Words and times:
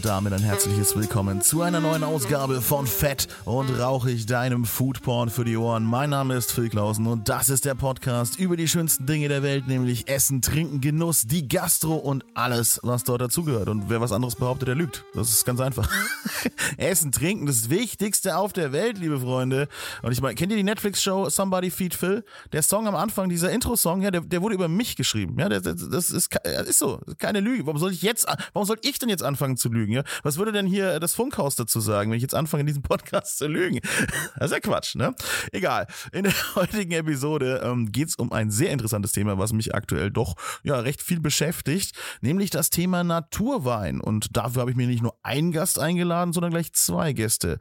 Und 0.00 0.06
damit 0.06 0.32
ein 0.32 0.40
herzliches 0.40 0.96
Willkommen 0.96 1.42
zu 1.42 1.60
einer 1.60 1.78
neuen 1.78 2.04
Ausgabe 2.04 2.62
von 2.62 2.86
Fett 2.86 3.28
und 3.44 3.68
Rauchig, 3.68 4.24
deinem 4.24 4.64
Foodporn 4.64 5.28
für 5.28 5.44
die 5.44 5.58
Ohren. 5.58 5.84
Mein 5.84 6.08
Name 6.08 6.36
ist 6.36 6.52
Phil 6.52 6.70
Klausen 6.70 7.06
und 7.06 7.28
das 7.28 7.50
ist 7.50 7.66
der 7.66 7.74
Podcast 7.74 8.38
über 8.38 8.56
die 8.56 8.66
schönsten 8.66 9.04
Dinge 9.04 9.28
der 9.28 9.42
Welt, 9.42 9.68
nämlich 9.68 10.08
Essen, 10.08 10.40
Trinken, 10.40 10.80
Genuss, 10.80 11.26
die 11.26 11.46
Gastro 11.46 11.96
und 11.96 12.24
alles, 12.32 12.80
was 12.82 13.04
dort 13.04 13.20
dazugehört. 13.20 13.68
Und 13.68 13.90
wer 13.90 14.00
was 14.00 14.10
anderes 14.10 14.36
behauptet, 14.36 14.68
der 14.68 14.74
lügt. 14.74 15.04
Das 15.12 15.28
ist 15.28 15.44
ganz 15.44 15.60
einfach. 15.60 15.86
Essen, 16.78 17.12
Trinken, 17.12 17.44
das 17.44 17.68
Wichtigste 17.68 18.38
auf 18.38 18.54
der 18.54 18.72
Welt, 18.72 18.96
liebe 18.96 19.20
Freunde. 19.20 19.68
Und 20.00 20.12
ich 20.12 20.22
meine, 20.22 20.34
kennt 20.34 20.50
ihr 20.50 20.56
die 20.56 20.64
Netflix-Show 20.64 21.28
Somebody 21.28 21.70
Feed 21.70 21.92
Phil? 21.92 22.24
Der 22.52 22.62
Song 22.62 22.88
am 22.88 22.94
Anfang, 22.94 23.28
dieser 23.28 23.50
Intro-Song, 23.50 24.00
ja, 24.00 24.10
der, 24.10 24.22
der 24.22 24.40
wurde 24.40 24.54
über 24.54 24.68
mich 24.68 24.96
geschrieben. 24.96 25.36
Ja, 25.38 25.50
das, 25.50 25.62
das 25.62 26.08
ist, 26.08 26.34
ist 26.34 26.78
so, 26.78 27.00
keine 27.18 27.40
Lüge. 27.40 27.66
Warum 27.66 27.78
soll 27.78 27.92
ich 27.92 28.00
jetzt, 28.00 28.26
warum 28.54 28.66
soll 28.66 28.78
ich 28.80 28.98
denn 28.98 29.10
jetzt 29.10 29.22
anfangen 29.22 29.58
zu 29.58 29.68
lügen? 29.68 29.89
Ja? 29.92 30.02
Was 30.22 30.38
würde 30.38 30.52
denn 30.52 30.66
hier 30.66 31.00
das 31.00 31.14
Funkhaus 31.14 31.56
dazu 31.56 31.80
sagen, 31.80 32.10
wenn 32.10 32.16
ich 32.16 32.22
jetzt 32.22 32.34
anfange, 32.34 32.62
in 32.62 32.66
diesem 32.66 32.82
Podcast 32.82 33.38
zu 33.38 33.46
lügen? 33.46 33.80
Das 34.38 34.50
ist 34.50 34.52
ja 34.52 34.60
Quatsch, 34.60 34.94
ne? 34.94 35.14
Egal. 35.52 35.86
In 36.12 36.24
der 36.24 36.32
heutigen 36.54 36.92
Episode 36.92 37.60
ähm, 37.62 37.92
geht 37.92 38.08
es 38.08 38.16
um 38.16 38.32
ein 38.32 38.50
sehr 38.50 38.70
interessantes 38.70 39.12
Thema, 39.12 39.38
was 39.38 39.52
mich 39.52 39.74
aktuell 39.74 40.10
doch 40.10 40.34
ja 40.62 40.78
recht 40.78 41.02
viel 41.02 41.20
beschäftigt, 41.20 41.94
nämlich 42.20 42.50
das 42.50 42.70
Thema 42.70 43.04
Naturwein. 43.04 44.00
Und 44.00 44.36
dafür 44.36 44.62
habe 44.62 44.70
ich 44.70 44.76
mir 44.76 44.86
nicht 44.86 45.02
nur 45.02 45.14
einen 45.22 45.52
Gast 45.52 45.78
eingeladen, 45.78 46.32
sondern 46.32 46.52
gleich 46.52 46.72
zwei 46.72 47.12
Gäste. 47.12 47.58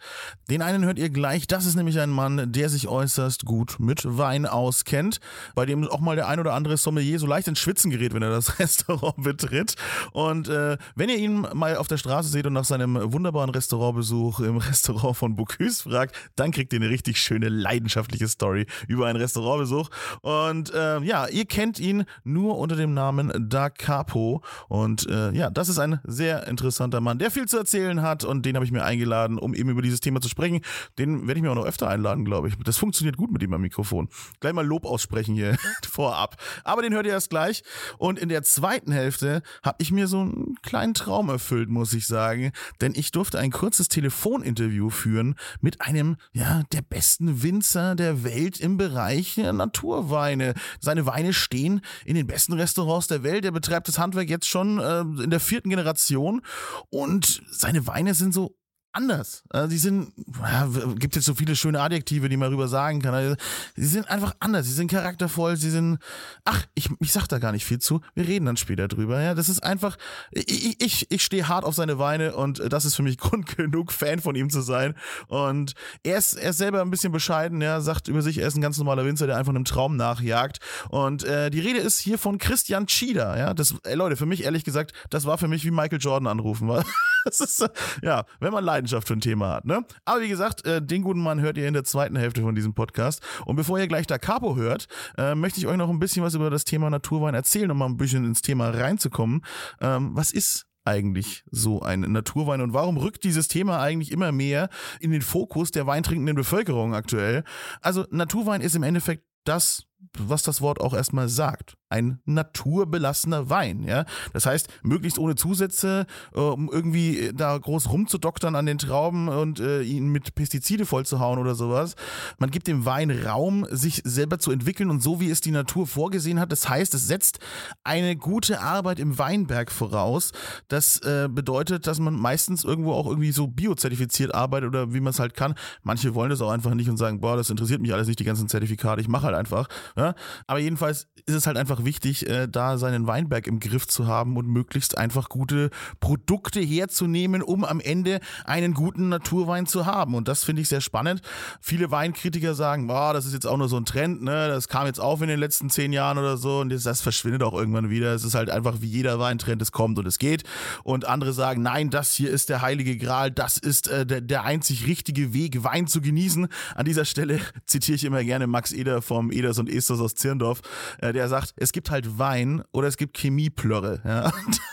Den 0.49 0.61
einen 0.61 0.85
hört 0.85 0.99
ihr 0.99 1.09
gleich. 1.09 1.47
Das 1.47 1.65
ist 1.65 1.75
nämlich 1.75 1.99
ein 1.99 2.09
Mann, 2.09 2.51
der 2.51 2.69
sich 2.69 2.87
äußerst 2.87 3.45
gut 3.45 3.77
mit 3.79 4.03
Wein 4.05 4.45
auskennt, 4.45 5.19
bei 5.55 5.65
dem 5.65 5.87
auch 5.87 5.99
mal 5.99 6.15
der 6.15 6.27
ein 6.27 6.39
oder 6.39 6.53
andere 6.53 6.77
Sommelier 6.77 7.19
so 7.19 7.27
leicht 7.27 7.47
ins 7.47 7.59
Schwitzen 7.59 7.91
gerät, 7.91 8.13
wenn 8.13 8.23
er 8.23 8.29
das 8.29 8.59
Restaurant 8.59 9.23
betritt. 9.23 9.75
Und 10.11 10.47
äh, 10.49 10.77
wenn 10.95 11.09
ihr 11.09 11.17
ihn 11.17 11.47
mal 11.53 11.77
auf 11.77 11.87
der 11.87 11.97
Straße 11.97 12.18
seht 12.27 12.45
und 12.45 12.53
nach 12.53 12.65
seinem 12.65 12.97
wunderbaren 13.13 13.49
Restaurantbesuch 13.49 14.39
im 14.41 14.57
Restaurant 14.69 15.15
von 15.15 15.35
Bocuse 15.35 15.83
fragt, 15.83 16.15
dann 16.35 16.51
kriegt 16.51 16.73
ihr 16.73 16.79
eine 16.79 16.89
richtig 16.89 17.21
schöne, 17.21 17.49
leidenschaftliche 17.49 18.27
Story 18.27 18.65
über 18.87 19.07
einen 19.07 19.19
Restaurantbesuch. 19.19 19.89
Und 20.21 20.73
äh, 20.73 20.99
ja, 21.01 21.27
ihr 21.27 21.45
kennt 21.45 21.79
ihn 21.79 22.05
nur 22.23 22.57
unter 22.57 22.75
dem 22.75 22.93
Namen 22.93 23.31
Da 23.49 23.69
Capo. 23.69 24.41
Und 24.67 25.07
äh, 25.07 25.31
ja, 25.31 25.49
das 25.49 25.69
ist 25.69 25.79
ein 25.79 25.99
sehr 26.03 26.47
interessanter 26.47 27.01
Mann, 27.01 27.19
der 27.19 27.31
viel 27.31 27.47
zu 27.47 27.57
erzählen 27.57 28.01
hat 28.01 28.23
und 28.23 28.45
den 28.45 28.55
habe 28.55 28.65
ich 28.65 28.71
mir 28.71 28.83
eingeladen, 28.83 29.37
um 29.37 29.53
eben 29.53 29.69
über 29.69 29.81
dieses 29.81 29.99
Thema 29.99 30.21
zu 30.21 30.29
sprechen. 30.29 30.61
Den 30.97 31.27
werde 31.27 31.39
ich 31.39 31.43
mir 31.43 31.51
auch 31.51 31.55
noch 31.55 31.65
öfter 31.65 31.87
einladen, 31.87 32.25
glaube 32.25 32.49
ich. 32.49 32.55
Das 32.63 32.77
funktioniert 32.77 33.17
gut 33.17 33.31
mit 33.31 33.43
ihm 33.43 33.53
am 33.53 33.61
Mikrofon. 33.61 34.09
Gleich 34.39 34.53
mal 34.53 34.65
Lob 34.65 34.85
aussprechen 34.85 35.35
hier 35.35 35.57
vorab. 35.89 36.37
Aber 36.63 36.81
den 36.81 36.93
hört 36.93 37.05
ihr 37.05 37.13
erst 37.13 37.29
gleich. 37.29 37.63
Und 37.97 38.19
in 38.19 38.29
der 38.29 38.43
zweiten 38.43 38.91
Hälfte 38.91 39.41
habe 39.63 39.77
ich 39.79 39.91
mir 39.91 40.07
so 40.07 40.19
einen 40.19 40.55
kleinen 40.61 40.93
Traum 40.93 41.29
erfüllt, 41.29 41.69
muss 41.69 41.93
ich 41.93 42.07
sagen. 42.09 42.51
Denn 42.81 42.93
ich 42.93 43.11
durfte 43.11 43.39
ein 43.39 43.51
kurzes 43.51 43.87
Telefoninterview 43.87 44.89
führen 44.89 45.35
mit 45.61 45.79
einem, 45.79 46.17
ja, 46.33 46.63
der 46.73 46.81
besten 46.81 47.41
Winzer 47.41 47.95
der 47.95 48.25
Welt 48.25 48.59
im 48.59 48.75
Bereich 48.75 49.37
Naturweine. 49.37 50.53
Seine 50.81 51.05
Weine 51.05 51.31
stehen 51.31 51.79
in 52.03 52.15
den 52.15 52.27
besten 52.27 52.53
Restaurants 52.53 53.07
der 53.07 53.23
Welt. 53.23 53.45
Er 53.45 53.51
betreibt 53.51 53.87
das 53.87 53.97
Handwerk 53.97 54.29
jetzt 54.29 54.47
schon 54.47 54.79
äh, 54.79 55.01
in 55.23 55.29
der 55.29 55.39
vierten 55.39 55.69
Generation. 55.69 56.41
Und 56.89 57.41
seine 57.49 57.87
Weine 57.87 58.13
sind 58.13 58.33
so 58.33 58.58
anders. 58.91 59.43
Also 59.49 59.69
die 59.69 59.77
sind, 59.77 60.13
ja, 60.41 60.67
gibt 60.95 61.15
jetzt 61.15 61.25
so 61.25 61.35
viele 61.35 61.55
schöne 61.55 61.79
Adjektive, 61.79 62.29
die 62.29 62.37
man 62.37 62.49
rüber 62.49 62.67
sagen 62.67 63.01
kann. 63.01 63.13
Also, 63.13 63.35
sie 63.75 63.85
sind 63.85 64.09
einfach 64.09 64.35
anders, 64.39 64.65
sie 64.65 64.73
sind 64.73 64.89
charaktervoll, 64.89 65.57
sie 65.57 65.69
sind, 65.69 65.99
ach, 66.45 66.65
ich, 66.73 66.89
ich 66.99 67.11
sag 67.11 67.27
da 67.27 67.39
gar 67.39 67.51
nicht 67.51 67.65
viel 67.65 67.79
zu. 67.79 68.01
Wir 68.15 68.27
reden 68.27 68.45
dann 68.45 68.57
später 68.57 68.87
drüber. 68.87 69.21
Ja, 69.21 69.35
das 69.35 69.49
ist 69.49 69.63
einfach, 69.63 69.97
ich, 70.31 70.81
ich, 70.81 71.11
ich 71.11 71.23
stehe 71.23 71.47
hart 71.47 71.65
auf 71.65 71.75
seine 71.75 71.99
Weine 71.99 72.35
und 72.35 72.61
das 72.71 72.85
ist 72.85 72.95
für 72.95 73.03
mich 73.03 73.17
Grund 73.19 73.55
genug, 73.55 73.91
Fan 73.91 74.19
von 74.19 74.35
ihm 74.35 74.49
zu 74.49 74.61
sein. 74.61 74.95
Und 75.27 75.73
er 76.03 76.17
ist, 76.17 76.33
er 76.33 76.51
ist 76.51 76.57
selber 76.57 76.81
ein 76.81 76.91
bisschen 76.91 77.11
bescheiden, 77.11 77.61
ja, 77.61 77.81
sagt 77.81 78.07
über 78.07 78.21
sich, 78.21 78.39
er 78.39 78.47
ist 78.47 78.55
ein 78.55 78.61
ganz 78.61 78.77
normaler 78.77 79.05
Winzer, 79.05 79.27
der 79.27 79.37
einfach 79.37 79.53
einem 79.53 79.65
Traum 79.65 79.95
nachjagt. 79.97 80.59
Und 80.89 81.23
äh, 81.23 81.49
die 81.49 81.59
Rede 81.59 81.79
ist 81.79 81.99
hier 81.99 82.17
von 82.17 82.37
Christian 82.37 82.87
Schieder. 82.87 83.37
Ja, 83.37 83.53
das, 83.53 83.75
ey, 83.83 83.95
Leute, 83.95 84.15
für 84.15 84.25
mich 84.25 84.43
ehrlich 84.43 84.63
gesagt, 84.63 84.93
das 85.09 85.25
war 85.25 85.37
für 85.37 85.47
mich 85.47 85.63
wie 85.63 85.71
Michael 85.71 85.99
Jordan 85.99 86.27
anrufen. 86.27 86.67
Weil 86.67 86.83
das 87.29 87.39
ist, 87.39 87.69
ja, 88.01 88.25
wenn 88.39 88.51
man 88.51 88.63
Leidenschaft 88.63 89.07
für 89.07 89.13
ein 89.13 89.21
Thema 89.21 89.53
hat, 89.53 89.65
ne? 89.65 89.85
Aber 90.05 90.21
wie 90.21 90.29
gesagt, 90.29 90.65
äh, 90.65 90.81
den 90.81 91.01
guten 91.01 91.21
Mann 91.21 91.39
hört 91.41 91.57
ihr 91.57 91.67
in 91.67 91.73
der 91.73 91.83
zweiten 91.83 92.15
Hälfte 92.15 92.41
von 92.41 92.55
diesem 92.55 92.73
Podcast. 92.73 93.21
Und 93.45 93.55
bevor 93.55 93.79
ihr 93.79 93.87
gleich 93.87 94.07
da 94.07 94.17
Capo 94.17 94.55
hört, 94.55 94.87
äh, 95.17 95.35
möchte 95.35 95.59
ich 95.59 95.67
euch 95.67 95.77
noch 95.77 95.89
ein 95.89 95.99
bisschen 95.99 96.23
was 96.23 96.33
über 96.33 96.49
das 96.49 96.65
Thema 96.65 96.89
Naturwein 96.89 97.33
erzählen, 97.33 97.71
um 97.71 97.77
mal 97.77 97.85
ein 97.85 97.97
bisschen 97.97 98.25
ins 98.25 98.41
Thema 98.41 98.69
reinzukommen. 98.69 99.41
Ähm, 99.81 100.11
was 100.13 100.31
ist 100.31 100.65
eigentlich 100.85 101.43
so 101.51 101.81
ein 101.81 102.01
Naturwein 102.01 102.61
und 102.61 102.73
warum 102.73 102.97
rückt 102.97 103.23
dieses 103.23 103.47
Thema 103.47 103.79
eigentlich 103.79 104.11
immer 104.11 104.31
mehr 104.31 104.69
in 104.99 105.11
den 105.11 105.21
Fokus 105.21 105.71
der 105.71 105.85
weintrinkenden 105.85 106.35
Bevölkerung 106.35 106.95
aktuell? 106.95 107.43
Also 107.81 108.05
Naturwein 108.09 108.61
ist 108.61 108.75
im 108.75 108.83
Endeffekt 108.83 109.23
das, 109.43 109.83
was 110.17 110.43
das 110.43 110.61
Wort 110.61 110.79
auch 110.81 110.93
erstmal 110.93 111.29
sagt. 111.29 111.75
Ein 111.89 112.19
naturbelassener 112.25 113.49
Wein, 113.49 113.83
ja. 113.83 114.05
Das 114.33 114.45
heißt, 114.45 114.67
möglichst 114.83 115.17
ohne 115.17 115.35
Zusätze, 115.35 116.05
äh, 116.33 116.39
um 116.39 116.69
irgendwie 116.71 117.31
da 117.33 117.57
groß 117.57 117.89
rumzudoktern 117.91 118.55
an 118.55 118.65
den 118.65 118.77
Trauben 118.77 119.27
und 119.27 119.59
äh, 119.59 119.81
ihn 119.81 120.09
mit 120.09 120.35
Pestizide 120.35 120.85
vollzuhauen 120.85 121.39
oder 121.39 121.55
sowas. 121.55 121.95
Man 122.37 122.51
gibt 122.51 122.67
dem 122.67 122.85
Wein 122.85 123.09
Raum, 123.11 123.65
sich 123.69 124.01
selber 124.03 124.39
zu 124.39 124.51
entwickeln 124.51 124.89
und 124.89 125.01
so 125.01 125.19
wie 125.19 125.29
es 125.29 125.41
die 125.41 125.51
Natur 125.51 125.87
vorgesehen 125.87 126.39
hat. 126.39 126.51
Das 126.51 126.69
heißt, 126.69 126.93
es 126.93 127.07
setzt 127.07 127.39
eine 127.83 128.15
gute 128.15 128.61
Arbeit 128.61 128.99
im 128.99 129.17
Weinberg 129.17 129.71
voraus. 129.71 130.31
Das 130.67 130.97
äh, 131.01 131.27
bedeutet, 131.29 131.87
dass 131.87 131.99
man 131.99 132.13
meistens 132.13 132.63
irgendwo 132.63 132.93
auch 132.93 133.07
irgendwie 133.07 133.31
so 133.31 133.47
biozertifiziert 133.47 134.33
arbeitet 134.33 134.69
oder 134.69 134.93
wie 134.93 134.99
man 134.99 135.11
es 135.11 135.19
halt 135.19 135.33
kann. 135.33 135.55
Manche 135.81 136.13
wollen 136.13 136.29
das 136.29 136.41
auch 136.41 136.51
einfach 136.51 136.73
nicht 136.73 136.89
und 136.89 136.97
sagen, 136.97 137.19
boah, 137.19 137.35
das 137.35 137.49
interessiert 137.49 137.81
mich 137.81 137.93
alles 137.93 138.07
nicht, 138.07 138.19
die 138.19 138.25
ganzen 138.25 138.47
Zertifikate, 138.47 139.01
ich 139.01 139.07
mache 139.07 139.25
halt 139.25 139.35
einfach. 139.35 139.67
Ja? 139.95 140.15
Aber 140.47 140.59
jedenfalls 140.59 141.07
ist 141.25 141.35
es 141.35 141.47
halt 141.47 141.57
einfach 141.57 141.83
wichtig, 141.83 142.27
äh, 142.27 142.47
da 142.47 142.77
seinen 142.77 143.07
Weinberg 143.07 143.47
im 143.47 143.59
Griff 143.59 143.87
zu 143.87 144.07
haben 144.07 144.37
und 144.37 144.47
möglichst 144.47 144.97
einfach 144.97 145.29
gute 145.29 145.69
Produkte 145.99 146.59
herzunehmen, 146.59 147.41
um 147.41 147.63
am 147.63 147.79
Ende 147.79 148.19
einen 148.45 148.73
guten 148.73 149.09
Naturwein 149.09 149.65
zu 149.65 149.85
haben. 149.85 150.15
Und 150.15 150.27
das 150.27 150.43
finde 150.43 150.61
ich 150.61 150.69
sehr 150.69 150.81
spannend. 150.81 151.21
Viele 151.61 151.91
Weinkritiker 151.91 152.55
sagen, 152.55 152.87
boah, 152.87 153.13
das 153.13 153.25
ist 153.25 153.33
jetzt 153.33 153.45
auch 153.45 153.57
nur 153.57 153.69
so 153.69 153.77
ein 153.77 153.85
Trend, 153.85 154.23
ne? 154.23 154.47
Das 154.47 154.67
kam 154.67 154.87
jetzt 154.87 154.99
auf 154.99 155.21
in 155.21 155.27
den 155.27 155.39
letzten 155.39 155.69
zehn 155.69 155.93
Jahren 155.93 156.17
oder 156.17 156.37
so 156.37 156.59
und 156.59 156.69
das, 156.69 156.83
das 156.83 157.01
verschwindet 157.01 157.43
auch 157.43 157.53
irgendwann 157.53 157.89
wieder. 157.89 158.13
Es 158.13 158.23
ist 158.23 158.35
halt 158.35 158.49
einfach 158.49 158.81
wie 158.81 158.87
jeder 158.87 159.19
Weintrend, 159.19 159.61
es 159.61 159.71
kommt 159.71 159.99
und 159.99 160.07
es 160.07 160.17
geht. 160.17 160.43
Und 160.83 161.05
andere 161.05 161.33
sagen, 161.33 161.61
nein, 161.61 161.89
das 161.89 162.13
hier 162.13 162.29
ist 162.29 162.49
der 162.49 162.61
heilige 162.61 162.97
Gral, 162.97 163.31
das 163.31 163.57
ist 163.57 163.87
äh, 163.87 164.05
der, 164.05 164.21
der 164.21 164.43
einzig 164.43 164.87
richtige 164.87 165.33
Weg, 165.33 165.63
Wein 165.63 165.87
zu 165.87 166.01
genießen. 166.01 166.47
An 166.75 166.85
dieser 166.85 167.05
Stelle 167.05 167.39
zitiere 167.65 167.95
ich 167.95 168.03
immer 168.03 168.23
gerne 168.23 168.47
Max 168.47 168.71
Eder 168.71 169.01
vom 169.01 169.31
Eders 169.31 169.59
und 169.59 169.69
Esters 169.79 169.99
aus 169.99 170.15
Zirndorf, 170.15 170.61
äh, 170.99 171.13
der 171.13 171.27
sagt, 171.27 171.53
es 171.57 171.71
gibt 171.71 171.89
halt 171.89 172.19
Wein 172.19 172.63
oder 172.71 172.87
es 172.87 172.97
gibt 172.97 173.17
Chemieplörre. 173.17 174.01
Ja? 174.05 174.31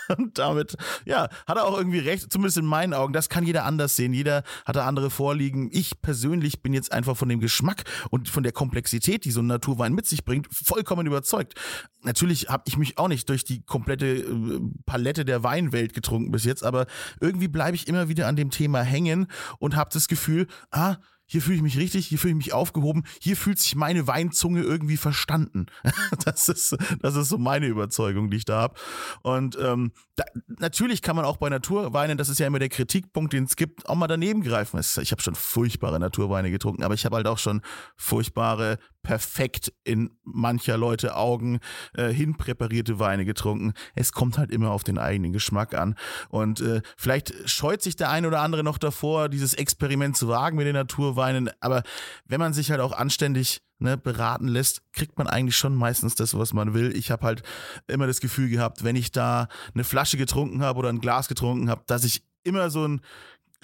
Und 0.16 0.38
damit, 0.38 0.76
ja, 1.04 1.28
hat 1.46 1.56
er 1.56 1.64
auch 1.64 1.76
irgendwie 1.76 1.98
recht, 1.98 2.30
zumindest 2.30 2.58
in 2.58 2.66
meinen 2.66 2.94
Augen. 2.94 3.12
Das 3.12 3.28
kann 3.28 3.44
jeder 3.44 3.64
anders 3.64 3.96
sehen. 3.96 4.12
Jeder 4.12 4.42
hat 4.64 4.76
da 4.76 4.86
andere 4.86 5.10
Vorliegen. 5.10 5.68
Ich 5.72 6.00
persönlich 6.00 6.62
bin 6.62 6.72
jetzt 6.72 6.92
einfach 6.92 7.16
von 7.16 7.28
dem 7.28 7.40
Geschmack 7.40 7.84
und 8.10 8.28
von 8.28 8.42
der 8.42 8.52
Komplexität, 8.52 9.24
die 9.24 9.30
so 9.30 9.40
ein 9.40 9.46
Naturwein 9.46 9.92
mit 9.92 10.06
sich 10.06 10.24
bringt, 10.24 10.48
vollkommen 10.52 11.06
überzeugt. 11.06 11.54
Natürlich 12.02 12.48
habe 12.48 12.62
ich 12.66 12.76
mich 12.76 12.98
auch 12.98 13.08
nicht 13.08 13.28
durch 13.28 13.44
die 13.44 13.62
komplette 13.62 14.06
äh, 14.06 14.60
Palette 14.86 15.24
der 15.24 15.42
Weinwelt 15.42 15.92
getrunken 15.92 16.30
bis 16.30 16.44
jetzt, 16.44 16.62
aber 16.62 16.86
irgendwie 17.20 17.48
bleibe 17.48 17.74
ich 17.74 17.88
immer 17.88 18.08
wieder 18.08 18.28
an 18.28 18.36
dem 18.36 18.50
Thema 18.50 18.82
hängen 18.82 19.26
und 19.58 19.74
habe 19.74 19.90
das 19.92 20.06
Gefühl, 20.06 20.46
ah, 20.70 20.96
hier 21.26 21.42
fühle 21.42 21.56
ich 21.56 21.62
mich 21.62 21.76
richtig, 21.76 22.06
hier 22.06 22.18
fühle 22.18 22.32
ich 22.32 22.36
mich 22.36 22.52
aufgehoben, 22.52 23.04
hier 23.20 23.36
fühlt 23.36 23.58
sich 23.58 23.74
meine 23.74 24.06
Weinzunge 24.06 24.62
irgendwie 24.62 24.96
verstanden. 24.96 25.66
Das 26.24 26.48
ist, 26.48 26.76
das 27.00 27.14
ist 27.16 27.28
so 27.28 27.38
meine 27.38 27.66
Überzeugung, 27.66 28.30
die 28.30 28.38
ich 28.38 28.44
da 28.44 28.60
habe. 28.60 28.74
Und 29.22 29.56
ähm, 29.60 29.92
da, 30.16 30.24
natürlich 30.58 31.02
kann 31.02 31.16
man 31.16 31.24
auch 31.24 31.36
bei 31.36 31.48
Naturweinen, 31.48 32.18
das 32.18 32.28
ist 32.28 32.38
ja 32.38 32.46
immer 32.46 32.58
der 32.58 32.68
Kritikpunkt, 32.68 33.32
den 33.32 33.44
es 33.44 33.56
gibt, 33.56 33.88
auch 33.88 33.94
mal 33.94 34.06
daneben 34.06 34.42
greifen. 34.42 34.78
Ich 34.78 35.12
habe 35.12 35.22
schon 35.22 35.34
furchtbare 35.34 36.00
Naturweine 36.00 36.50
getrunken, 36.50 36.82
aber 36.82 36.94
ich 36.94 37.04
habe 37.04 37.16
halt 37.16 37.26
auch 37.26 37.38
schon 37.38 37.62
furchtbare, 37.96 38.78
perfekt 39.06 39.72
in 39.84 40.10
mancher 40.24 40.76
Leute 40.76 41.14
Augen 41.14 41.60
äh, 41.94 42.08
hinpräparierte 42.08 42.98
Weine 42.98 43.24
getrunken. 43.24 43.72
Es 43.94 44.10
kommt 44.10 44.36
halt 44.36 44.50
immer 44.50 44.72
auf 44.72 44.82
den 44.82 44.98
eigenen 44.98 45.32
Geschmack 45.32 45.74
an. 45.74 45.94
Und 46.28 46.60
äh, 46.60 46.82
vielleicht 46.96 47.48
scheut 47.48 47.82
sich 47.82 47.94
der 47.94 48.10
eine 48.10 48.26
oder 48.26 48.40
andere 48.40 48.64
noch 48.64 48.78
davor, 48.78 49.28
dieses 49.28 49.54
Experiment 49.54 50.16
zu 50.16 50.26
wagen 50.26 50.56
mit 50.56 50.66
den 50.66 50.74
Naturweinen. 50.74 51.50
Aber 51.60 51.84
wenn 52.24 52.40
man 52.40 52.52
sich 52.52 52.72
halt 52.72 52.80
auch 52.80 52.90
anständig 52.90 53.62
ne, 53.78 53.96
beraten 53.96 54.48
lässt, 54.48 54.82
kriegt 54.92 55.18
man 55.18 55.28
eigentlich 55.28 55.56
schon 55.56 55.76
meistens 55.76 56.16
das, 56.16 56.36
was 56.36 56.52
man 56.52 56.74
will. 56.74 56.96
Ich 56.96 57.12
habe 57.12 57.24
halt 57.24 57.44
immer 57.86 58.08
das 58.08 58.18
Gefühl 58.18 58.48
gehabt, 58.48 58.82
wenn 58.82 58.96
ich 58.96 59.12
da 59.12 59.46
eine 59.72 59.84
Flasche 59.84 60.16
getrunken 60.16 60.62
habe 60.62 60.80
oder 60.80 60.88
ein 60.88 61.00
Glas 61.00 61.28
getrunken 61.28 61.70
habe, 61.70 61.84
dass 61.86 62.02
ich 62.02 62.24
immer 62.42 62.70
so 62.70 62.88
ein 62.88 63.02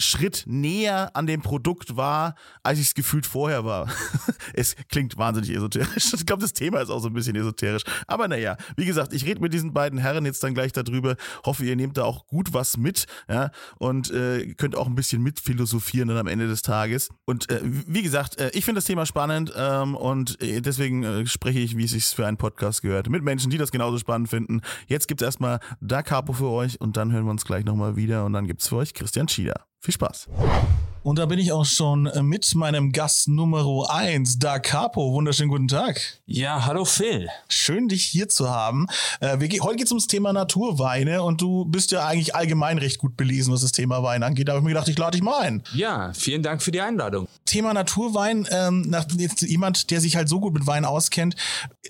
Schritt 0.03 0.45
näher 0.47 1.11
an 1.15 1.27
dem 1.27 1.43
Produkt 1.43 1.97
war, 1.97 2.35
als 2.63 2.79
ich 2.79 2.89
es 2.89 2.95
gefühlt 2.95 3.27
vorher 3.27 3.65
war. 3.65 3.89
es 4.55 4.77
klingt 4.89 5.17
wahnsinnig 5.17 5.51
esoterisch. 5.51 6.13
Ich 6.13 6.27
glaube, 6.27 6.43
das 6.43 6.53
Thema 6.53 6.81
ist 6.81 6.91
auch 6.91 7.01
so 7.01 7.09
ein 7.09 7.15
bisschen 7.15 7.37
esoterisch. 7.37 7.83
Aber 8.07 8.29
naja, 8.29 8.57
wie 8.77 8.85
gesagt, 8.85 9.13
ich 9.13 9.25
rede 9.25 9.41
mit 9.41 9.53
diesen 9.53 9.73
beiden 9.73 9.99
Herren 9.99 10.25
jetzt 10.25 10.43
dann 10.43 10.55
gleich 10.55 10.73
darüber. 10.73 11.17
Hoffe, 11.45 11.65
ihr 11.65 11.77
nehmt 11.77 11.97
da 11.97 12.05
auch 12.05 12.27
gut 12.27 12.53
was 12.53 12.77
mit 12.77 13.07
ja, 13.29 13.51
und 13.79 14.11
äh, 14.11 14.55
könnt 14.55 14.77
auch 14.77 14.87
ein 14.87 14.95
bisschen 14.95 15.23
mitphilosophieren 15.23 16.09
dann 16.09 16.19
am 16.19 16.27
Ende 16.27 16.49
des 16.49 16.63
Tages. 16.63 17.09
Und 17.25 17.51
äh, 17.51 17.61
wie 17.63 18.03
gesagt, 18.03 18.39
äh, 18.39 18.51
ich 18.55 18.65
finde 18.65 18.79
das 18.79 18.85
Thema 18.85 19.07
spannend 19.07 19.53
ähm, 19.57 19.95
und 19.95 20.41
äh, 20.43 20.61
deswegen 20.61 21.03
äh, 21.05 21.27
spreche 21.27 21.59
ich, 21.59 21.77
wie 21.77 21.85
es 21.85 21.93
sich 21.93 22.07
für 22.07 22.27
einen 22.27 22.37
Podcast 22.37 22.83
gehört, 22.83 23.09
mit 23.09 23.23
Menschen, 23.23 23.51
die 23.51 23.59
das 23.59 23.71
genauso 23.71 23.99
spannend 23.99 24.29
finden. 24.29 24.61
Jetzt 24.87 25.09
gibt 25.09 25.23
es 25.23 25.27
erstmal 25.27 25.61
Da 25.81 26.03
Capo 26.03 26.33
für 26.33 26.49
euch 26.49 26.81
und 26.81 26.97
dann 26.97 27.13
hören 27.13 27.25
wir 27.25 27.31
uns 27.31 27.45
gleich 27.45 27.65
nochmal 27.65 27.97
wieder 27.97 28.25
und 28.25 28.33
dann 28.33 28.47
gibt 28.47 28.63
es 28.63 28.69
für 28.69 28.77
euch 28.77 28.95
Christian 28.95 29.29
Schieder. 29.29 29.72
Viel 29.85 29.95
Spaß. 29.95 30.29
Und 31.03 31.19
da 31.19 31.27
bin 31.27 31.41
ich 31.41 31.51
auch 31.51 31.65
schon 31.65 32.09
mit 32.23 32.55
meinem 32.55 32.93
Gast 32.93 33.27
Nummer 33.27 33.91
1, 33.91 34.39
Da 34.39 34.61
Capo. 34.61 35.13
Wunderschönen 35.13 35.51
guten 35.51 35.67
Tag. 35.67 36.01
Ja, 36.25 36.67
hallo 36.67 36.85
Phil. 36.85 37.29
Schön, 37.49 37.89
dich 37.89 38.05
hier 38.05 38.29
zu 38.29 38.49
haben. 38.49 38.87
Äh, 39.19 39.41
wir, 39.41 39.49
heute 39.65 39.79
geht 39.79 39.87
es 39.87 39.91
ums 39.91 40.07
Thema 40.07 40.33
Naturweine 40.33 41.25
und 41.25 41.41
du 41.41 41.65
bist 41.65 41.91
ja 41.91 42.07
eigentlich 42.07 42.37
allgemein 42.37 42.79
recht 42.79 42.99
gut 42.99 43.17
belesen, 43.17 43.53
was 43.53 43.63
das 43.63 43.73
Thema 43.73 44.05
Wein 44.05 44.23
angeht. 44.23 44.47
Da 44.47 44.53
habe 44.53 44.61
ich 44.61 44.65
mir 44.65 44.71
gedacht, 44.71 44.87
ich 44.87 44.97
lade 44.97 45.17
dich 45.17 45.23
mal 45.25 45.41
ein. 45.41 45.65
Ja, 45.75 46.13
vielen 46.15 46.45
Dank 46.45 46.63
für 46.63 46.71
die 46.71 46.81
Einladung. 46.81 47.27
Thema 47.45 47.75
Naturwein, 47.75 48.47
ähm, 48.53 48.83
nach, 48.83 49.07
jetzt 49.17 49.43
jemand, 49.43 49.91
der 49.91 50.01
sich 50.01 50.15
halt 50.15 50.29
so 50.29 50.39
gut 50.39 50.55
mit 50.55 50.69
Wein 50.69 50.85
auskennt. 50.85 51.35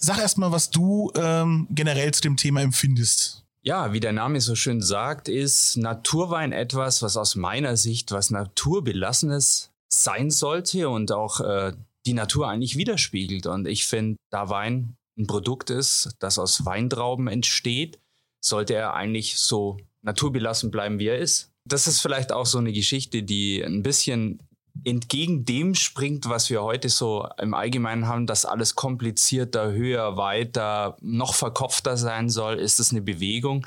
Sag 0.00 0.16
erst 0.16 0.38
mal, 0.38 0.50
was 0.50 0.70
du 0.70 1.12
ähm, 1.14 1.66
generell 1.70 2.14
zu 2.14 2.22
dem 2.22 2.38
Thema 2.38 2.62
empfindest. 2.62 3.41
Ja, 3.64 3.92
wie 3.92 4.00
der 4.00 4.12
Name 4.12 4.40
so 4.40 4.56
schön 4.56 4.80
sagt, 4.80 5.28
ist 5.28 5.76
Naturwein 5.76 6.50
etwas, 6.50 7.00
was 7.00 7.16
aus 7.16 7.36
meiner 7.36 7.76
Sicht 7.76 8.10
was 8.10 8.30
Naturbelassenes 8.30 9.70
sein 9.88 10.30
sollte 10.30 10.88
und 10.88 11.12
auch 11.12 11.40
äh, 11.40 11.72
die 12.04 12.14
Natur 12.14 12.48
eigentlich 12.48 12.76
widerspiegelt. 12.76 13.46
Und 13.46 13.68
ich 13.68 13.86
finde, 13.86 14.16
da 14.30 14.48
Wein 14.48 14.96
ein 15.16 15.28
Produkt 15.28 15.70
ist, 15.70 16.10
das 16.18 16.40
aus 16.40 16.64
Weintrauben 16.64 17.28
entsteht, 17.28 18.00
sollte 18.40 18.74
er 18.74 18.94
eigentlich 18.94 19.38
so 19.38 19.76
naturbelassen 20.02 20.72
bleiben, 20.72 20.98
wie 20.98 21.06
er 21.06 21.18
ist. 21.18 21.52
Das 21.64 21.86
ist 21.86 22.00
vielleicht 22.00 22.32
auch 22.32 22.46
so 22.46 22.58
eine 22.58 22.72
Geschichte, 22.72 23.22
die 23.22 23.62
ein 23.62 23.84
bisschen 23.84 24.42
entgegen 24.84 25.44
dem 25.44 25.74
springt, 25.74 26.28
was 26.28 26.50
wir 26.50 26.62
heute 26.62 26.88
so 26.88 27.28
im 27.38 27.54
Allgemeinen 27.54 28.06
haben, 28.08 28.26
dass 28.26 28.44
alles 28.44 28.74
komplizierter, 28.74 29.72
höher, 29.72 30.16
weiter, 30.16 30.96
noch 31.00 31.34
verkopfter 31.34 31.96
sein 31.96 32.28
soll, 32.28 32.58
ist 32.58 32.80
es 32.80 32.90
eine 32.90 33.02
Bewegung, 33.02 33.66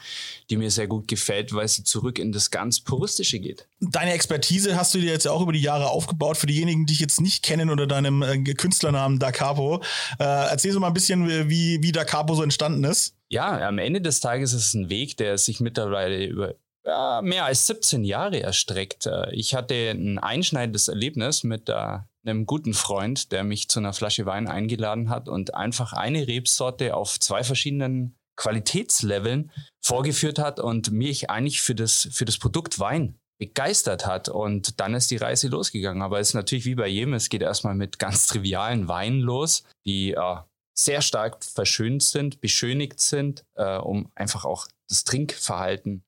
die 0.49 0.57
mir 0.57 0.71
sehr 0.71 0.87
gut 0.87 1.07
gefällt, 1.07 1.53
weil 1.53 1.67
sie 1.67 1.83
zurück 1.83 2.19
in 2.19 2.31
das 2.31 2.51
ganz 2.51 2.81
Puristische 2.81 3.39
geht. 3.39 3.67
Deine 3.79 4.13
Expertise 4.13 4.75
hast 4.75 4.93
du 4.93 4.99
dir 4.99 5.11
jetzt 5.11 5.27
auch 5.27 5.41
über 5.41 5.53
die 5.53 5.61
Jahre 5.61 5.89
aufgebaut. 5.89 6.37
Für 6.37 6.47
diejenigen, 6.47 6.85
die 6.85 6.93
dich 6.93 7.01
jetzt 7.01 7.21
nicht 7.21 7.43
kennen 7.43 7.69
unter 7.69 7.87
deinem 7.87 8.21
äh, 8.21 8.37
Künstlernamen 8.53 9.19
Da 9.19 9.31
Capo, 9.31 9.81
äh, 10.19 10.23
erzähl 10.23 10.71
so 10.71 10.79
mal 10.79 10.87
ein 10.87 10.93
bisschen, 10.93 11.49
wie, 11.49 11.81
wie 11.81 11.91
Da 11.91 12.03
Capo 12.03 12.35
so 12.35 12.43
entstanden 12.43 12.83
ist. 12.83 13.15
Ja, 13.29 13.67
am 13.67 13.79
Ende 13.79 14.01
des 14.01 14.19
Tages 14.19 14.53
ist 14.53 14.67
es 14.67 14.73
ein 14.75 14.89
Weg, 14.89 15.17
der 15.17 15.37
sich 15.37 15.59
mittlerweile 15.59 16.25
über 16.25 16.55
ja, 16.85 17.21
mehr 17.21 17.45
als 17.45 17.67
17 17.67 18.03
Jahre 18.03 18.41
erstreckt. 18.41 19.07
Äh, 19.07 19.33
ich 19.33 19.55
hatte 19.55 19.91
ein 19.91 20.19
einschneidendes 20.19 20.87
Erlebnis 20.87 21.43
mit 21.43 21.69
äh, 21.69 21.99
einem 22.25 22.45
guten 22.45 22.73
Freund, 22.73 23.31
der 23.31 23.43
mich 23.43 23.69
zu 23.69 23.79
einer 23.79 23.93
Flasche 23.93 24.25
Wein 24.25 24.47
eingeladen 24.47 25.09
hat 25.09 25.27
und 25.27 25.53
einfach 25.53 25.93
eine 25.93 26.27
Rebsorte 26.27 26.95
auf 26.95 27.19
zwei 27.19 27.43
verschiedenen 27.43 28.15
Qualitätsleveln 28.35 29.51
vorgeführt 29.81 30.39
hat 30.39 30.59
und 30.59 30.91
mich 30.91 31.29
eigentlich 31.29 31.61
für 31.61 31.75
das, 31.75 32.09
für 32.11 32.25
das 32.25 32.37
Produkt 32.37 32.79
Wein 32.79 33.17
begeistert 33.37 34.05
hat. 34.05 34.29
Und 34.29 34.79
dann 34.79 34.93
ist 34.93 35.11
die 35.11 35.17
Reise 35.17 35.47
losgegangen. 35.47 36.01
Aber 36.01 36.19
es 36.19 36.29
ist 36.29 36.33
natürlich 36.33 36.65
wie 36.65 36.75
bei 36.75 36.87
jedem, 36.87 37.13
es 37.13 37.29
geht 37.29 37.41
erstmal 37.41 37.75
mit 37.75 37.99
ganz 37.99 38.27
trivialen 38.27 38.87
Weinen 38.87 39.21
los, 39.21 39.63
die 39.85 40.11
äh, 40.11 40.35
sehr 40.77 41.01
stark 41.01 41.43
verschönt 41.43 42.03
sind, 42.03 42.41
beschönigt 42.41 42.99
sind, 42.99 43.45
äh, 43.55 43.77
um 43.77 44.11
einfach 44.15 44.45
auch 44.45 44.67
das 44.89 45.05
Trinkverhalten 45.05 46.03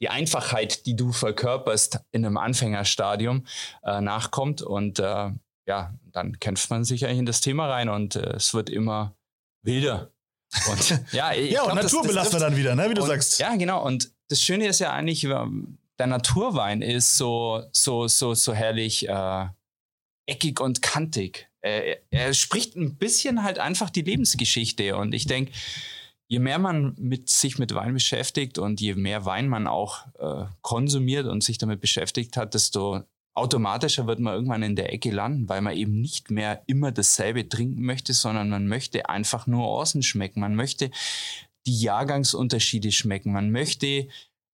die 0.00 0.08
Einfachheit, 0.08 0.86
die 0.86 0.96
du 0.96 1.12
verkörperst 1.12 2.00
in 2.12 2.24
einem 2.24 2.36
Anfängerstadium, 2.36 3.46
äh, 3.82 4.00
nachkommt. 4.00 4.62
Und 4.62 4.98
äh, 4.98 5.30
ja, 5.66 5.94
dann 6.12 6.38
kämpft 6.38 6.70
man 6.70 6.84
sich 6.84 7.04
eigentlich 7.04 7.18
in 7.18 7.26
das 7.26 7.40
Thema 7.40 7.68
rein 7.68 7.88
und 7.88 8.16
äh, 8.16 8.34
es 8.34 8.54
wird 8.54 8.70
immer 8.70 9.16
wilder. 9.62 10.12
Und 10.70 11.02
ja, 11.12 11.32
ja 11.32 11.62
und 11.62 11.74
Naturbelassener 11.74 12.40
dann 12.40 12.56
wieder, 12.56 12.74
ne, 12.74 12.90
wie 12.90 12.94
du 12.94 13.02
und, 13.02 13.08
sagst. 13.08 13.38
Ja, 13.38 13.54
genau. 13.56 13.84
Und 13.84 14.10
das 14.28 14.42
Schöne 14.42 14.66
ist 14.66 14.80
ja 14.80 14.92
eigentlich, 14.92 15.22
der 15.22 16.06
Naturwein 16.06 16.82
ist 16.82 17.16
so, 17.16 17.64
so, 17.72 18.06
so, 18.08 18.34
so 18.34 18.52
herrlich 18.52 19.08
äh, 19.08 19.46
eckig 20.26 20.60
und 20.60 20.82
kantig. 20.82 21.48
Er, 21.60 21.98
er 22.10 22.34
spricht 22.34 22.76
ein 22.76 22.96
bisschen 22.96 23.42
halt 23.42 23.58
einfach 23.58 23.90
die 23.90 24.02
Lebensgeschichte. 24.02 24.96
Und 24.96 25.14
ich 25.14 25.26
denke, 25.26 25.52
je 26.28 26.38
mehr 26.38 26.58
man 26.58 26.94
mit 26.98 27.28
sich 27.28 27.58
mit 27.58 27.74
Wein 27.74 27.94
beschäftigt 27.94 28.58
und 28.58 28.80
je 28.80 28.94
mehr 28.94 29.24
Wein 29.24 29.48
man 29.48 29.66
auch 29.66 30.06
äh, 30.18 30.46
konsumiert 30.62 31.26
und 31.26 31.42
sich 31.42 31.58
damit 31.58 31.80
beschäftigt 31.80 32.36
hat, 32.36 32.54
desto 32.54 33.02
automatischer 33.34 34.06
wird 34.06 34.18
man 34.18 34.34
irgendwann 34.34 34.62
in 34.62 34.76
der 34.76 34.92
Ecke 34.92 35.10
landen, 35.10 35.48
weil 35.48 35.60
man 35.60 35.76
eben 35.76 36.00
nicht 36.00 36.30
mehr 36.30 36.62
immer 36.66 36.90
dasselbe 36.90 37.48
trinken 37.48 37.82
möchte, 37.82 38.14
sondern 38.14 38.48
man 38.48 38.66
möchte 38.66 39.08
einfach 39.08 39.46
nur 39.46 39.66
außen 39.66 40.02
schmecken. 40.02 40.40
Man 40.40 40.56
möchte 40.56 40.90
die 41.66 41.78
Jahrgangsunterschiede 41.80 42.92
schmecken. 42.92 43.32
Man 43.32 43.50
möchte 43.50 44.08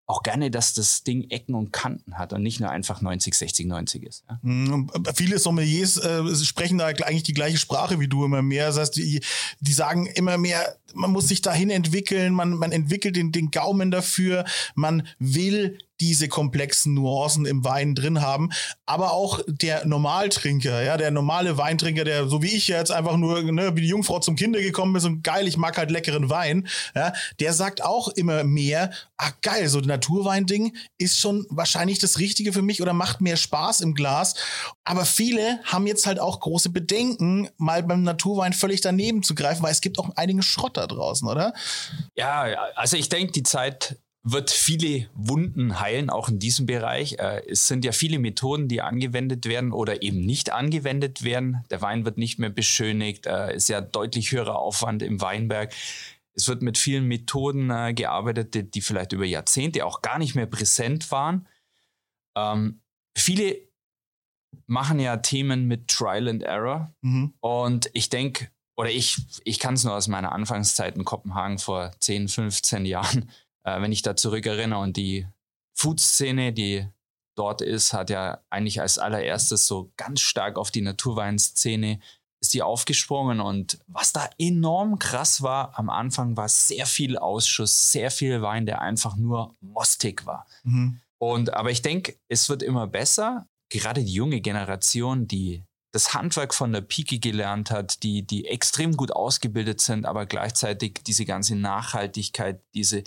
auch 0.07 0.23
gerne, 0.23 0.51
dass 0.51 0.75
das 0.75 1.05
Ding 1.05 1.31
Ecken 1.31 1.55
und 1.55 1.73
Kanten 1.73 2.19
hat 2.19 2.33
und 2.33 2.43
nicht 2.43 2.61
nur 2.61 2.71
einfach 2.71 3.01
90, 3.01 3.35
60, 3.35 3.67
90 3.67 4.03
ist. 4.03 4.25
Ja. 4.29 4.39
Mhm. 4.43 4.91
Viele 5.15 5.39
Sommeliers 5.39 5.97
äh, 5.97 6.35
sprechen 6.35 6.79
da 6.79 6.87
eigentlich 6.87 7.23
die 7.23 7.35
gleiche 7.35 7.59
Sprache 7.59 8.01
wie 8.01 8.09
du 8.09 8.25
immer 8.25 8.43
mehr. 8.43 8.67
Das 8.67 8.79
heißt, 8.79 8.97
die, 8.97 9.21
die 9.61 9.73
sagen 9.73 10.07
immer 10.07 10.39
mehr, 10.39 10.77
man 10.95 11.11
muss 11.11 11.29
sich 11.29 11.41
dahin 11.41 11.71
entwickeln, 11.71 12.35
man, 12.35 12.55
man 12.55 12.73
entwickelt 12.73 13.17
den, 13.17 13.33
den 13.33 13.51
Gaumen 13.51 13.91
dafür, 13.91 14.45
man 14.75 15.07
will 15.19 15.79
diese 16.03 16.27
komplexen 16.27 16.95
Nuancen 16.95 17.47
im 17.47 17.65
Wein 17.65 17.95
drin 17.95 18.21
haben. 18.21 18.51
Aber 18.87 19.13
auch 19.13 19.41
der 19.47 19.87
Normaltrinker, 19.87 20.83
ja, 20.83 20.97
der 20.97 21.13
normale 21.13 21.59
Weintrinker, 21.59 22.03
der 22.03 22.27
so 22.27 22.43
wie 22.43 22.57
ich 22.57 22.67
jetzt 22.67 22.91
einfach 22.91 23.17
nur, 23.17 23.41
ne, 23.43 23.77
wie 23.77 23.83
die 23.83 23.87
Jungfrau 23.87 24.19
zum 24.19 24.35
Kinder 24.35 24.61
gekommen 24.61 24.97
ist 24.97 25.05
und 25.05 25.23
geil, 25.23 25.47
ich 25.47 25.57
mag 25.57 25.79
halt 25.79 25.93
leckeren 25.93 26.29
Wein, 26.29 26.67
ja, 26.97 27.13
der 27.39 27.53
sagt 27.53 27.85
auch 27.85 28.09
immer 28.09 28.43
mehr, 28.43 28.91
ah 29.17 29.31
geil, 29.43 29.69
so 29.69 29.79
ein 29.79 29.85
Naturwein-Ding 29.85 30.77
ist 30.99 31.21
schon 31.21 31.47
wahrscheinlich 31.51 32.01
das 32.01 32.19
Richtige 32.19 32.53
für 32.53 32.63
mich 32.63 32.83
oder 32.83 32.95
macht 32.95 33.21
mehr 33.21 33.37
Spaß 33.37 33.81
im 33.83 33.95
Glas. 33.95 34.35
Aber 34.83 35.05
viele 35.05 35.61
haben 35.63 35.87
jetzt 35.87 36.07
halt 36.07 36.19
auch 36.19 36.41
große 36.41 36.71
Bedenken, 36.71 37.49
mal 37.59 37.85
beim 37.85 38.03
Naturwein 38.03 38.53
völlig 38.53 38.81
daneben 38.81 39.23
zu 39.23 39.37
greifen, 39.37 39.63
weil 39.63 39.71
es 39.71 39.81
gibt 39.81 40.01
auch 40.01 40.11
einigen 40.17 40.43
Schrott 40.43 40.77
da 40.77 40.89
draußen, 40.89 41.29
oder? 41.29 41.55
Ja, 42.17 42.43
also 42.75 42.97
ich 42.97 43.09
denke, 43.09 43.31
die 43.31 43.45
Zeit 43.45 43.99
wird 44.25 44.51
viele 44.51 45.09
Wunden 45.15 45.81
heilen, 45.81 46.09
auch 46.09 46.29
in 46.29 46.39
diesem 46.39 46.67
Bereich. 46.67 47.15
Äh, 47.19 47.43
es 47.49 47.67
sind 47.67 47.85
ja 47.85 47.93
viele 47.93 48.19
Methoden, 48.19 48.69
die 48.69 48.81
angewendet 48.81 49.47
werden 49.47 49.73
oder 49.73 50.03
eben 50.03 50.21
nicht 50.21 50.53
angewendet 50.53 51.25
werden. 51.25 51.65
Der 51.71 51.83
Wein 51.83 52.05
wird 52.05 52.19
nicht 52.19 52.39
mehr 52.39 52.51
beschönigt, 52.51 53.27
äh, 53.27 53.55
ist 53.55 53.69
ja 53.69 53.81
deutlich 53.81 54.31
höherer 54.31 54.57
Aufwand 54.57 55.03
im 55.03 55.21
Weinberg. 55.21 55.75
Es 56.35 56.47
wird 56.47 56.63
mit 56.63 56.79
vielen 56.79 57.07
Methoden 57.09 57.71
äh, 57.71 57.95
gearbeitet, 57.95 58.75
die, 58.75 58.81
vielleicht 58.81 59.13
über 59.13 59.25
Jahrzehnte 59.25 59.85
auch 59.85 60.03
gar 60.03 60.19
nicht 60.19 60.35
mehr 60.35 60.47
präsent 60.47 61.11
waren. 61.11 61.49
Ähm, 62.37 62.81
viele 63.17 63.57
machen 64.67 65.01
ja 65.01 65.17
Themen 65.17 65.67
mit 65.67 65.89
Trial 65.89 66.29
and 66.29 66.45
Error. 66.45 66.95
Mhm. 67.01 67.35
Und 67.41 67.91
ich 67.93 68.09
denke, 68.09 68.49
oder 68.77 68.91
ich, 68.91 69.19
ich 69.45 69.59
kann 69.59 69.75
es 69.75 69.85
nur 69.85 69.95
aus 69.95 70.07
meiner 70.07 70.33
Anfangszeit 70.33 70.97
in 70.97 71.05
Kopenhagen 71.05 71.59
vor 71.59 71.91
10, 71.99 72.29
15 72.29 72.87
Jahren 72.87 73.31
äh, 73.65 73.81
wenn 73.81 73.93
ich 73.93 74.03
da 74.03 74.17
zurückerinnere 74.17 74.81
und 74.81 74.97
die 74.97 75.27
Food-Szene, 75.75 76.53
die 76.53 76.87
dort 77.35 77.63
ist, 77.63 77.93
hat 77.93 78.11
ja 78.11 78.41
eigentlich 78.51 78.81
als 78.81 78.99
allererstes 78.99 79.67
so 79.67 79.93
ganz 79.97 80.21
stark 80.21 80.59
auf 80.59 80.71
die 80.71 80.83
Naturweinszene 80.83 82.01
ist 82.43 82.55
die 82.55 82.63
aufgesprungen 82.63 83.41
und 83.41 83.79
was 83.87 84.13
da 84.13 84.29
enorm 84.37 84.99
krass 84.99 85.43
war 85.43 85.79
am 85.79 85.89
Anfang 85.89 86.37
war 86.37 86.49
sehr 86.49 86.87
viel 86.87 87.17
Ausschuss, 87.17 87.93
sehr 87.93 88.11
viel 88.11 88.43
Wein, 88.43 88.67
der 88.67 88.83
einfach 88.83 89.17
nur 89.17 89.55
mostig 89.61 90.27
war. 90.27 90.47
Mhm. 90.65 91.01
Und 91.19 91.55
aber 91.55 91.71
ich 91.71 91.83
denke, 91.83 92.17
es 92.29 92.49
wird 92.49 92.65
immer 92.65 92.89
besser. 92.89 93.47
Gerade 93.69 94.03
die 94.03 94.13
junge 94.13 94.41
Generation, 94.41 95.29
die 95.29 95.65
das 95.93 96.15
Handwerk 96.15 96.55
von 96.55 96.73
der 96.73 96.81
Pike 96.81 97.19
gelernt 97.19 97.71
hat, 97.71 98.03
die, 98.03 98.23
die 98.27 98.47
extrem 98.47 98.97
gut 98.97 99.13
ausgebildet 99.13 99.81
sind, 99.81 100.07
aber 100.07 100.27
gleichzeitig 100.27 101.01
diese 101.07 101.27
ganze 101.27 101.55
Nachhaltigkeit, 101.55 102.61
diese 102.75 103.05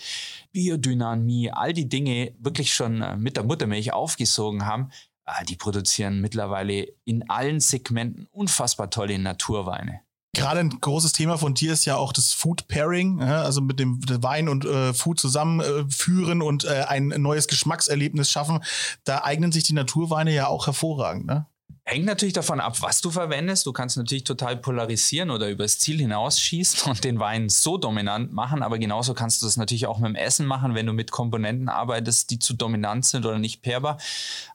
Biodynamie, 0.51 1.51
all 1.51 1.73
die 1.73 1.89
Dinge 1.89 2.33
wirklich 2.39 2.73
schon 2.73 3.01
äh, 3.01 3.17
mit 3.17 3.37
der 3.37 3.43
Muttermilch 3.43 3.91
aufgesogen 3.91 4.65
haben, 4.65 4.91
äh, 5.25 5.43
die 5.45 5.55
produzieren 5.55 6.21
mittlerweile 6.21 6.87
in 7.03 7.27
allen 7.29 7.59
Segmenten 7.59 8.27
unfassbar 8.31 8.91
tolle 8.91 9.17
Naturweine. 9.17 10.01
Gerade 10.35 10.59
ein 10.59 10.69
großes 10.69 11.13
Thema 11.13 11.37
von 11.37 11.53
dir 11.53 11.73
ist 11.73 11.85
ja 11.85 11.95
auch 11.95 12.11
das 12.11 12.33
Food 12.33 12.67
Pairing, 12.67 13.21
also 13.21 13.61
mit 13.61 13.79
dem 13.79 14.01
Wein 14.21 14.49
und 14.49 14.65
äh, 14.65 14.93
Food 14.93 15.17
zusammenführen 15.19 16.41
äh, 16.41 16.43
und 16.43 16.65
äh, 16.65 16.83
ein 16.87 17.07
neues 17.07 17.47
Geschmackserlebnis 17.47 18.29
schaffen. 18.29 18.59
Da 19.05 19.23
eignen 19.23 19.53
sich 19.53 19.63
die 19.63 19.73
Naturweine 19.73 20.33
ja 20.33 20.47
auch 20.47 20.67
hervorragend. 20.67 21.25
Ne? 21.25 21.45
Hängt 21.87 22.05
natürlich 22.05 22.33
davon 22.33 22.59
ab, 22.59 22.81
was 22.81 23.01
du 23.01 23.11
verwendest. 23.11 23.65
Du 23.67 23.71
kannst 23.71 23.95
natürlich 23.95 24.23
total 24.23 24.57
polarisieren 24.57 25.29
oder 25.29 25.49
übers 25.49 25.77
Ziel 25.77 25.99
hinausschießen 25.99 26.89
und 26.91 27.03
den 27.03 27.19
Wein 27.19 27.47
so 27.47 27.77
dominant 27.77 28.33
machen, 28.33 28.63
aber 28.63 28.79
genauso 28.79 29.13
kannst 29.13 29.41
du 29.41 29.45
das 29.45 29.55
natürlich 29.55 29.85
auch 29.85 29.99
mit 29.99 30.09
dem 30.09 30.15
Essen 30.15 30.47
machen, 30.47 30.73
wenn 30.73 30.87
du 30.87 30.93
mit 30.93 31.11
Komponenten 31.11 31.69
arbeitest, 31.69 32.31
die 32.31 32.39
zu 32.39 32.55
dominant 32.55 33.05
sind 33.05 33.25
oder 33.25 33.37
nicht 33.37 33.61
pairbar. 33.61 33.99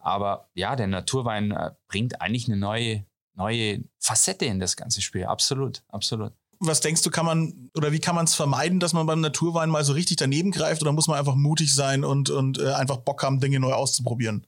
Aber 0.01 0.49
ja, 0.55 0.75
der 0.75 0.89
Naturwein 0.89 1.53
äh, 1.53 1.71
bringt 1.87 2.21
eigentlich 2.21 2.49
eine 2.49 2.57
neue, 2.57 3.07
neue 3.35 3.85
Facette 4.01 4.47
in 4.47 4.59
das 4.59 4.77
ganze 4.77 5.01
Spiel. 5.01 5.25
Absolut, 5.25 5.85
absolut 5.89 6.33
was 6.61 6.81
denkst 6.81 7.03
du, 7.03 7.11
kann 7.11 7.25
man 7.25 7.71
oder 7.75 7.91
wie 7.91 8.01
kann 8.01 8.15
man 8.15 8.27
es 8.27 8.35
vermeiden, 8.35 8.81
dass 8.81 8.93
man 8.93 9.07
beim 9.07 9.21
Naturwein 9.21 9.71
mal 9.71 9.83
so 9.83 9.95
richtig 9.95 10.19
daneben 10.19 10.51
greift 10.51 10.83
oder 10.83 10.93
muss 10.93 11.09
man 11.09 11.19
einfach 11.19 11.35
mutig 11.35 11.75
sein 11.75 12.05
und, 12.05 12.29
und 12.29 12.59
äh, 12.59 12.73
einfach 12.73 12.99
Bock 12.99 13.23
haben, 13.23 13.41
Dinge 13.41 13.61
neu 13.61 13.73
auszuprobieren? 13.73 14.47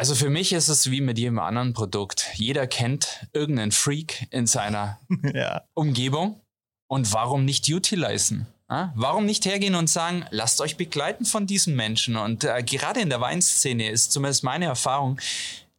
Also 0.00 0.14
für 0.14 0.30
mich 0.30 0.54
ist 0.54 0.68
es 0.68 0.90
wie 0.90 1.02
mit 1.02 1.18
jedem 1.18 1.38
anderen 1.38 1.74
Produkt. 1.74 2.30
Jeder 2.32 2.66
kennt 2.66 3.26
irgendeinen 3.34 3.70
Freak 3.70 4.28
in 4.30 4.46
seiner 4.46 4.98
ja. 5.34 5.64
Umgebung. 5.74 6.40
Und 6.86 7.12
warum 7.12 7.44
nicht 7.44 7.68
utilisieren? 7.68 8.46
Ja? 8.70 8.94
Warum 8.96 9.26
nicht 9.26 9.44
hergehen 9.44 9.74
und 9.74 9.90
sagen, 9.90 10.24
lasst 10.30 10.62
euch 10.62 10.78
begleiten 10.78 11.26
von 11.26 11.46
diesen 11.46 11.76
Menschen? 11.76 12.16
Und 12.16 12.44
äh, 12.44 12.62
gerade 12.62 13.00
in 13.00 13.10
der 13.10 13.20
Weinszene 13.20 13.90
ist 13.90 14.10
zumindest 14.10 14.42
meine 14.42 14.64
Erfahrung, 14.64 15.20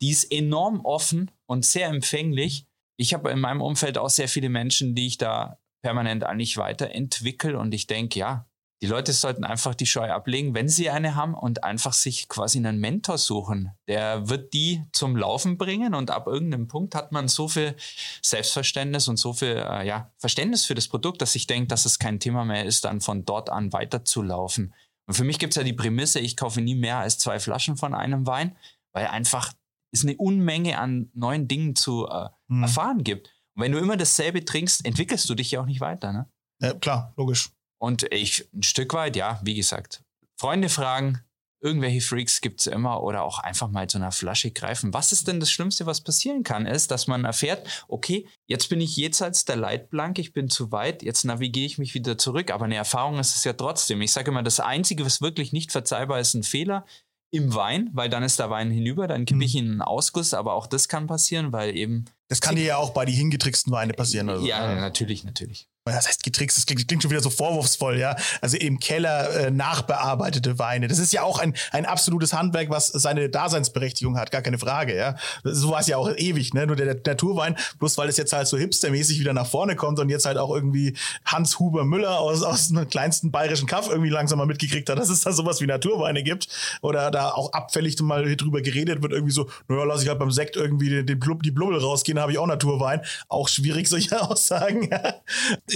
die 0.03 0.11
ist 0.11 0.31
enorm 0.31 0.81
offen 0.81 1.31
und 1.47 1.65
sehr 1.65 1.87
empfänglich. 1.87 2.67
Ich 2.97 3.15
habe 3.15 3.31
in 3.31 3.39
meinem 3.39 3.61
Umfeld 3.61 3.97
auch 3.97 4.11
sehr 4.11 4.27
viele 4.27 4.49
Menschen, 4.49 4.93
die 4.93 5.07
ich 5.07 5.17
da 5.17 5.57
permanent 5.81 6.25
eigentlich 6.25 6.57
weiterentwickle. 6.57 7.57
Und 7.57 7.73
ich 7.73 7.87
denke, 7.87 8.19
ja, 8.19 8.45
die 8.81 8.87
Leute 8.87 9.13
sollten 9.13 9.43
einfach 9.43 9.75
die 9.75 9.85
Scheu 9.85 10.09
ablegen, 10.09 10.55
wenn 10.55 10.67
sie 10.67 10.89
eine 10.89 11.13
haben 11.15 11.35
und 11.35 11.63
einfach 11.63 11.93
sich 11.93 12.27
quasi 12.27 12.57
einen 12.57 12.79
Mentor 12.79 13.19
suchen. 13.19 13.71
Der 13.87 14.27
wird 14.27 14.53
die 14.53 14.83
zum 14.91 15.15
Laufen 15.15 15.59
bringen 15.59 15.93
und 15.93 16.09
ab 16.09 16.25
irgendeinem 16.25 16.67
Punkt 16.67 16.95
hat 16.95 17.11
man 17.11 17.27
so 17.27 17.47
viel 17.47 17.75
Selbstverständnis 18.23 19.07
und 19.07 19.17
so 19.17 19.33
viel 19.33 19.55
äh, 19.55 19.85
ja, 19.85 20.11
Verständnis 20.17 20.65
für 20.65 20.73
das 20.73 20.87
Produkt, 20.87 21.21
dass 21.21 21.35
ich 21.35 21.45
denke, 21.45 21.67
dass 21.67 21.85
es 21.85 21.99
kein 21.99 22.19
Thema 22.19 22.43
mehr 22.43 22.65
ist, 22.65 22.83
dann 22.85 23.01
von 23.01 23.23
dort 23.23 23.51
an 23.51 23.71
weiterzulaufen. 23.71 24.73
Und 25.05 25.13
für 25.13 25.23
mich 25.23 25.37
gibt 25.37 25.51
es 25.51 25.57
ja 25.57 25.63
die 25.63 25.73
Prämisse, 25.73 26.19
ich 26.19 26.35
kaufe 26.35 26.61
nie 26.61 26.75
mehr 26.75 26.97
als 26.97 27.19
zwei 27.19 27.39
Flaschen 27.39 27.77
von 27.77 27.93
einem 27.93 28.25
Wein, 28.25 28.55
weil 28.93 29.07
einfach 29.07 29.53
es 29.91 30.03
eine 30.03 30.17
Unmenge 30.17 30.79
an 30.79 31.11
neuen 31.13 31.47
Dingen 31.47 31.75
zu 31.75 32.07
äh, 32.07 32.29
mhm. 32.47 32.63
erfahren 32.63 33.03
gibt. 33.03 33.27
Und 33.53 33.63
wenn 33.63 33.73
du 33.73 33.77
immer 33.77 33.97
dasselbe 33.97 34.43
trinkst, 34.43 34.85
entwickelst 34.85 35.29
du 35.29 35.35
dich 35.35 35.51
ja 35.51 35.61
auch 35.61 35.65
nicht 35.65 35.81
weiter. 35.81 36.13
Ne? 36.13 36.29
Ja, 36.61 36.73
klar, 36.73 37.13
logisch. 37.15 37.51
Und 37.81 38.03
ich 38.13 38.47
ein 38.53 38.61
Stück 38.61 38.93
weit, 38.93 39.15
ja, 39.15 39.39
wie 39.43 39.55
gesagt, 39.55 40.03
Freunde 40.37 40.69
fragen, 40.69 41.21
irgendwelche 41.61 42.01
Freaks 42.01 42.39
gibt 42.39 42.59
es 42.59 42.67
immer 42.67 43.01
oder 43.01 43.23
auch 43.23 43.39
einfach 43.39 43.69
mal 43.69 43.89
zu 43.89 43.97
einer 43.97 44.11
Flasche 44.11 44.51
greifen. 44.51 44.93
Was 44.93 45.11
ist 45.11 45.27
denn 45.27 45.39
das 45.39 45.49
Schlimmste, 45.49 45.87
was 45.87 46.01
passieren 46.01 46.43
kann, 46.43 46.67
ist, 46.67 46.91
dass 46.91 47.07
man 47.07 47.25
erfährt, 47.25 47.85
okay, 47.87 48.27
jetzt 48.45 48.69
bin 48.69 48.81
ich 48.81 48.95
jenseits 48.97 49.45
der 49.45 49.55
Leitplanke, 49.55 50.21
ich 50.21 50.31
bin 50.31 50.47
zu 50.47 50.71
weit, 50.71 51.01
jetzt 51.01 51.23
navigiere 51.23 51.65
ich 51.65 51.79
mich 51.79 51.95
wieder 51.95 52.19
zurück. 52.19 52.51
Aber 52.51 52.65
eine 52.65 52.75
Erfahrung 52.75 53.17
ist 53.17 53.35
es 53.35 53.43
ja 53.45 53.53
trotzdem. 53.53 53.99
Ich 54.01 54.11
sage 54.11 54.29
immer, 54.29 54.43
das 54.43 54.59
Einzige, 54.59 55.03
was 55.03 55.21
wirklich 55.21 55.51
nicht 55.51 55.71
verzeihbar 55.71 56.19
ist, 56.19 56.35
ein 56.35 56.43
Fehler 56.43 56.85
im 57.31 57.55
Wein, 57.55 57.89
weil 57.93 58.09
dann 58.09 58.21
ist 58.21 58.37
der 58.37 58.51
Wein 58.51 58.69
hinüber, 58.69 59.07
dann 59.07 59.25
kippe 59.25 59.43
ich 59.43 59.55
ihn 59.55 59.65
mhm. 59.65 59.71
in 59.71 59.81
einen 59.81 59.81
Ausguss, 59.81 60.35
aber 60.35 60.53
auch 60.53 60.67
das 60.67 60.87
kann 60.87 61.07
passieren, 61.07 61.51
weil 61.51 61.75
eben. 61.75 62.05
Das 62.27 62.41
kann 62.41 62.55
dir 62.55 62.63
ja 62.63 62.77
auch 62.77 62.91
bei 62.91 63.05
die 63.05 63.13
hingetricksten 63.13 63.73
Weine 63.73 63.93
passieren. 63.93 64.29
Also. 64.29 64.45
Ja, 64.45 64.75
natürlich, 64.75 65.23
natürlich 65.23 65.67
das 65.85 66.07
heißt 66.07 66.23
getrickst, 66.23 66.57
das 66.57 66.67
klingt, 66.67 66.87
klingt, 66.87 67.01
schon 67.01 67.09
wieder 67.09 67.21
so 67.21 67.31
vorwurfsvoll, 67.31 67.97
ja. 67.97 68.15
Also 68.39 68.55
im 68.55 68.79
Keller 68.79 69.47
äh, 69.47 69.51
nachbearbeitete 69.51 70.59
Weine. 70.59 70.87
Das 70.87 70.99
ist 70.99 71.11
ja 71.11 71.23
auch 71.23 71.39
ein, 71.39 71.55
ein 71.71 71.87
absolutes 71.87 72.33
Handwerk, 72.33 72.69
was 72.69 72.87
seine 72.87 73.29
Daseinsberechtigung 73.29 74.15
hat, 74.15 74.29
gar 74.29 74.43
keine 74.43 74.59
Frage, 74.59 74.95
ja. 74.95 75.15
So 75.43 75.71
war 75.71 75.79
es 75.79 75.87
ja 75.87 75.97
auch 75.97 76.15
ewig, 76.15 76.53
ne? 76.53 76.67
Nur 76.67 76.75
der, 76.75 76.93
der 76.93 77.13
Naturwein, 77.13 77.55
bloß 77.79 77.97
weil 77.97 78.09
es 78.09 78.17
jetzt 78.17 78.31
halt 78.31 78.47
so 78.47 78.59
hipstermäßig 78.59 79.19
wieder 79.19 79.33
nach 79.33 79.47
vorne 79.47 79.75
kommt 79.75 79.99
und 79.99 80.09
jetzt 80.09 80.25
halt 80.25 80.37
auch 80.37 80.53
irgendwie 80.53 80.95
Hans 81.25 81.57
Huber 81.57 81.83
Müller 81.83 82.19
aus, 82.19 82.43
aus 82.43 82.69
einem 82.69 82.87
kleinsten 82.87 83.31
bayerischen 83.31 83.67
Kaff 83.67 83.89
irgendwie 83.89 84.11
langsam 84.11 84.37
mal 84.37 84.45
mitgekriegt 84.45 84.87
hat, 84.87 84.99
dass 84.99 85.09
es 85.09 85.21
da 85.21 85.31
sowas 85.31 85.61
wie 85.61 85.65
Naturweine 85.65 86.21
gibt. 86.21 86.47
Oder 86.83 87.09
da 87.09 87.29
auch 87.29 87.53
abfällig 87.53 87.99
mal 88.01 88.35
drüber 88.35 88.61
geredet 88.61 89.01
wird, 89.01 89.13
irgendwie 89.13 89.33
so, 89.33 89.49
naja, 89.67 89.83
lass 89.85 90.03
ich 90.03 90.09
halt 90.09 90.19
beim 90.19 90.31
Sekt 90.31 90.55
irgendwie 90.55 90.89
den, 90.89 91.07
den 91.07 91.19
Blub, 91.19 91.41
die 91.41 91.51
Blubbel 91.51 91.79
rausgehen, 91.79 92.19
habe 92.19 92.31
ich 92.31 92.37
auch 92.37 92.45
Naturwein. 92.45 93.01
Auch 93.29 93.47
schwierig, 93.47 93.87
solche 93.87 94.21
Aussagen. 94.29 94.87
Ja 94.91 95.15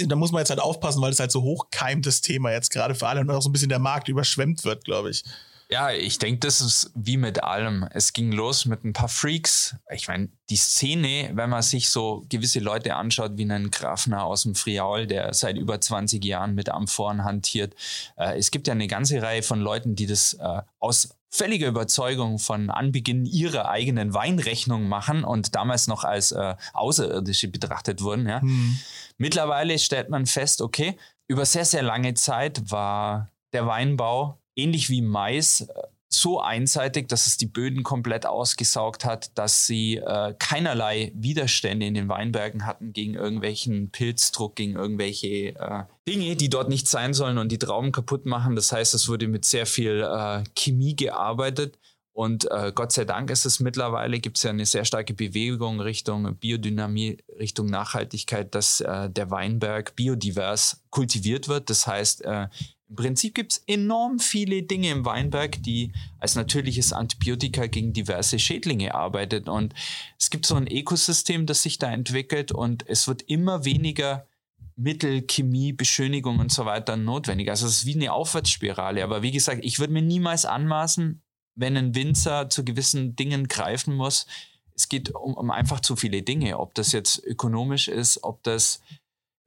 da 0.06 0.16
muss 0.16 0.32
man 0.32 0.40
jetzt 0.40 0.50
halt 0.50 0.60
aufpassen, 0.60 1.02
weil 1.02 1.12
es 1.12 1.20
halt 1.20 1.32
so 1.32 1.42
hochkeimt, 1.42 2.06
das 2.06 2.22
Thema 2.22 2.52
jetzt 2.52 2.70
gerade 2.70 2.96
für 2.96 3.08
alle 3.08 3.22
und 3.22 3.30
auch 3.30 3.42
so 3.42 3.50
ein 3.50 3.54
bisschen 3.54 3.70
der 3.70 3.80
Markt 3.80 4.08
überschwemmt 4.08 4.64
wird, 4.64 4.84
glaube 4.84 5.10
ich. 5.10 5.24
Ja, 5.68 5.92
ich 5.92 6.20
denke, 6.20 6.42
das 6.42 6.62
ist 6.62 6.92
wie 6.94 7.18
mit 7.18 7.44
allem. 7.44 7.88
Es 7.92 8.14
ging 8.14 8.32
los 8.32 8.66
mit 8.66 8.84
ein 8.84 8.94
paar 8.94 9.10
Freaks. 9.10 9.76
Ich 9.92 10.08
meine, 10.08 10.30
die 10.50 10.58
Szene, 10.58 11.32
wenn 11.34 11.50
man 11.50 11.64
sich 11.64 11.90
so 11.90 12.24
gewisse 12.30 12.60
Leute 12.60 12.96
anschaut, 12.96 13.32
wie 13.36 13.44
einen 13.44 13.72
Grafner 13.72 14.26
aus 14.26 14.44
dem 14.44 14.54
Friaul, 14.54 15.08
der 15.08 15.34
seit 15.34 15.58
über 15.58 15.82
20 15.82 16.24
Jahren 16.24 16.54
mit 16.54 16.70
Amphoren 16.70 17.24
hantiert. 17.24 17.74
Äh, 18.16 18.38
es 18.38 18.52
gibt 18.52 18.68
ja 18.68 18.74
eine 18.74 18.88
ganze 18.88 19.22
Reihe 19.24 19.42
von 19.42 19.60
Leuten, 19.60 19.96
die 19.96 20.06
das 20.06 20.34
äh, 20.34 20.62
aus 20.80 21.10
völliger 21.36 21.68
Überzeugung 21.68 22.40
von 22.40 22.70
Anbeginn 22.70 23.26
ihrer 23.26 23.70
eigenen 23.70 24.14
Weinrechnung 24.14 24.88
machen 24.88 25.24
und 25.24 25.56
damals 25.56 25.88
noch 25.88 26.04
als 26.04 26.32
äh, 26.32 26.56
Außerirdische 26.74 27.50
betrachtet 27.50 28.02
wurden. 28.02 28.28
Ja. 28.28 28.42
Hm. 28.42 28.78
Mittlerweile 29.18 29.78
stellt 29.80 30.10
man 30.10 30.26
fest, 30.26 30.62
okay, 30.62 30.98
über 31.28 31.46
sehr, 31.46 31.66
sehr 31.66 31.84
lange 31.84 32.14
Zeit 32.14 32.72
war 32.72 33.32
der 33.54 33.68
Weinbau 33.68 34.40
ähnlich 34.56 34.90
wie 34.90 35.02
Mais 35.02 35.62
äh, 35.62 35.82
so 36.10 36.40
einseitig, 36.40 37.08
dass 37.08 37.28
es 37.28 37.38
die 37.38 37.48
Böden 37.48 37.84
komplett 37.84 38.26
ausgesaugt 38.26 39.06
hat, 39.06 39.38
dass 39.38 39.66
sie 39.66 39.98
äh, 39.98 40.34
keinerlei 40.38 41.12
Widerstände 41.16 41.86
in 41.86 41.94
den 41.94 42.10
Weinbergen 42.10 42.66
hatten 42.66 42.94
gegen 42.94 43.16
irgendwelchen 43.16 43.92
Pilzdruck, 43.92 44.56
gegen 44.56 44.76
irgendwelche 44.76 45.56
äh, 45.56 45.84
Dinge, 46.08 46.36
die 46.36 46.50
dort 46.50 46.70
nicht 46.70 46.88
sein 46.88 47.14
sollen 47.14 47.38
und 47.38 47.52
die 47.52 47.60
Trauben 47.60 47.92
kaputt 47.92 48.26
machen. 48.26 48.56
Das 48.56 48.72
heißt, 48.72 48.94
es 48.94 49.08
wurde 49.08 49.28
mit 49.28 49.46
sehr 49.46 49.66
viel 49.66 50.02
äh, 50.02 50.44
Chemie 50.56 50.96
gearbeitet. 50.96 51.78
Und 52.16 52.50
äh, 52.50 52.72
Gott 52.74 52.94
sei 52.94 53.04
Dank 53.04 53.30
ist 53.30 53.46
es 53.46 53.60
mittlerweile, 53.60 54.20
gibt 54.20 54.38
es 54.38 54.44
ja 54.44 54.50
eine 54.50 54.66
sehr 54.66 54.86
starke 54.86 55.14
Bewegung 55.14 55.82
Richtung 55.82 56.38
Biodynamie, 56.38 57.18
Richtung 57.38 57.66
Nachhaltigkeit, 57.66 58.56
dass 58.56 58.80
äh, 58.80 59.10
der 59.10 59.32
Weinberg 59.32 59.98
biodivers 59.98 60.82
kultiviert 60.92 61.50
wird. 61.50 61.70
Das 61.70 61.88
heißt, 61.88 62.24
äh, 62.24 62.48
im 62.88 62.96
Prinzip 62.96 63.34
gibt 63.34 63.54
es 63.54 63.64
enorm 63.66 64.20
viele 64.20 64.62
Dinge 64.62 64.92
im 64.92 65.06
Weinberg, 65.06 65.62
die 65.64 65.92
als 66.20 66.36
natürliches 66.36 66.94
Antibiotika 66.94 67.66
gegen 67.66 67.94
diverse 67.94 68.38
Schädlinge 68.38 68.94
arbeitet. 68.94 69.50
Und 69.50 69.74
es 70.20 70.30
gibt 70.30 70.46
so 70.46 70.56
ein 70.56 70.68
Ökosystem, 70.68 71.48
das 71.48 71.64
sich 71.64 71.80
da 71.80 71.92
entwickelt 71.92 72.52
und 72.52 72.88
es 72.88 73.08
wird 73.08 73.24
immer 73.24 73.66
weniger 73.66 74.28
Mittel, 74.76 75.24
Chemie, 75.24 75.74
Beschönigung 75.74 76.40
und 76.40 76.52
so 76.52 76.66
weiter 76.66 76.96
notwendig. 76.96 77.50
Also 77.50 77.66
es 77.66 77.80
ist 77.80 77.86
wie 77.86 77.96
eine 77.96 78.14
Aufwärtsspirale. 78.14 79.04
Aber 79.04 79.24
wie 79.24 79.32
gesagt, 79.32 79.64
ich 79.64 79.80
würde 79.80 79.94
mir 79.94 80.02
niemals 80.02 80.46
anmaßen, 80.46 81.24
wenn 81.56 81.78
ein 81.78 81.96
Winzer 81.96 82.50
zu 82.50 82.64
gewissen 82.64 83.16
Dingen 83.16 83.48
greifen 83.48 83.96
muss. 83.96 84.28
Es 84.76 84.90
geht 84.90 85.16
um, 85.16 85.34
um 85.34 85.50
einfach 85.50 85.80
zu 85.80 85.96
viele 85.96 86.22
Dinge, 86.22 86.60
ob 86.60 86.76
das 86.76 86.92
jetzt 86.92 87.24
ökonomisch 87.24 87.88
ist, 87.88 88.24
ob 88.24 88.44
das 88.44 88.82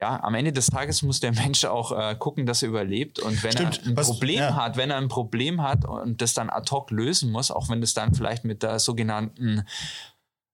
ja, 0.01 0.23
am 0.23 0.33
Ende 0.33 0.53
des 0.53 0.67
Tages 0.67 1.01
muss 1.01 1.19
der 1.19 1.33
Mensch 1.33 1.65
auch 1.65 1.91
äh, 1.91 2.15
gucken, 2.15 2.45
dass 2.45 2.63
er 2.63 2.69
überlebt. 2.69 3.19
Und 3.19 3.43
wenn 3.43 3.51
Stimmt. 3.51 3.81
er 3.83 3.87
ein 3.87 3.97
Was, 3.97 4.07
Problem 4.07 4.39
ja. 4.39 4.55
hat, 4.55 4.77
wenn 4.77 4.91
er 4.91 4.97
ein 4.97 5.09
Problem 5.09 5.61
hat 5.61 5.83
und 5.85 6.21
das 6.21 6.33
dann 6.33 6.49
ad 6.49 6.71
hoc 6.71 6.91
lösen 6.91 7.31
muss, 7.31 7.51
auch 7.51 7.69
wenn 7.69 7.81
das 7.81 7.93
dann 7.93 8.13
vielleicht 8.13 8.45
mit 8.45 8.63
der 8.63 8.79
sogenannten 8.79 9.65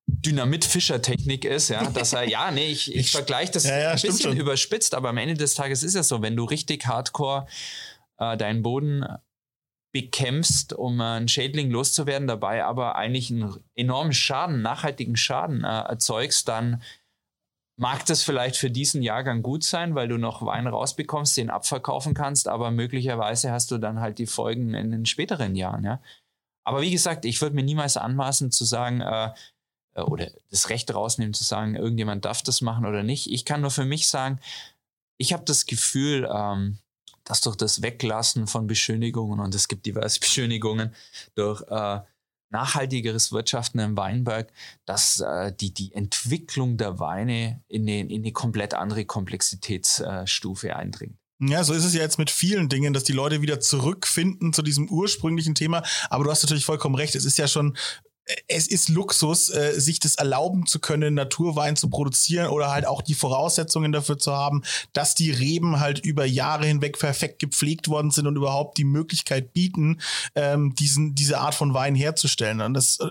Dynamit-Fischer-Technik 0.07 1.45
ist, 1.45 1.69
ja, 1.69 1.83
dass 1.89 2.13
er, 2.13 2.23
ja, 2.29 2.49
nee, 2.51 2.67
ich, 2.67 2.89
ich, 2.89 2.97
ich 2.97 3.11
vergleiche 3.11 3.51
das 3.51 3.65
ja, 3.65 3.77
ja, 3.77 3.91
ein 3.91 4.01
bisschen 4.01 4.35
überspitzt, 4.37 4.95
aber 4.95 5.09
am 5.09 5.17
Ende 5.17 5.35
des 5.35 5.53
Tages 5.53 5.83
ist 5.83 5.95
es 5.95 6.07
so, 6.07 6.21
wenn 6.21 6.35
du 6.35 6.45
richtig 6.45 6.87
hardcore 6.87 7.45
äh, 8.17 8.37
deinen 8.37 8.63
Boden 8.63 9.05
bekämpfst, 9.91 10.73
um 10.73 10.99
einen 10.99 11.27
Schädling 11.27 11.69
loszuwerden, 11.69 12.27
dabei 12.27 12.65
aber 12.65 12.95
eigentlich 12.95 13.31
einen 13.31 13.55
enormen 13.75 14.11
Schaden, 14.11 14.61
nachhaltigen 14.61 15.15
Schaden 15.15 15.63
äh, 15.63 15.67
erzeugst, 15.67 16.47
dann 16.47 16.81
mag 17.77 18.05
das 18.05 18.23
vielleicht 18.23 18.55
für 18.55 18.71
diesen 18.71 19.01
Jahrgang 19.01 19.41
gut 19.43 19.63
sein, 19.63 19.95
weil 19.95 20.07
du 20.07 20.17
noch 20.17 20.45
Wein 20.45 20.67
rausbekommst, 20.67 21.35
den 21.37 21.49
abverkaufen 21.49 22.13
kannst, 22.13 22.47
aber 22.47 22.71
möglicherweise 22.71 23.51
hast 23.51 23.71
du 23.71 23.77
dann 23.77 23.99
halt 23.99 24.17
die 24.17 24.27
Folgen 24.27 24.73
in 24.73 24.91
den 24.91 25.05
späteren 25.05 25.55
Jahren, 25.55 25.83
ja. 25.83 26.01
Aber 26.63 26.81
wie 26.81 26.91
gesagt, 26.91 27.25
ich 27.25 27.41
würde 27.41 27.55
mir 27.55 27.63
niemals 27.63 27.97
anmaßen 27.97 28.51
zu 28.51 28.65
sagen, 28.65 29.01
äh, 29.01 29.31
äh, 29.95 30.01
oder 30.01 30.29
das 30.51 30.69
Recht 30.69 30.93
rausnehmen 30.93 31.33
zu 31.33 31.43
sagen, 31.43 31.75
irgendjemand 31.75 32.25
darf 32.25 32.43
das 32.43 32.61
machen 32.61 32.85
oder 32.85 33.03
nicht. 33.03 33.31
Ich 33.31 33.45
kann 33.45 33.61
nur 33.61 33.71
für 33.71 33.85
mich 33.85 34.07
sagen, 34.07 34.39
ich 35.17 35.33
habe 35.33 35.43
das 35.45 35.65
Gefühl, 35.65 36.29
ähm, 36.31 36.77
dass 37.23 37.41
durch 37.41 37.55
das 37.55 37.81
Weglassen 37.81 38.45
von 38.47 38.67
Beschönigungen, 38.67 39.39
und 39.39 39.55
es 39.55 39.67
gibt 39.67 39.85
diverse 39.85 40.19
Beschönigungen, 40.21 40.93
durch 41.35 41.61
äh, 41.69 42.01
nachhaltigeres 42.49 43.31
Wirtschaften 43.31 43.79
im 43.79 43.97
Weinberg, 43.97 44.51
dass 44.85 45.19
äh, 45.19 45.53
die, 45.53 45.73
die 45.73 45.93
Entwicklung 45.93 46.77
der 46.77 46.99
Weine 46.99 47.63
in 47.67 47.83
eine, 47.83 48.01
in 48.01 48.21
eine 48.21 48.31
komplett 48.31 48.73
andere 48.73 49.05
Komplexitätsstufe 49.05 50.75
eindringt. 50.75 51.17
Ja, 51.41 51.63
so 51.65 51.73
ist 51.73 51.83
es 51.83 51.93
ja 51.93 52.01
jetzt 52.01 52.17
mit 52.17 52.31
vielen 52.31 52.69
Dingen, 52.69 52.93
dass 52.93 53.03
die 53.03 53.11
Leute 53.11 53.41
wieder 53.41 53.59
zurückfinden 53.59 54.53
zu 54.53 54.61
diesem 54.61 54.89
ursprünglichen 54.89 55.53
Thema. 55.53 55.83
Aber 56.09 56.23
du 56.23 56.31
hast 56.31 56.43
natürlich 56.43 56.65
vollkommen 56.65 56.95
recht. 56.95 57.13
Es 57.15 57.25
ist 57.25 57.37
ja 57.37 57.47
schon 57.47 57.75
es 58.47 58.67
ist 58.67 58.89
Luxus, 58.89 59.49
äh, 59.49 59.79
sich 59.79 59.99
das 59.99 60.15
erlauben 60.15 60.65
zu 60.65 60.79
können, 60.79 61.13
Naturwein 61.13 61.75
zu 61.75 61.89
produzieren 61.89 62.47
oder 62.47 62.71
halt 62.71 62.87
auch 62.87 63.01
die 63.01 63.13
Voraussetzungen 63.13 63.91
dafür 63.91 64.17
zu 64.17 64.33
haben, 64.33 64.63
dass 64.93 65.15
die 65.15 65.31
Reben 65.31 65.79
halt 65.79 65.99
über 65.99 66.25
Jahre 66.25 66.65
hinweg 66.65 66.97
perfekt 66.97 67.39
gepflegt 67.39 67.87
worden 67.87 68.11
sind 68.11 68.25
und 68.27 68.35
überhaupt 68.35 68.77
die 68.77 68.83
Möglichkeit 68.83 69.53
bieten, 69.53 70.01
ähm, 70.33 70.73
diesen, 70.75 71.13
diese 71.13 71.39
Art 71.39 71.55
von 71.55 71.73
Wein 71.73 71.93
herzustellen. 71.95 72.61
Und 72.61 72.73
das, 72.73 72.99
äh, 72.99 73.09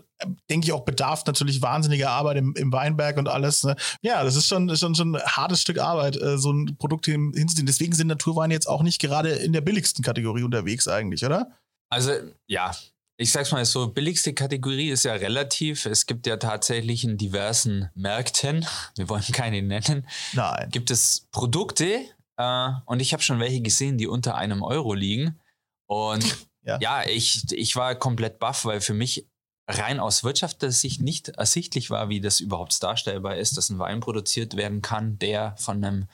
denke 0.50 0.66
ich, 0.66 0.72
auch 0.72 0.84
bedarf 0.84 1.24
natürlich 1.26 1.62
wahnsinniger 1.62 2.10
Arbeit 2.10 2.38
im, 2.38 2.54
im 2.56 2.72
Weinberg 2.72 3.16
und 3.16 3.28
alles. 3.28 3.62
Ne? 3.62 3.76
Ja, 4.02 4.24
das 4.24 4.34
ist 4.36 4.48
schon, 4.48 4.74
schon, 4.76 4.94
schon 4.94 5.14
ein 5.14 5.22
hartes 5.22 5.60
Stück 5.60 5.78
Arbeit, 5.78 6.20
äh, 6.20 6.38
so 6.38 6.52
ein 6.52 6.76
Produkt 6.76 7.06
hinzuziehen. 7.06 7.66
Deswegen 7.66 7.94
sind 7.94 8.08
Naturweine 8.08 8.54
jetzt 8.54 8.68
auch 8.68 8.82
nicht 8.82 9.00
gerade 9.00 9.30
in 9.30 9.52
der 9.52 9.60
billigsten 9.60 10.04
Kategorie 10.04 10.42
unterwegs 10.42 10.88
eigentlich, 10.88 11.24
oder? 11.24 11.52
Also, 11.90 12.12
ja, 12.48 12.72
ich 13.16 13.30
sag's 13.30 13.52
mal 13.52 13.64
so, 13.64 13.88
billigste 13.88 14.34
Kategorie 14.34 14.90
ist 14.90 15.04
ja 15.04 15.12
relativ. 15.12 15.86
Es 15.86 16.06
gibt 16.06 16.26
ja 16.26 16.36
tatsächlich 16.36 17.04
in 17.04 17.16
diversen 17.16 17.90
Märkten, 17.94 18.66
wir 18.96 19.08
wollen 19.08 19.22
keine 19.32 19.62
nennen, 19.62 20.06
Nein. 20.32 20.68
gibt 20.70 20.90
es 20.90 21.26
Produkte 21.30 22.00
äh, 22.36 22.70
und 22.86 23.00
ich 23.00 23.12
habe 23.12 23.22
schon 23.22 23.40
welche 23.40 23.60
gesehen, 23.60 23.98
die 23.98 24.06
unter 24.06 24.34
einem 24.34 24.62
Euro 24.62 24.94
liegen. 24.94 25.38
Und 25.86 26.24
ja, 26.62 26.78
ja 26.80 27.06
ich, 27.06 27.44
ich 27.52 27.76
war 27.76 27.94
komplett 27.94 28.38
baff, 28.38 28.64
weil 28.64 28.80
für 28.80 28.94
mich 28.94 29.26
rein 29.66 30.00
aus 30.00 30.24
Wirtschaftssicht 30.24 31.00
nicht 31.00 31.28
ersichtlich 31.28 31.90
war, 31.90 32.08
wie 32.08 32.20
das 32.20 32.40
überhaupt 32.40 32.82
darstellbar 32.82 33.36
ist, 33.36 33.56
dass 33.56 33.70
ein 33.70 33.78
Wein 33.78 34.00
produziert 34.00 34.56
werden 34.56 34.82
kann, 34.82 35.18
der 35.18 35.54
von 35.56 35.82
einem 35.82 36.08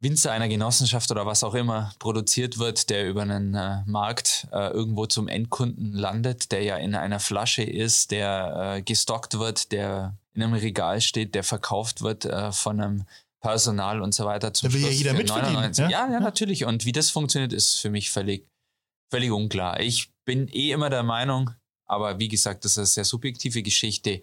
Winzer 0.00 0.30
einer 0.30 0.48
Genossenschaft 0.48 1.10
oder 1.10 1.26
was 1.26 1.42
auch 1.42 1.54
immer 1.54 1.92
produziert 1.98 2.58
wird, 2.58 2.88
der 2.88 3.08
über 3.08 3.22
einen 3.22 3.54
äh, 3.54 3.82
Markt 3.86 4.46
äh, 4.52 4.70
irgendwo 4.70 5.06
zum 5.06 5.26
Endkunden 5.26 5.92
landet, 5.92 6.52
der 6.52 6.62
ja 6.62 6.76
in 6.76 6.94
einer 6.94 7.18
Flasche 7.18 7.64
ist, 7.64 8.12
der 8.12 8.76
äh, 8.76 8.82
gestockt 8.82 9.38
wird, 9.38 9.72
der 9.72 10.16
in 10.34 10.42
einem 10.42 10.54
Regal 10.54 11.00
steht, 11.00 11.34
der 11.34 11.42
verkauft 11.42 12.02
wird 12.02 12.24
äh, 12.26 12.52
von 12.52 12.80
einem 12.80 13.06
Personal 13.40 14.00
und 14.00 14.14
so 14.14 14.24
weiter. 14.24 14.54
Zum 14.54 14.68
da 14.68 14.74
will 14.74 14.82
ja 14.82 14.88
jeder 14.88 15.14
mitverdienen. 15.14 15.72
Ja? 15.72 15.88
ja, 15.88 16.12
ja, 16.12 16.20
natürlich. 16.20 16.64
Und 16.64 16.84
wie 16.84 16.92
das 16.92 17.10
funktioniert, 17.10 17.52
ist 17.52 17.80
für 17.80 17.90
mich 17.90 18.10
völlig, 18.10 18.46
völlig 19.10 19.32
unklar. 19.32 19.80
Ich 19.80 20.12
bin 20.24 20.48
eh 20.48 20.70
immer 20.70 20.90
der 20.90 21.02
Meinung, 21.02 21.50
aber 21.86 22.20
wie 22.20 22.28
gesagt, 22.28 22.64
das 22.64 22.72
ist 22.72 22.78
eine 22.78 22.86
sehr 22.86 23.04
subjektive 23.04 23.62
Geschichte. 23.62 24.20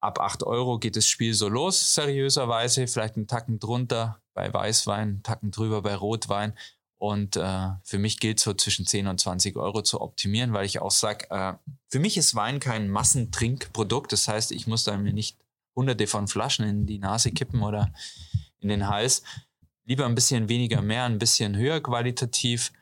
Ab 0.00 0.20
8 0.20 0.44
Euro 0.44 0.78
geht 0.78 0.96
das 0.96 1.06
Spiel 1.06 1.34
so 1.34 1.48
los, 1.48 1.94
seriöserweise, 1.94 2.86
vielleicht 2.86 3.16
einen 3.16 3.26
Tacken 3.26 3.58
drunter 3.58 4.20
bei 4.34 4.52
Weißwein, 4.52 5.22
Tacken 5.22 5.50
drüber 5.50 5.82
bei 5.82 5.94
Rotwein. 5.94 6.52
Und 6.96 7.36
äh, 7.36 7.70
für 7.82 7.98
mich 7.98 8.18
gilt 8.18 8.40
so 8.40 8.54
zwischen 8.54 8.86
10 8.86 9.08
und 9.08 9.20
20 9.20 9.56
Euro 9.56 9.82
zu 9.82 10.00
optimieren, 10.00 10.52
weil 10.52 10.64
ich 10.64 10.80
auch 10.80 10.90
sage, 10.90 11.30
äh, 11.30 11.54
für 11.88 11.98
mich 11.98 12.16
ist 12.16 12.34
Wein 12.34 12.60
kein 12.60 12.88
Massentrinkprodukt. 12.88 14.12
Das 14.12 14.28
heißt, 14.28 14.52
ich 14.52 14.66
muss 14.66 14.84
da 14.84 14.96
mir 14.96 15.12
nicht 15.12 15.38
hunderte 15.76 16.06
von 16.06 16.28
Flaschen 16.28 16.66
in 16.66 16.86
die 16.86 16.98
Nase 16.98 17.32
kippen 17.32 17.62
oder 17.62 17.92
in 18.60 18.68
den 18.68 18.88
Hals. 18.88 19.22
Lieber 19.84 20.06
ein 20.06 20.14
bisschen 20.14 20.48
weniger 20.48 20.82
mehr, 20.82 21.04
ein 21.04 21.18
bisschen 21.18 21.56
höher 21.56 21.80
qualitativ. 21.80 22.72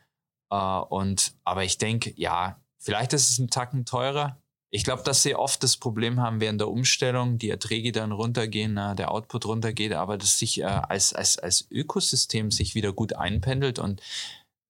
Äh, 0.49 0.55
und, 0.55 1.33
aber 1.43 1.63
ich 1.63 1.77
denke, 1.77 2.13
ja, 2.15 2.61
vielleicht 2.77 3.13
ist 3.13 3.29
es 3.29 3.39
ein 3.39 3.49
Tacken 3.49 3.85
teurer, 3.85 4.41
ich 4.75 4.83
glaube, 4.83 5.03
dass 5.03 5.21
sie 5.21 5.35
oft 5.35 5.61
das 5.61 5.77
Problem 5.77 6.19
haben 6.19 6.39
während 6.39 6.59
der 6.59 6.67
Umstellung, 6.67 7.37
die 7.37 7.51
Erträge 7.51 7.91
dann 7.91 8.11
runtergehen, 8.11 8.75
äh, 8.75 8.95
der 8.95 9.11
Output 9.11 9.45
runtergeht, 9.45 9.93
aber 9.93 10.17
dass 10.17 10.39
sich 10.39 10.61
äh, 10.61 10.63
als, 10.63 11.13
als, 11.13 11.37
als 11.37 11.67
Ökosystem 11.69 12.49
sich 12.49 12.73
wieder 12.73 12.91
gut 12.91 13.13
einpendelt 13.13 13.77
und 13.77 14.01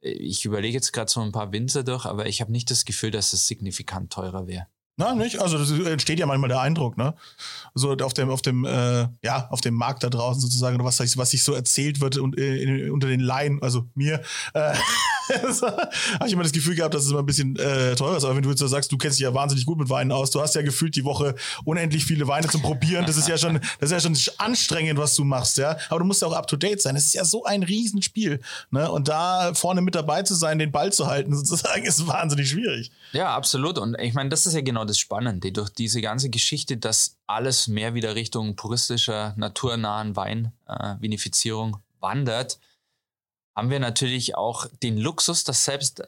äh, 0.02 0.10
ich 0.10 0.44
überlege 0.44 0.74
jetzt 0.74 0.92
gerade 0.92 1.10
so 1.10 1.22
ein 1.22 1.32
paar 1.32 1.54
Winzer 1.54 1.86
durch, 1.86 2.06
aber 2.06 2.26
ich 2.26 2.42
habe 2.42 2.52
nicht 2.52 2.70
das 2.70 2.84
Gefühl, 2.84 3.12
dass 3.12 3.32
es 3.32 3.48
signifikant 3.48 4.12
teurer 4.12 4.46
wäre. 4.46 4.68
Na, 4.98 5.16
nicht? 5.16 5.40
Also 5.40 5.58
das 5.58 5.72
entsteht 5.72 6.20
ja 6.20 6.26
manchmal 6.26 6.50
der 6.50 6.60
Eindruck, 6.60 6.98
ne? 6.98 7.16
So 7.74 7.94
auf 7.94 8.14
dem, 8.14 8.30
auf 8.30 8.44
dem, 8.44 8.64
äh, 8.66 9.08
ja, 9.24 9.48
auf 9.50 9.62
dem 9.62 9.74
Markt 9.74 10.04
da 10.04 10.10
draußen 10.10 10.42
sozusagen, 10.42 10.84
was, 10.84 11.00
was 11.18 11.32
sich 11.32 11.44
so 11.44 11.54
erzählt 11.54 12.00
wird 12.00 12.18
und 12.18 12.38
äh, 12.38 12.90
unter 12.92 13.08
den 13.08 13.22
Laien, 13.22 13.60
also 13.64 13.88
mir, 13.96 14.22
äh, 14.54 14.76
habe 15.62 16.28
ich 16.28 16.34
immer 16.34 16.44
das 16.44 16.52
Gefühl 16.52 16.76
gehabt, 16.76 16.94
dass 16.94 17.06
es 17.06 17.12
immer 17.12 17.20
ein 17.20 17.26
bisschen 17.26 17.56
äh, 17.58 17.96
teurer 17.96 18.18
ist. 18.18 18.24
Aber 18.24 18.36
wenn 18.36 18.44
du 18.44 18.50
jetzt 18.50 18.60
sagst, 18.60 18.92
du 18.92 18.98
kennst 18.98 19.20
dich 19.20 19.24
ja 19.24 19.34
wahnsinnig 19.34 19.66
gut 19.66 19.78
mit 19.78 19.90
Weinen 19.90 20.12
aus, 20.12 20.32
du 20.32 20.42
hast 20.42 20.56
ja 20.56 20.62
gefühlt 20.62 20.96
die 20.96 21.04
Woche 21.04 21.36
unendlich 21.66 22.06
viele 22.06 22.28
Weine 22.28 22.48
zum 22.48 22.62
Probieren. 22.62 23.06
Das 23.06 23.18
ist 23.18 23.28
ja 23.28 23.38
schon, 23.38 23.60
das 23.80 23.92
ist 23.92 23.92
ja 23.92 24.00
schon 24.00 24.18
anstrengend, 24.38 25.00
was 25.00 25.16
du 25.16 25.24
machst, 25.24 25.58
ja. 25.58 25.78
Aber 25.90 26.00
du 26.00 26.06
musst 26.06 26.22
ja 26.22 26.28
auch 26.28 26.34
up 26.34 26.48
to 26.48 26.56
date 26.56 26.82
sein. 26.82 26.96
Es 26.96 27.06
ist 27.06 27.14
ja 27.14 27.26
so 27.26 27.44
ein 27.44 27.64
Riesenspiel, 27.64 28.42
ne? 28.72 28.92
Und 28.92 29.08
da 29.08 29.54
vorne 29.54 29.82
mit 29.82 29.96
dabei 29.96 30.24
zu 30.24 30.36
sein, 30.36 30.60
den 30.60 30.72
Ball 30.72 30.92
zu 30.92 31.08
halten, 31.08 31.36
sozusagen, 31.36 31.84
ist 31.84 32.08
wahnsinnig 32.08 32.50
schwierig. 32.50 32.92
Ja, 33.12 33.36
absolut. 33.36 33.78
Und 33.78 34.00
ich 34.00 34.14
meine, 34.14 34.30
das 34.30 34.46
ist 34.46 34.54
ja 34.54 34.62
genau 34.62 34.86
das 34.86 34.98
Spannende. 34.98 35.52
Durch 35.52 35.70
diese 35.70 36.02
ganze 36.02 36.30
Geschichte, 36.30 36.78
dass 36.78 37.18
alles 37.28 37.68
mehr 37.68 37.94
wieder 37.94 38.16
Richtung 38.16 38.56
puristischer, 38.56 39.34
naturnahen 39.38 40.16
Wein, 40.16 40.52
äh, 40.68 40.96
Vinifizierung 41.00 41.78
wandert, 42.00 42.60
haben 43.56 43.70
wir 43.70 43.80
natürlich 43.80 44.36
auch 44.36 44.68
den 44.82 44.98
Luxus, 44.98 45.44
dass 45.44 45.66
selbst 45.66 46.04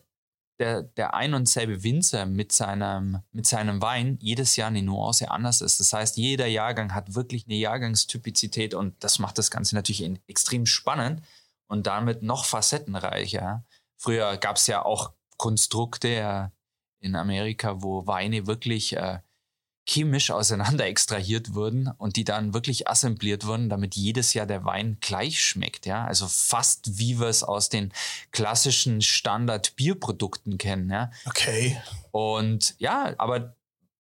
der, 0.59 0.83
der 0.83 1.13
ein 1.13 1.33
und 1.33 1.49
selbe 1.49 1.83
Winzer 1.83 2.25
mit 2.25 2.51
seinem, 2.51 3.19
mit 3.31 3.45
seinem 3.45 3.81
Wein 3.81 4.17
jedes 4.21 4.55
Jahr 4.55 4.69
eine 4.69 4.81
Nuance 4.81 5.29
anders 5.29 5.61
ist. 5.61 5.79
Das 5.79 5.91
heißt, 5.91 6.17
jeder 6.17 6.47
Jahrgang 6.47 6.93
hat 6.93 7.13
wirklich 7.13 7.45
eine 7.45 7.55
Jahrgangstypizität 7.55 8.73
und 8.73 8.95
das 9.03 9.19
macht 9.19 9.37
das 9.37 9.51
Ganze 9.51 9.75
natürlich 9.75 10.09
extrem 10.27 10.65
spannend 10.65 11.21
und 11.67 11.87
damit 11.87 12.23
noch 12.23 12.45
facettenreicher. 12.45 13.65
Früher 13.97 14.37
gab 14.37 14.55
es 14.55 14.67
ja 14.67 14.85
auch 14.85 15.11
Konstrukte, 15.37 16.51
in 17.05 17.15
Amerika, 17.15 17.81
wo 17.83 18.07
Weine 18.07 18.47
wirklich 18.47 18.97
äh, 18.97 19.19
chemisch 19.85 20.31
auseinander 20.31 20.85
extrahiert 20.87 21.53
wurden 21.53 21.89
und 21.97 22.15
die 22.15 22.23
dann 22.23 22.53
wirklich 22.53 22.87
assembliert 22.87 23.45
wurden, 23.45 23.69
damit 23.69 23.95
jedes 23.95 24.33
Jahr 24.33 24.45
der 24.45 24.65
Wein 24.65 24.97
gleich 25.01 25.41
schmeckt. 25.41 25.85
Ja, 25.85 26.05
also 26.05 26.27
fast 26.27 26.97
wie 26.99 27.19
wir 27.19 27.27
es 27.27 27.43
aus 27.43 27.69
den 27.69 27.91
klassischen 28.31 29.01
Standard-Bierprodukten 29.01 30.57
kennen. 30.57 30.89
Ja. 30.89 31.11
Okay. 31.25 31.77
Und 32.11 32.75
ja, 32.77 33.13
aber 33.17 33.54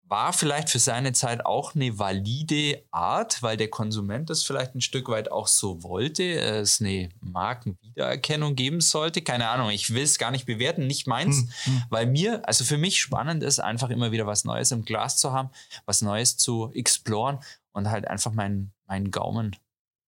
war 0.07 0.33
vielleicht 0.33 0.69
für 0.69 0.79
seine 0.79 1.13
Zeit 1.13 1.45
auch 1.45 1.73
eine 1.73 1.97
valide 1.97 2.83
Art, 2.91 3.41
weil 3.41 3.57
der 3.57 3.69
Konsument 3.69 4.29
das 4.29 4.43
vielleicht 4.43 4.75
ein 4.75 4.81
Stück 4.81 5.09
weit 5.09 5.31
auch 5.31 5.47
so 5.47 5.81
wollte, 5.81 6.23
es 6.39 6.79
eine 6.79 7.09
Markenwiedererkennung 7.21 8.55
geben 8.55 8.81
sollte. 8.81 9.21
Keine 9.21 9.49
Ahnung, 9.49 9.71
ich 9.71 9.93
will 9.93 10.03
es 10.03 10.19
gar 10.19 10.31
nicht 10.31 10.45
bewerten, 10.45 10.85
nicht 10.85 11.07
meins, 11.07 11.37
hm, 11.37 11.49
hm. 11.73 11.83
weil 11.89 12.05
mir, 12.05 12.47
also 12.47 12.63
für 12.63 12.77
mich 12.77 13.01
spannend 13.01 13.41
ist, 13.41 13.59
einfach 13.59 13.89
immer 13.89 14.11
wieder 14.11 14.27
was 14.27 14.45
Neues 14.45 14.71
im 14.71 14.85
Glas 14.85 15.17
zu 15.17 15.33
haben, 15.33 15.49
was 15.85 16.01
Neues 16.01 16.37
zu 16.37 16.71
exploren 16.73 17.39
und 17.71 17.89
halt 17.89 18.07
einfach 18.07 18.31
meinen, 18.31 18.73
meinen 18.85 19.09
Gaumen 19.09 19.55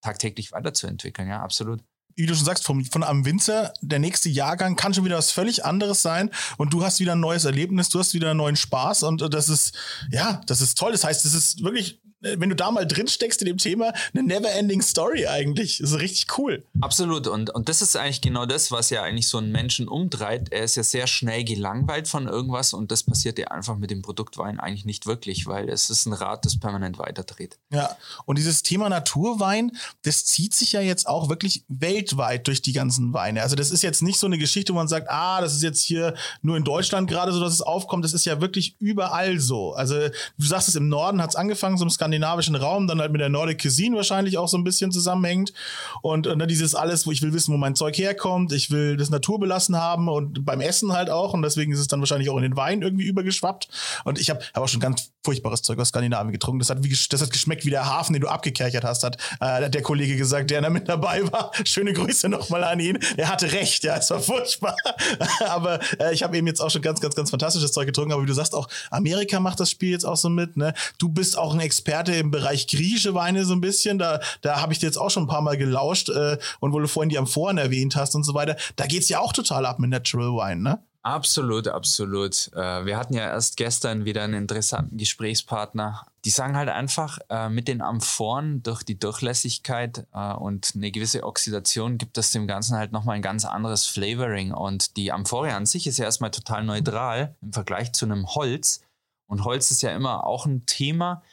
tagtäglich 0.01 0.51
weiterzuentwickeln. 0.51 1.27
Ja, 1.27 1.41
absolut 1.41 1.81
wie 2.17 2.25
du 2.25 2.35
schon 2.35 2.45
sagst, 2.45 2.65
vom, 2.65 2.83
von 2.83 3.03
einem 3.03 3.25
Winzer, 3.25 3.73
der 3.81 3.99
nächste 3.99 4.27
Jahrgang 4.27 4.75
kann 4.75 4.93
schon 4.93 5.05
wieder 5.05 5.17
was 5.17 5.31
völlig 5.31 5.63
anderes 5.63 6.01
sein 6.01 6.31
und 6.57 6.73
du 6.73 6.83
hast 6.83 6.99
wieder 6.99 7.13
ein 7.13 7.19
neues 7.19 7.45
Erlebnis, 7.45 7.89
du 7.89 7.99
hast 7.99 8.13
wieder 8.13 8.31
einen 8.31 8.37
neuen 8.37 8.55
Spaß 8.55 9.03
und 9.03 9.21
äh, 9.21 9.29
das 9.29 9.49
ist, 9.49 9.77
ja, 10.11 10.41
das 10.47 10.59
ist 10.59 10.77
toll. 10.77 10.91
Das 10.91 11.03
heißt, 11.03 11.25
es 11.25 11.33
ist 11.33 11.63
wirklich 11.63 12.01
wenn 12.37 12.49
du 12.49 12.55
da 12.55 12.71
mal 12.71 12.85
drin 12.85 13.07
steckst 13.07 13.41
in 13.41 13.47
dem 13.47 13.57
Thema, 13.57 13.93
eine 14.13 14.23
never-ending 14.23 14.81
Story 14.81 15.27
eigentlich. 15.27 15.77
Das 15.79 15.91
ist 15.91 15.99
richtig 15.99 16.37
cool. 16.37 16.63
Absolut. 16.81 17.27
Und, 17.27 17.49
und 17.49 17.69
das 17.69 17.81
ist 17.81 17.95
eigentlich 17.95 18.21
genau 18.21 18.45
das, 18.45 18.71
was 18.71 18.89
ja 18.89 19.03
eigentlich 19.03 19.27
so 19.27 19.37
einen 19.37 19.51
Menschen 19.51 19.87
umtreibt. 19.87 20.51
Er 20.51 20.63
ist 20.63 20.75
ja 20.75 20.83
sehr 20.83 21.07
schnell 21.07 21.43
gelangweilt 21.43 22.07
von 22.07 22.27
irgendwas 22.27 22.73
und 22.73 22.91
das 22.91 23.03
passiert 23.03 23.39
ja 23.39 23.47
einfach 23.47 23.77
mit 23.77 23.91
dem 23.91 24.01
Produktwein 24.01 24.59
eigentlich 24.59 24.85
nicht 24.85 25.05
wirklich, 25.05 25.47
weil 25.47 25.69
es 25.69 25.89
ist 25.89 26.05
ein 26.05 26.13
Rad, 26.13 26.45
das 26.45 26.59
permanent 26.59 26.97
weiterdreht. 26.97 27.57
Ja. 27.71 27.95
Und 28.25 28.37
dieses 28.37 28.63
Thema 28.63 28.89
Naturwein, 28.89 29.71
das 30.03 30.25
zieht 30.25 30.53
sich 30.53 30.73
ja 30.73 30.81
jetzt 30.81 31.07
auch 31.07 31.29
wirklich 31.29 31.63
weltweit 31.67 32.47
durch 32.47 32.61
die 32.61 32.73
ganzen 32.73 33.13
Weine. 33.13 33.41
Also 33.41 33.55
das 33.55 33.71
ist 33.71 33.83
jetzt 33.83 34.01
nicht 34.01 34.19
so 34.19 34.27
eine 34.27 34.37
Geschichte, 34.37 34.73
wo 34.73 34.77
man 34.77 34.87
sagt, 34.87 35.09
ah, 35.09 35.41
das 35.41 35.53
ist 35.53 35.63
jetzt 35.63 35.81
hier 35.81 36.13
nur 36.41 36.57
in 36.57 36.63
Deutschland 36.63 37.09
gerade 37.09 37.31
so, 37.31 37.39
dass 37.39 37.53
es 37.53 37.61
aufkommt. 37.61 38.03
Das 38.03 38.13
ist 38.13 38.25
ja 38.25 38.41
wirklich 38.41 38.75
überall 38.79 39.39
so. 39.39 39.73
Also 39.73 39.95
du 39.95 40.45
sagst 40.45 40.67
es, 40.67 40.75
im 40.75 40.89
Norden 40.89 41.21
hat 41.21 41.29
es 41.29 41.35
angefangen, 41.35 41.77
so 41.77 41.83
im 41.83 41.89
Skandinavien 41.89 42.16
skandinavischen 42.17 42.55
Raum, 42.55 42.87
dann 42.87 42.99
halt 42.99 43.11
mit 43.11 43.21
der 43.21 43.29
Nordic 43.29 43.61
Cuisine 43.61 43.95
wahrscheinlich 43.95 44.37
auch 44.37 44.47
so 44.47 44.57
ein 44.57 44.63
bisschen 44.63 44.91
zusammenhängt. 44.91 45.53
Und, 46.01 46.27
und 46.27 46.37
ne, 46.37 46.47
dieses 46.47 46.75
alles, 46.75 47.05
wo 47.05 47.11
ich 47.11 47.21
will 47.21 47.33
wissen, 47.33 47.53
wo 47.53 47.57
mein 47.57 47.75
Zeug 47.75 47.97
herkommt, 47.97 48.51
ich 48.51 48.71
will 48.71 48.97
das 48.97 49.09
naturbelassen 49.09 49.77
haben 49.77 50.09
und 50.09 50.45
beim 50.45 50.61
Essen 50.61 50.93
halt 50.93 51.09
auch. 51.09 51.33
Und 51.33 51.41
deswegen 51.41 51.71
ist 51.71 51.79
es 51.79 51.87
dann 51.87 51.99
wahrscheinlich 51.99 52.29
auch 52.29 52.37
in 52.37 52.43
den 52.43 52.55
Wein 52.55 52.81
irgendwie 52.81 53.05
übergeschwappt. 53.05 53.67
Und 54.03 54.19
ich 54.19 54.29
habe 54.29 54.41
hab 54.53 54.63
auch 54.63 54.67
schon 54.67 54.79
ganz 54.79 55.11
furchtbares 55.23 55.61
Zeug 55.61 55.79
aus 55.79 55.89
Skandinavien 55.89 56.31
getrunken. 56.31 56.59
Das 56.59 56.69
hat, 56.69 56.83
wie, 56.83 56.97
das 57.09 57.21
hat 57.21 57.31
geschmeckt 57.31 57.65
wie 57.65 57.69
der 57.69 57.85
Hafen, 57.85 58.13
den 58.13 58.21
du 58.21 58.27
abgekerchert 58.27 58.83
hast, 58.83 59.03
hat, 59.03 59.17
äh, 59.41 59.69
der 59.69 59.81
Kollege 59.81 60.15
gesagt, 60.15 60.49
der 60.49 60.61
da 60.61 60.69
mit 60.69 60.87
dabei 60.87 61.29
war. 61.31 61.51
Schöne 61.65 61.93
Grüße 61.93 62.29
nochmal 62.29 62.63
an 62.63 62.79
ihn. 62.79 62.97
Er 63.17 63.29
hatte 63.29 63.51
recht, 63.51 63.83
ja, 63.83 63.97
es 63.97 64.09
war 64.09 64.19
furchtbar. 64.19 64.75
aber 65.47 65.79
äh, 65.99 66.13
ich 66.13 66.23
habe 66.23 66.37
eben 66.37 66.47
jetzt 66.47 66.61
auch 66.61 66.69
schon 66.69 66.81
ganz, 66.81 67.01
ganz, 67.01 67.15
ganz 67.15 67.29
fantastisches 67.29 67.71
Zeug 67.71 67.87
getrunken. 67.87 68.13
Aber 68.13 68.23
wie 68.23 68.27
du 68.27 68.33
sagst, 68.33 68.55
auch 68.55 68.67
Amerika 68.89 69.39
macht 69.39 69.59
das 69.59 69.69
Spiel 69.69 69.91
jetzt 69.91 70.05
auch 70.05 70.15
so 70.15 70.29
mit. 70.29 70.55
Ne? 70.55 70.73
Du 70.97 71.09
bist 71.09 71.37
auch 71.37 71.53
ein 71.53 71.59
Experte 71.59 71.96
im 72.05 72.31
Bereich 72.31 72.67
griechische 72.67 73.13
Weine 73.13 73.45
so 73.45 73.53
ein 73.53 73.61
bisschen. 73.61 73.97
Da, 73.99 74.19
da 74.41 74.61
habe 74.61 74.73
ich 74.73 74.79
dir 74.79 74.85
jetzt 74.85 74.97
auch 74.97 75.09
schon 75.09 75.23
ein 75.23 75.27
paar 75.27 75.41
Mal 75.41 75.57
gelauscht. 75.57 76.09
Äh, 76.09 76.37
und 76.59 76.73
wo 76.73 76.79
du 76.79 76.87
vorhin 76.87 77.09
die 77.09 77.17
Amphoren 77.17 77.57
erwähnt 77.57 77.95
hast 77.95 78.15
und 78.15 78.23
so 78.23 78.33
weiter, 78.33 78.55
da 78.75 78.85
geht's 78.85 79.09
ja 79.09 79.19
auch 79.19 79.33
total 79.33 79.65
ab 79.65 79.79
mit 79.79 79.89
Natural 79.89 80.31
Wine, 80.31 80.61
ne? 80.61 80.79
Absolut, 81.07 81.69
absolut. 81.69 82.51
Äh, 82.53 82.85
wir 82.85 82.97
hatten 82.97 83.13
ja 83.13 83.27
erst 83.27 83.55
gestern 83.55 84.03
wieder 84.03 84.23
einen 84.23 84.33
interessanten 84.33 84.97
Gesprächspartner. 84.97 86.05
Die 86.25 86.29
sagen 86.29 86.57
halt 86.57 86.67
einfach, 86.67 87.17
äh, 87.29 87.47
mit 87.47 87.69
den 87.69 87.81
Amphoren 87.81 88.61
durch 88.61 88.83
die 88.83 88.99
Durchlässigkeit 88.99 90.05
äh, 90.13 90.33
und 90.33 90.73
eine 90.75 90.91
gewisse 90.91 91.23
Oxidation 91.23 91.97
gibt 91.97 92.17
das 92.17 92.31
dem 92.31 92.45
Ganzen 92.45 92.75
halt 92.75 92.91
nochmal 92.91 93.15
ein 93.15 93.21
ganz 93.21 93.45
anderes 93.45 93.85
Flavoring. 93.85 94.51
Und 94.51 94.97
die 94.97 95.13
Amphore 95.13 95.55
an 95.55 95.65
sich 95.65 95.87
ist 95.87 95.97
ja 95.97 96.03
erstmal 96.03 96.31
total 96.31 96.65
neutral 96.65 97.37
im 97.41 97.53
Vergleich 97.53 97.93
zu 97.93 98.03
einem 98.03 98.27
Holz. 98.35 98.81
Und 99.27 99.45
Holz 99.45 99.71
ist 99.71 99.83
ja 99.83 99.95
immer 99.95 100.25
auch 100.25 100.45
ein 100.45 100.65
Thema. 100.65 101.23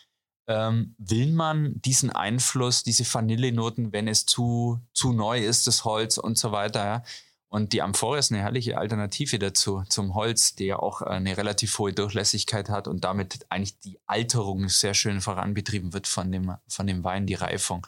Ähm, 0.47 0.95
will 0.99 1.33
man 1.33 1.81
diesen 1.81 2.11
Einfluss, 2.11 2.83
diese 2.83 3.05
Vanillenoten, 3.05 3.93
wenn 3.93 4.09
es 4.09 4.27
zu, 4.27 4.81
zu 4.93 5.13
neu 5.13 5.41
ist, 5.41 5.67
das 5.67 5.85
Holz 5.85 6.19
und 6.19 6.39
so 6.39 6.53
weiter, 6.53 6.85
ja, 6.85 7.03
und 7.55 7.73
die 7.73 7.83
Amphore 7.83 8.19
ist 8.19 8.33
eine 8.33 8.41
herrliche 8.41 8.79
Alternative 8.79 9.39
dazu, 9.39 9.85
zum 9.89 10.17
Holz, 10.17 10.57
der 10.57 10.67
ja 10.67 10.79
auch 10.81 11.03
eine 11.03 11.37
relativ 11.37 11.79
hohe 11.79 11.93
Durchlässigkeit 11.93 12.69
hat 12.69 12.89
und 12.89 13.05
damit 13.05 13.47
eigentlich 13.49 13.79
die 13.79 14.01
Alterung 14.07 14.69
sehr 14.69 14.93
schön 14.93 15.21
voranbetrieben 15.21 15.93
wird 15.93 16.09
von 16.09 16.33
dem, 16.33 16.57
von 16.67 16.89
dem 16.89 17.05
Wein, 17.05 17.27
die 17.27 17.35
Reifung. 17.35 17.87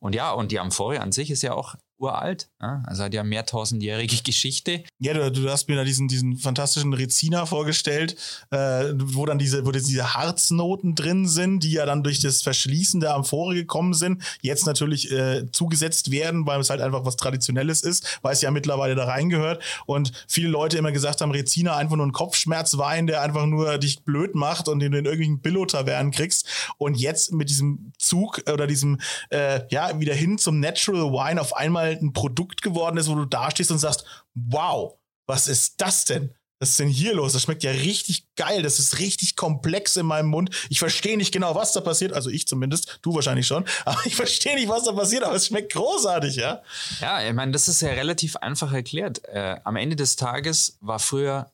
Und 0.00 0.14
ja, 0.14 0.32
und 0.32 0.52
die 0.52 0.60
Amphore 0.60 1.00
an 1.00 1.12
sich 1.12 1.30
ist 1.30 1.40
ja 1.40 1.54
auch 1.54 1.76
uralt. 1.98 2.48
Ja? 2.60 2.82
Also 2.86 3.04
hat 3.04 3.14
ja 3.14 3.24
mehrtausendjährige 3.24 4.16
Geschichte. 4.24 4.84
Ja, 4.98 5.14
du, 5.14 5.30
du 5.30 5.50
hast 5.50 5.68
mir 5.68 5.76
da 5.76 5.84
diesen, 5.84 6.08
diesen 6.08 6.36
fantastischen 6.36 6.92
Rezina 6.92 7.46
vorgestellt, 7.46 8.16
äh, 8.50 8.92
wo 8.94 9.26
dann 9.26 9.38
diese, 9.38 9.66
wo 9.66 9.72
diese 9.72 10.14
Harznoten 10.14 10.94
drin 10.94 11.26
sind, 11.26 11.62
die 11.62 11.72
ja 11.72 11.86
dann 11.86 12.02
durch 12.02 12.20
das 12.20 12.42
Verschließen 12.42 13.00
der 13.00 13.14
Amphore 13.14 13.54
gekommen 13.54 13.94
sind, 13.94 14.22
jetzt 14.42 14.66
natürlich 14.66 15.10
äh, 15.10 15.50
zugesetzt 15.52 16.10
werden, 16.10 16.46
weil 16.46 16.60
es 16.60 16.70
halt 16.70 16.80
einfach 16.80 17.04
was 17.04 17.16
Traditionelles 17.16 17.82
ist, 17.82 18.18
weil 18.22 18.32
es 18.32 18.42
ja 18.42 18.50
mittlerweile 18.50 18.94
da 18.94 19.04
reingehört. 19.04 19.62
Und 19.86 20.12
viele 20.28 20.48
Leute 20.48 20.78
immer 20.78 20.92
gesagt 20.92 21.20
haben, 21.20 21.30
Rezina 21.30 21.76
einfach 21.76 21.96
nur 21.96 22.06
ein 22.06 22.12
Kopfschmerzwein, 22.12 23.06
der 23.06 23.22
einfach 23.22 23.46
nur 23.46 23.78
dich 23.78 24.02
blöd 24.02 24.34
macht 24.34 24.68
und 24.68 24.80
den 24.80 24.92
du 24.92 24.98
in 24.98 25.04
irgendwelchen 25.04 25.40
Billo-Tavernen 25.40 26.12
kriegst. 26.12 26.46
Und 26.78 26.96
jetzt 26.96 27.32
mit 27.32 27.50
diesem 27.50 27.92
Zug 27.98 28.42
oder 28.52 28.66
diesem, 28.66 29.00
äh, 29.30 29.60
ja, 29.70 29.98
wieder 29.98 30.14
hin 30.14 30.38
zum 30.38 30.60
Natural 30.60 31.12
Wine 31.12 31.40
auf 31.40 31.56
einmal 31.56 31.85
halt 31.86 32.02
ein 32.02 32.12
Produkt 32.12 32.62
geworden 32.62 32.96
ist, 32.96 33.08
wo 33.08 33.14
du 33.14 33.24
da 33.24 33.50
stehst 33.50 33.70
und 33.70 33.78
sagst, 33.78 34.04
wow, 34.34 34.94
was 35.26 35.48
ist 35.48 35.80
das 35.80 36.04
denn? 36.04 36.34
Was 36.58 36.70
ist 36.70 36.78
denn 36.78 36.88
hier 36.88 37.14
los? 37.14 37.34
Das 37.34 37.42
schmeckt 37.42 37.62
ja 37.64 37.70
richtig 37.70 38.34
geil. 38.34 38.62
Das 38.62 38.78
ist 38.78 38.98
richtig 38.98 39.36
komplex 39.36 39.96
in 39.96 40.06
meinem 40.06 40.28
Mund. 40.28 40.50
Ich 40.70 40.78
verstehe 40.78 41.18
nicht 41.18 41.32
genau, 41.32 41.54
was 41.54 41.72
da 41.72 41.82
passiert. 41.82 42.14
Also 42.14 42.30
ich 42.30 42.48
zumindest, 42.48 42.98
du 43.02 43.14
wahrscheinlich 43.14 43.46
schon. 43.46 43.64
Aber 43.84 44.00
ich 44.06 44.16
verstehe 44.16 44.54
nicht, 44.54 44.68
was 44.68 44.84
da 44.84 44.92
passiert. 44.92 45.22
Aber 45.24 45.34
es 45.34 45.46
schmeckt 45.46 45.72
großartig, 45.72 46.36
ja? 46.36 46.62
Ja, 47.00 47.22
ich 47.22 47.34
meine, 47.34 47.52
das 47.52 47.68
ist 47.68 47.82
ja 47.82 47.90
relativ 47.90 48.36
einfach 48.36 48.72
erklärt. 48.72 49.22
Äh, 49.26 49.56
am 49.64 49.76
Ende 49.76 49.96
des 49.96 50.16
Tages 50.16 50.78
war 50.80 50.98
früher 50.98 51.50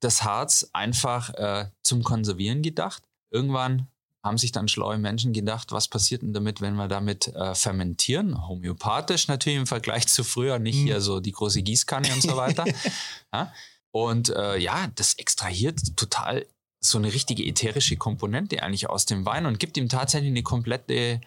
das 0.00 0.22
Harz 0.22 0.68
einfach 0.74 1.32
äh, 1.34 1.66
zum 1.82 2.02
Konservieren 2.02 2.60
gedacht. 2.60 3.02
Irgendwann 3.30 3.88
haben 4.22 4.38
sich 4.38 4.52
dann 4.52 4.68
schlaue 4.68 4.98
Menschen 4.98 5.32
gedacht, 5.32 5.72
was 5.72 5.88
passiert 5.88 6.22
denn 6.22 6.32
damit, 6.32 6.60
wenn 6.60 6.74
wir 6.74 6.88
damit 6.88 7.28
äh, 7.28 7.54
fermentieren? 7.54 8.46
Homöopathisch 8.46 9.28
natürlich 9.28 9.58
im 9.58 9.66
Vergleich 9.66 10.06
zu 10.06 10.22
früher, 10.22 10.58
nicht 10.58 10.78
mhm. 10.78 10.86
hier 10.86 11.00
so 11.00 11.20
die 11.20 11.32
große 11.32 11.62
Gießkanne 11.62 12.08
und 12.12 12.22
so 12.22 12.36
weiter. 12.36 12.64
ja? 13.32 13.52
Und 13.90 14.30
äh, 14.30 14.58
ja, 14.58 14.88
das 14.94 15.14
extrahiert 15.14 15.96
total 15.96 16.46
so 16.80 16.98
eine 16.98 17.12
richtige 17.12 17.44
ätherische 17.44 17.96
Komponente 17.96 18.62
eigentlich 18.62 18.88
aus 18.88 19.06
dem 19.06 19.24
Wein 19.26 19.46
und 19.46 19.58
gibt 19.58 19.76
ihm 19.76 19.88
tatsächlich 19.88 20.30
eine 20.30 20.42
komplette, 20.42 21.20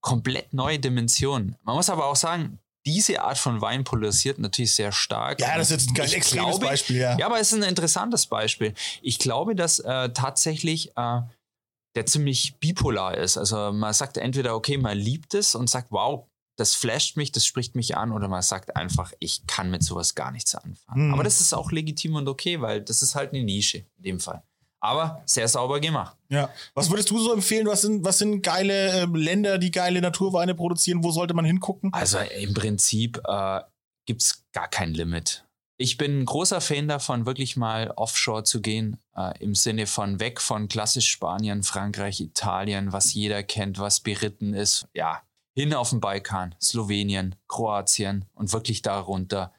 komplett 0.00 0.52
neue 0.52 0.78
Dimension. 0.78 1.56
Man 1.62 1.76
muss 1.76 1.90
aber 1.90 2.06
auch 2.06 2.16
sagen, 2.16 2.58
diese 2.86 3.22
Art 3.22 3.38
von 3.38 3.60
Wein 3.60 3.84
polarisiert 3.84 4.38
natürlich 4.38 4.74
sehr 4.74 4.92
stark. 4.92 5.40
Ja, 5.40 5.56
das 5.56 5.70
ist 5.70 5.82
jetzt 5.82 5.90
ein 5.90 5.94
ganz 5.94 6.12
extremes 6.12 6.58
glaube, 6.58 6.66
Beispiel, 6.66 6.96
ja. 6.96 7.18
Ja, 7.18 7.26
aber 7.26 7.38
es 7.38 7.52
ist 7.52 7.58
ein 7.58 7.68
interessantes 7.68 8.26
Beispiel. 8.26 8.74
Ich 9.02 9.18
glaube, 9.18 9.54
dass 9.54 9.80
äh, 9.80 10.10
tatsächlich 10.10 10.92
äh, 10.96 11.20
der 11.96 12.06
ziemlich 12.06 12.58
bipolar 12.58 13.16
ist. 13.16 13.36
Also 13.36 13.72
man 13.72 13.92
sagt 13.92 14.16
entweder, 14.16 14.54
okay, 14.54 14.78
man 14.78 14.96
liebt 14.96 15.34
es 15.34 15.54
und 15.54 15.68
sagt, 15.68 15.90
wow, 15.90 16.26
das 16.56 16.74
flasht 16.74 17.16
mich, 17.16 17.32
das 17.32 17.46
spricht 17.46 17.74
mich 17.74 17.96
an, 17.96 18.12
oder 18.12 18.28
man 18.28 18.42
sagt 18.42 18.76
einfach, 18.76 19.12
ich 19.18 19.46
kann 19.46 19.70
mit 19.70 19.82
sowas 19.82 20.14
gar 20.14 20.30
nichts 20.30 20.54
anfangen. 20.54 21.08
Mhm. 21.08 21.14
Aber 21.14 21.24
das 21.24 21.40
ist 21.40 21.54
auch 21.54 21.72
legitim 21.72 22.16
und 22.16 22.28
okay, 22.28 22.60
weil 22.60 22.82
das 22.82 23.02
ist 23.02 23.14
halt 23.14 23.32
eine 23.32 23.42
Nische 23.42 23.78
in 23.96 24.02
dem 24.02 24.20
Fall. 24.20 24.42
Aber 24.82 25.22
sehr 25.26 25.46
sauber 25.46 25.78
gemacht. 25.80 26.16
Ja. 26.30 26.48
Was 26.74 26.90
würdest 26.90 27.10
du 27.10 27.18
so 27.18 27.32
empfehlen? 27.32 27.66
Was 27.66 27.82
sind, 27.82 28.04
was 28.04 28.18
sind 28.18 28.42
geile 28.42 29.02
äh, 29.02 29.06
Länder, 29.12 29.58
die 29.58 29.70
geile 29.70 30.00
Naturweine 30.00 30.54
produzieren? 30.54 31.04
Wo 31.04 31.10
sollte 31.10 31.34
man 31.34 31.44
hingucken? 31.44 31.92
Also 31.92 32.18
im 32.18 32.54
Prinzip 32.54 33.20
äh, 33.26 33.60
gibt 34.06 34.22
es 34.22 34.44
gar 34.52 34.68
kein 34.68 34.94
Limit. 34.94 35.44
Ich 35.82 35.96
bin 35.96 36.20
ein 36.20 36.26
großer 36.26 36.60
Fan 36.60 36.88
davon, 36.88 37.24
wirklich 37.24 37.56
mal 37.56 37.90
offshore 37.96 38.44
zu 38.44 38.60
gehen, 38.60 38.98
äh, 39.16 39.32
im 39.42 39.54
Sinne 39.54 39.86
von 39.86 40.20
weg 40.20 40.38
von 40.38 40.68
klassisch 40.68 41.08
Spanien, 41.08 41.62
Frankreich, 41.62 42.20
Italien, 42.20 42.92
was 42.92 43.14
jeder 43.14 43.42
kennt, 43.42 43.78
was 43.78 44.00
beritten 44.00 44.52
ist. 44.52 44.86
Ja, 44.92 45.22
hin 45.54 45.72
auf 45.72 45.88
den 45.88 46.00
Balkan, 46.00 46.54
Slowenien, 46.60 47.34
Kroatien 47.48 48.26
und 48.34 48.52
wirklich 48.52 48.82
darunter. 48.82 49.54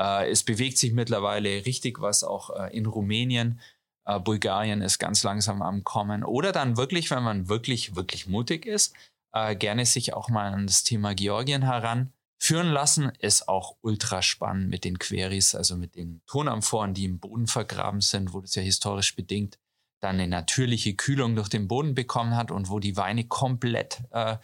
Äh, 0.00 0.30
es 0.30 0.44
bewegt 0.44 0.78
sich 0.78 0.94
mittlerweile 0.94 1.66
richtig 1.66 2.00
was 2.00 2.24
auch 2.24 2.48
äh, 2.58 2.74
in 2.74 2.86
Rumänien. 2.86 3.60
Äh, 4.06 4.18
Bulgarien 4.18 4.80
ist 4.80 4.98
ganz 4.98 5.24
langsam 5.24 5.60
am 5.60 5.84
Kommen. 5.84 6.24
Oder 6.24 6.52
dann 6.52 6.78
wirklich, 6.78 7.10
wenn 7.10 7.22
man 7.22 7.50
wirklich, 7.50 7.94
wirklich 7.94 8.26
mutig 8.26 8.64
ist, 8.64 8.94
äh, 9.34 9.54
gerne 9.54 9.84
sich 9.84 10.14
auch 10.14 10.30
mal 10.30 10.54
an 10.54 10.66
das 10.68 10.84
Thema 10.84 11.14
Georgien 11.14 11.60
heran 11.60 12.14
führen 12.38 12.68
lassen. 12.68 13.10
Ist 13.18 13.48
auch 13.48 13.76
ultra 13.80 14.22
spannend 14.22 14.68
mit 14.68 14.84
den 14.84 14.98
Queries, 14.98 15.54
also 15.54 15.76
mit 15.76 15.94
den 15.94 16.22
Tonamphoren, 16.26 16.94
die 16.94 17.04
im 17.04 17.20
Boden 17.20 17.46
vergraben 17.46 18.00
sind, 18.00 18.32
wo 18.32 18.40
das 18.40 18.54
ja 18.54 18.62
historisch 18.62 19.14
bedingt 19.16 19.58
dann 20.00 20.16
eine 20.16 20.28
natürliche 20.28 20.94
Kühlung 20.94 21.36
durch 21.36 21.48
den 21.48 21.68
Boden 21.68 21.94
bekommen 21.94 22.36
hat 22.36 22.50
und 22.50 22.68
wo 22.68 22.78
die 22.78 22.96
Weine 22.96 23.24
komplett 23.24 24.02
äh, 24.10 24.36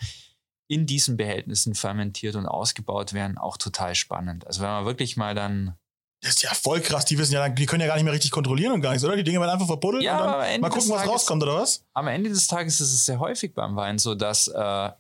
in 0.69 0.87
diesen 0.87 1.17
Behältnissen 1.17 1.75
fermentiert 1.75 2.35
und 2.35 2.47
ausgebaut 2.47 3.13
werden, 3.13 3.37
auch 3.37 3.57
total 3.57 3.95
spannend. 3.95 4.47
Also 4.47 4.63
wenn 4.63 4.71
man 4.71 4.85
wirklich 4.85 5.17
mal 5.17 5.35
dann 5.35 5.77
das 6.23 6.37
ist 6.37 6.43
ja 6.43 6.55
voll 6.55 6.81
krass. 6.81 7.05
Die 7.05 7.19
wissen 7.19 7.33
ja, 7.33 7.49
die 7.49 7.67
können 7.67 7.81
ja 7.81 7.89
gar 7.89 7.97
nicht 7.97 8.05
mehr 8.05 8.13
richtig 8.13 8.31
kontrollieren 8.31 8.73
und 8.73 8.81
gar 8.81 8.91
nichts, 8.91 9.05
oder? 9.05 9.17
Die 9.17 9.25
Dinge 9.25 9.41
werden 9.41 9.51
einfach 9.51 9.67
verbuddelt 9.67 10.05
ja, 10.05 10.19
und 10.19 10.25
dann 10.25 10.61
mal 10.61 10.69
gucken, 10.71 10.89
was 10.89 10.99
Tages, 10.99 11.11
rauskommt, 11.11 11.43
oder 11.43 11.57
was? 11.57 11.85
Am 11.95 12.07
Ende 12.07 12.31
des 12.31 12.47
Tages 12.47 12.81
ist 12.81 12.93
es 12.93 13.05
sehr 13.05 13.19
häufig 13.19 13.55
beim 13.55 13.75
Wein 13.75 13.99
so, 13.99 14.15
dass 14.15 14.47
äh, 14.47 14.91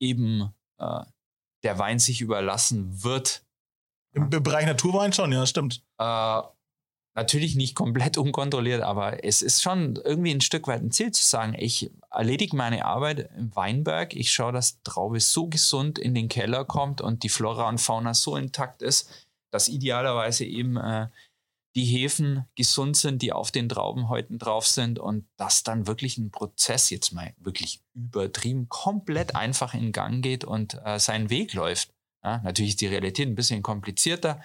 eben 0.00 0.52
äh, 0.78 1.04
der 1.64 1.78
Wein 1.78 1.98
sich 1.98 2.20
überlassen 2.20 3.02
wird. 3.02 3.42
Im, 4.12 4.30
Bereich 4.30 4.66
Naturwein 4.66 5.12
schon, 5.12 5.32
ja, 5.32 5.44
stimmt. 5.44 5.82
Äh, 5.98 6.42
natürlich 7.16 7.56
nicht 7.56 7.74
komplett 7.74 8.18
unkontrolliert, 8.18 8.82
aber 8.82 9.24
es 9.24 9.42
ist 9.42 9.62
schon 9.62 9.96
irgendwie 9.96 10.32
ein 10.32 10.40
Stück 10.40 10.66
weit 10.66 10.82
ein 10.82 10.90
Ziel 10.90 11.12
zu 11.12 11.22
sagen, 11.22 11.54
ich 11.56 11.90
erledige 12.10 12.56
meine 12.56 12.84
Arbeit 12.84 13.30
im 13.36 13.54
Weinberg, 13.54 14.14
ich 14.14 14.32
schaue, 14.32 14.52
dass 14.52 14.82
Traube 14.82 15.20
so 15.20 15.48
gesund 15.48 15.98
in 15.98 16.14
den 16.14 16.28
Keller 16.28 16.64
kommt 16.64 17.00
und 17.00 17.22
die 17.22 17.28
Flora 17.28 17.68
und 17.68 17.80
Fauna 17.80 18.14
so 18.14 18.36
intakt 18.36 18.82
ist, 18.82 19.08
dass 19.52 19.68
idealerweise 19.68 20.44
eben 20.44 20.76
äh, 20.76 21.08
die 21.74 21.84
Hefen 21.84 22.44
gesund 22.54 22.96
sind, 22.96 23.20
die 23.22 23.32
auf 23.32 23.50
den 23.50 23.68
Traubenhäuten 23.68 24.38
drauf 24.38 24.66
sind 24.66 24.98
und 24.98 25.26
dass 25.36 25.64
dann 25.64 25.86
wirklich 25.86 26.18
ein 26.18 26.30
Prozess 26.30 26.90
jetzt 26.90 27.12
mal 27.12 27.34
wirklich 27.38 27.82
übertrieben 27.94 28.68
komplett 28.68 29.34
einfach 29.34 29.74
in 29.74 29.90
Gang 29.90 30.22
geht 30.22 30.44
und 30.44 30.78
äh, 30.84 30.98
seinen 31.00 31.30
Weg 31.30 31.52
läuft. 31.52 31.92
Ja, 32.22 32.38
natürlich 32.38 32.72
ist 32.72 32.80
die 32.80 32.86
Realität 32.86 33.28
ein 33.28 33.34
bisschen 33.34 33.62
komplizierter. 33.62 34.40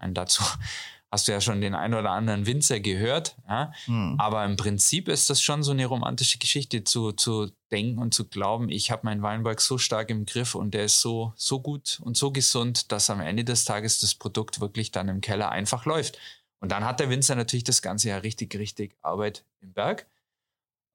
Und 0.00 0.14
dazu 0.14 0.42
hast 1.10 1.28
du 1.28 1.32
ja 1.32 1.40
schon 1.40 1.60
den 1.60 1.74
einen 1.74 1.94
oder 1.94 2.10
anderen 2.10 2.46
Winzer 2.46 2.80
gehört. 2.80 3.36
Ja? 3.48 3.72
Mhm. 3.86 4.16
Aber 4.18 4.44
im 4.44 4.56
Prinzip 4.56 5.08
ist 5.08 5.30
das 5.30 5.40
schon 5.40 5.62
so 5.62 5.70
eine 5.70 5.86
romantische 5.86 6.38
Geschichte 6.38 6.84
zu, 6.84 7.12
zu 7.12 7.50
denken 7.70 7.98
und 7.98 8.14
zu 8.14 8.26
glauben, 8.26 8.68
ich 8.68 8.90
habe 8.90 9.04
meinen 9.04 9.22
Weinberg 9.22 9.60
so 9.60 9.78
stark 9.78 10.10
im 10.10 10.26
Griff 10.26 10.54
und 10.54 10.72
der 10.72 10.84
ist 10.84 11.00
so, 11.00 11.32
so 11.36 11.60
gut 11.60 12.00
und 12.02 12.16
so 12.16 12.30
gesund, 12.30 12.92
dass 12.92 13.10
am 13.10 13.20
Ende 13.20 13.44
des 13.44 13.64
Tages 13.64 14.00
das 14.00 14.14
Produkt 14.14 14.60
wirklich 14.60 14.90
dann 14.90 15.08
im 15.08 15.20
Keller 15.20 15.50
einfach 15.50 15.84
läuft. 15.84 16.18
Und 16.60 16.72
dann 16.72 16.84
hat 16.84 17.00
der 17.00 17.10
Winzer 17.10 17.34
natürlich 17.34 17.64
das 17.64 17.82
ganze 17.82 18.08
Jahr 18.08 18.22
richtig, 18.22 18.54
richtig 18.56 18.96
Arbeit 19.02 19.44
im 19.60 19.72
Berg. 19.72 20.06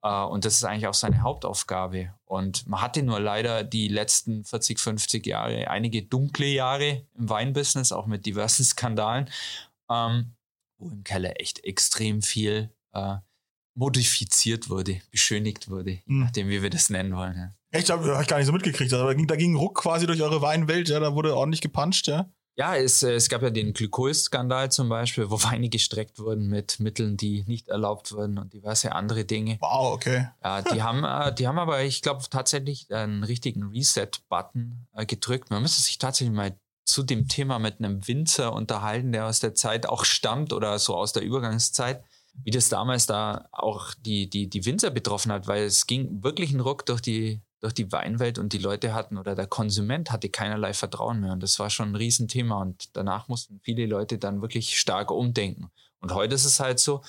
Äh, 0.02 0.22
und 0.24 0.44
das 0.44 0.54
ist 0.54 0.64
eigentlich 0.64 0.86
auch 0.86 0.94
seine 0.94 1.22
Hauptaufgabe. 1.22 2.14
Und 2.26 2.68
man 2.68 2.82
hatte 2.82 3.02
nur 3.02 3.18
leider 3.18 3.64
die 3.64 3.88
letzten 3.88 4.44
40, 4.44 4.78
50 4.78 5.26
Jahre 5.26 5.68
einige 5.68 6.02
dunkle 6.02 6.46
Jahre 6.46 7.06
im 7.14 7.28
Weinbusiness, 7.28 7.92
auch 7.92 8.06
mit 8.06 8.26
diversen 8.26 8.64
Skandalen, 8.64 9.30
ähm, 9.90 10.34
wo 10.78 10.90
im 10.90 11.02
Keller 11.02 11.40
echt 11.40 11.64
extrem 11.64 12.22
viel 12.22 12.70
äh, 12.92 13.16
modifiziert 13.74 14.68
wurde, 14.68 15.00
beschönigt 15.10 15.68
wurde, 15.68 16.00
mhm. 16.04 16.20
nachdem 16.20 16.48
wie 16.48 16.62
wir 16.62 16.70
das 16.70 16.90
nennen 16.90 17.16
wollen. 17.16 17.36
Ja. 17.36 17.54
Echt, 17.70 17.90
habe 17.90 18.18
ich 18.22 18.28
gar 18.28 18.36
nicht 18.36 18.46
so 18.46 18.52
mitgekriegt. 18.52 18.92
Also, 18.92 19.04
da 19.04 19.14
ging, 19.14 19.26
da 19.26 19.34
ging 19.34 19.56
Ruck 19.56 19.78
quasi 19.78 20.06
durch 20.06 20.22
eure 20.22 20.40
Weinwelt, 20.42 20.88
ja, 20.88 21.00
da 21.00 21.14
wurde 21.14 21.34
ordentlich 21.34 21.60
gepuncht, 21.60 22.06
ja. 22.06 22.30
Ja, 22.56 22.76
es, 22.76 23.02
äh, 23.02 23.14
es 23.14 23.28
gab 23.28 23.42
ja 23.42 23.50
den 23.50 23.72
Glykol-Skandal 23.72 24.70
zum 24.70 24.88
Beispiel, 24.88 25.30
wo 25.30 25.42
Weine 25.42 25.68
gestreckt 25.68 26.18
wurden 26.18 26.48
mit 26.48 26.80
Mitteln, 26.80 27.16
die 27.16 27.44
nicht 27.46 27.68
erlaubt 27.68 28.12
wurden 28.12 28.38
und 28.38 28.52
diverse 28.52 28.92
andere 28.92 29.24
Dinge. 29.24 29.58
Wow, 29.60 29.94
okay. 29.94 30.28
Ja, 30.42 30.62
die 30.62 30.82
haben, 30.82 31.04
äh, 31.04 31.34
die 31.34 31.48
haben 31.48 31.58
aber, 31.58 31.82
ich 31.82 32.02
glaube, 32.02 32.22
tatsächlich 32.30 32.92
einen 32.92 33.24
richtigen 33.24 33.64
Reset-Button 33.64 34.86
äh, 34.94 35.06
gedrückt. 35.06 35.50
Man 35.50 35.62
müsste 35.62 35.82
sich 35.82 35.98
tatsächlich 35.98 36.34
mal 36.34 36.56
zu 36.84 37.02
dem 37.02 37.28
Thema 37.28 37.58
mit 37.58 37.78
einem 37.78 38.06
Winzer 38.06 38.52
unterhalten, 38.52 39.12
der 39.12 39.26
aus 39.26 39.40
der 39.40 39.54
Zeit 39.54 39.86
auch 39.86 40.04
stammt 40.04 40.52
oder 40.52 40.78
so 40.78 40.94
aus 40.94 41.12
der 41.12 41.22
Übergangszeit, 41.22 42.04
wie 42.42 42.50
das 42.50 42.68
damals 42.68 43.06
da 43.06 43.48
auch 43.52 43.94
die, 43.94 44.28
die, 44.28 44.48
die 44.48 44.66
Winzer 44.66 44.90
betroffen 44.90 45.32
hat, 45.32 45.46
weil 45.46 45.64
es 45.64 45.86
ging 45.86 46.22
wirklich 46.22 46.52
ein 46.52 46.60
Ruck 46.60 46.84
durch 46.84 47.00
die 47.00 47.40
durch 47.64 47.72
die 47.72 47.90
Weinwelt 47.92 48.38
und 48.38 48.52
die 48.52 48.58
Leute 48.58 48.92
hatten 48.92 49.16
oder 49.16 49.34
der 49.34 49.46
Konsument 49.46 50.10
hatte 50.10 50.28
keinerlei 50.28 50.74
Vertrauen 50.74 51.20
mehr. 51.20 51.32
Und 51.32 51.42
das 51.42 51.58
war 51.58 51.70
schon 51.70 51.92
ein 51.92 51.96
Riesenthema. 51.96 52.60
Und 52.60 52.94
danach 52.94 53.28
mussten 53.28 53.58
viele 53.62 53.86
Leute 53.86 54.18
dann 54.18 54.42
wirklich 54.42 54.78
stark 54.78 55.10
umdenken. 55.10 55.70
Und 55.98 56.12
heute 56.12 56.34
ist 56.34 56.44
es 56.44 56.60
halt 56.60 56.78
so, 56.78 57.02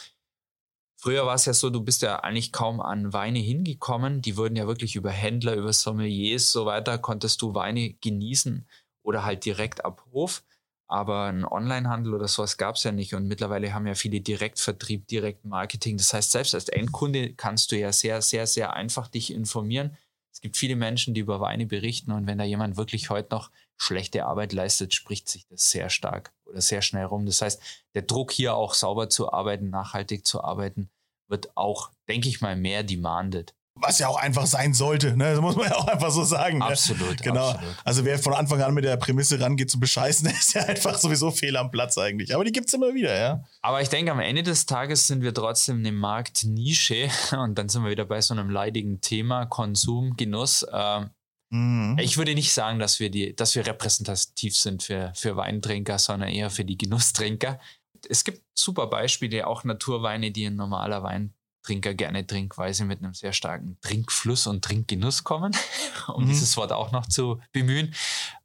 Früher 0.97 1.25
war 1.25 1.35
es 1.35 1.43
ja 1.45 1.53
so, 1.53 1.69
du 1.69 1.81
bist 1.81 2.01
ja 2.01 2.21
eigentlich 2.21 2.53
kaum 2.53 2.79
an 2.79 3.11
Weine 3.11 3.37
hingekommen. 3.37 4.21
Die 4.21 4.37
wurden 4.37 4.55
ja 4.55 4.65
wirklich 4.65 4.95
über 4.95 5.11
Händler, 5.11 5.55
über 5.55 5.73
Sommeliers 5.73 6.51
so 6.51 6.65
weiter, 6.65 6.97
konntest 6.97 7.41
du 7.41 7.53
Weine 7.53 7.93
genießen 7.93 8.65
oder 9.03 9.25
halt 9.25 9.43
direkt 9.43 9.83
ab 9.83 10.05
Hof. 10.13 10.41
Aber 10.87 11.25
ein 11.25 11.45
Onlinehandel 11.45 12.13
oder 12.13 12.29
sowas 12.29 12.57
gab 12.57 12.75
es 12.75 12.83
ja 12.83 12.93
nicht. 12.93 13.13
Und 13.13 13.27
mittlerweile 13.27 13.73
haben 13.73 13.85
ja 13.85 13.93
viele 13.93 14.21
Direktvertrieb, 14.21 15.05
Direktmarketing. 15.07 15.97
Das 15.97 16.13
heißt, 16.13 16.31
selbst 16.31 16.55
als 16.55 16.69
Endkunde 16.69 17.33
kannst 17.33 17.73
du 17.73 17.77
ja 17.77 17.91
sehr, 17.91 18.21
sehr, 18.21 18.47
sehr 18.47 18.73
einfach 18.73 19.09
dich 19.09 19.33
informieren 19.33 19.97
es 20.35 20.41
gibt 20.41 20.57
viele 20.57 20.75
Menschen, 20.75 21.13
die 21.13 21.21
über 21.21 21.39
Weine 21.39 21.65
berichten 21.65 22.11
und 22.11 22.27
wenn 22.27 22.37
da 22.37 22.43
jemand 22.43 22.75
wirklich 22.75 23.09
heute 23.09 23.29
noch 23.31 23.51
schlechte 23.77 24.25
Arbeit 24.25 24.51
leistet, 24.51 24.93
spricht 24.93 25.29
sich 25.29 25.47
das 25.47 25.71
sehr 25.71 25.89
stark 25.89 26.33
oder 26.43 26.59
sehr 26.59 26.81
schnell 26.81 27.05
rum. 27.05 27.25
Das 27.25 27.41
heißt, 27.41 27.61
der 27.93 28.01
Druck 28.01 28.33
hier 28.33 28.53
auch 28.53 28.73
sauber 28.73 29.07
zu 29.07 29.31
arbeiten, 29.31 29.69
nachhaltig 29.69 30.27
zu 30.27 30.43
arbeiten, 30.43 30.89
wird 31.29 31.55
auch, 31.55 31.89
denke 32.09 32.27
ich 32.27 32.41
mal, 32.41 32.57
mehr 32.57 32.83
demanded. 32.83 33.55
Was 33.77 33.99
ja 33.99 34.07
auch 34.07 34.15
einfach 34.15 34.45
sein 34.45 34.73
sollte, 34.73 35.17
ne? 35.17 35.33
Das 35.33 35.41
muss 35.41 35.57
man 35.57 35.67
ja 35.67 35.75
auch 35.75 35.87
einfach 35.87 36.09
so 36.09 36.23
sagen. 36.23 36.59
Ne? 36.59 36.65
Absolut. 36.65 37.09
Ne? 37.09 37.15
Genau. 37.21 37.49
Absolut. 37.49 37.75
Also 37.83 38.05
wer 38.05 38.17
von 38.17 38.33
Anfang 38.33 38.61
an 38.61 38.73
mit 38.73 38.85
der 38.85 38.95
Prämisse 38.95 39.37
rangeht 39.39 39.69
zu 39.69 39.81
bescheißen, 39.81 40.25
der 40.25 40.33
ist 40.37 40.53
ja 40.53 40.63
einfach 40.63 40.97
sowieso 40.97 41.29
fehl 41.29 41.57
am 41.57 41.71
Platz 41.71 41.97
eigentlich. 41.97 42.33
Aber 42.33 42.45
die 42.45 42.53
gibt 42.53 42.69
es 42.69 42.73
immer 42.73 42.93
wieder, 42.93 43.17
ja. 43.19 43.43
Aber 43.61 43.81
ich 43.81 43.89
denke, 43.89 44.13
am 44.13 44.21
Ende 44.21 44.43
des 44.43 44.65
Tages 44.65 45.07
sind 45.07 45.23
wir 45.23 45.33
trotzdem 45.33 45.79
eine 45.79 45.91
Marktnische 45.91 47.09
und 47.37 47.57
dann 47.57 47.67
sind 47.67 47.83
wir 47.83 47.91
wieder 47.91 48.05
bei 48.05 48.21
so 48.21 48.33
einem 48.33 48.49
leidigen 48.49 49.01
Thema, 49.01 49.45
Konsum, 49.45 50.15
Genuss. 50.15 50.65
Ähm, 50.71 51.09
mhm. 51.49 51.97
Ich 51.99 52.17
würde 52.17 52.33
nicht 52.33 52.53
sagen, 52.53 52.79
dass 52.79 53.01
wir, 53.01 53.09
die, 53.11 53.35
dass 53.35 53.55
wir 53.55 53.67
repräsentativ 53.67 54.55
sind 54.55 54.83
für, 54.83 55.11
für 55.15 55.35
Weintrinker, 55.35 55.99
sondern 55.99 56.29
eher 56.29 56.49
für 56.49 56.63
die 56.63 56.77
Genusstrinker. 56.77 57.59
Es 58.07 58.23
gibt 58.23 58.41
super 58.57 58.87
Beispiele, 58.87 59.45
auch 59.45 59.65
Naturweine, 59.65 60.31
die 60.31 60.45
ein 60.45 60.55
normaler 60.55 61.03
Wein 61.03 61.34
Trinker 61.65 61.93
gerne 61.93 62.25
trinkt, 62.25 62.57
weil 62.57 62.73
sie 62.73 62.85
mit 62.85 62.99
einem 62.99 63.13
sehr 63.13 63.33
starken 63.33 63.77
Trinkfluss 63.81 64.47
und 64.47 64.63
Trinkgenuss 64.63 65.23
kommen, 65.23 65.55
um 66.07 66.23
mhm. 66.23 66.27
dieses 66.27 66.55
Wort 66.57 66.71
auch 66.71 66.91
noch 66.91 67.07
zu 67.07 67.41
bemühen. 67.51 67.93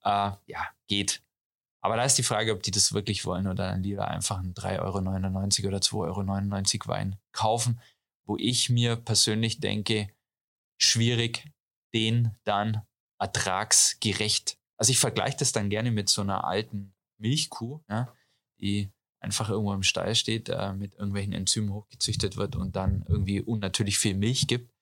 Äh, 0.05 0.33
ja, 0.47 0.69
geht. 0.89 1.23
Aber 1.83 1.97
da 1.97 2.05
ist 2.05 2.17
die 2.19 2.23
Frage, 2.23 2.53
ob 2.53 2.63
die 2.63 2.71
das 2.71 2.93
wirklich 2.93 3.25
wollen 3.25 3.47
oder 3.47 3.69
dann 3.69 3.83
lieber 3.83 4.09
einfach 4.09 4.39
einen 4.39 4.55
3,99 4.55 5.65
Euro 5.65 5.69
oder 5.69 5.79
2,99 5.79 6.81
Euro 6.81 6.89
Wein 6.89 7.17
kaufen, 7.33 7.81
wo 8.27 8.37
ich 8.37 8.69
mir 8.69 8.97
persönlich 8.97 9.61
denke, 9.61 10.09
schwierig, 10.79 11.51
den 11.95 12.37
dann 12.45 12.83
ertragsgerecht. 13.19 14.59
Also 14.77 14.93
ich 14.93 14.99
vergleiche 14.99 15.39
das 15.39 15.53
dann 15.53 15.71
gerne 15.71 15.91
mit 15.91 16.09
so 16.09 16.23
einer 16.23 16.45
alten 16.45 16.95
Milchkuh, 17.19 17.81
ja, 17.89 18.15
die 18.61 18.91
einfach 19.21 19.51
irgendwo 19.51 19.73
im 19.73 19.83
Stall 19.83 20.15
steht, 20.15 20.49
äh, 20.49 20.73
mit 20.73 20.95
irgendwelchen 20.95 21.33
Enzymen 21.33 21.73
hochgezüchtet 21.73 22.37
wird 22.37 22.57
und 22.57 22.77
dann 22.77 23.05
irgendwie 23.09 23.41
unnatürlich 23.41 23.99
viel 23.99 24.15
Milch 24.15 24.47
gibt. 24.47 24.73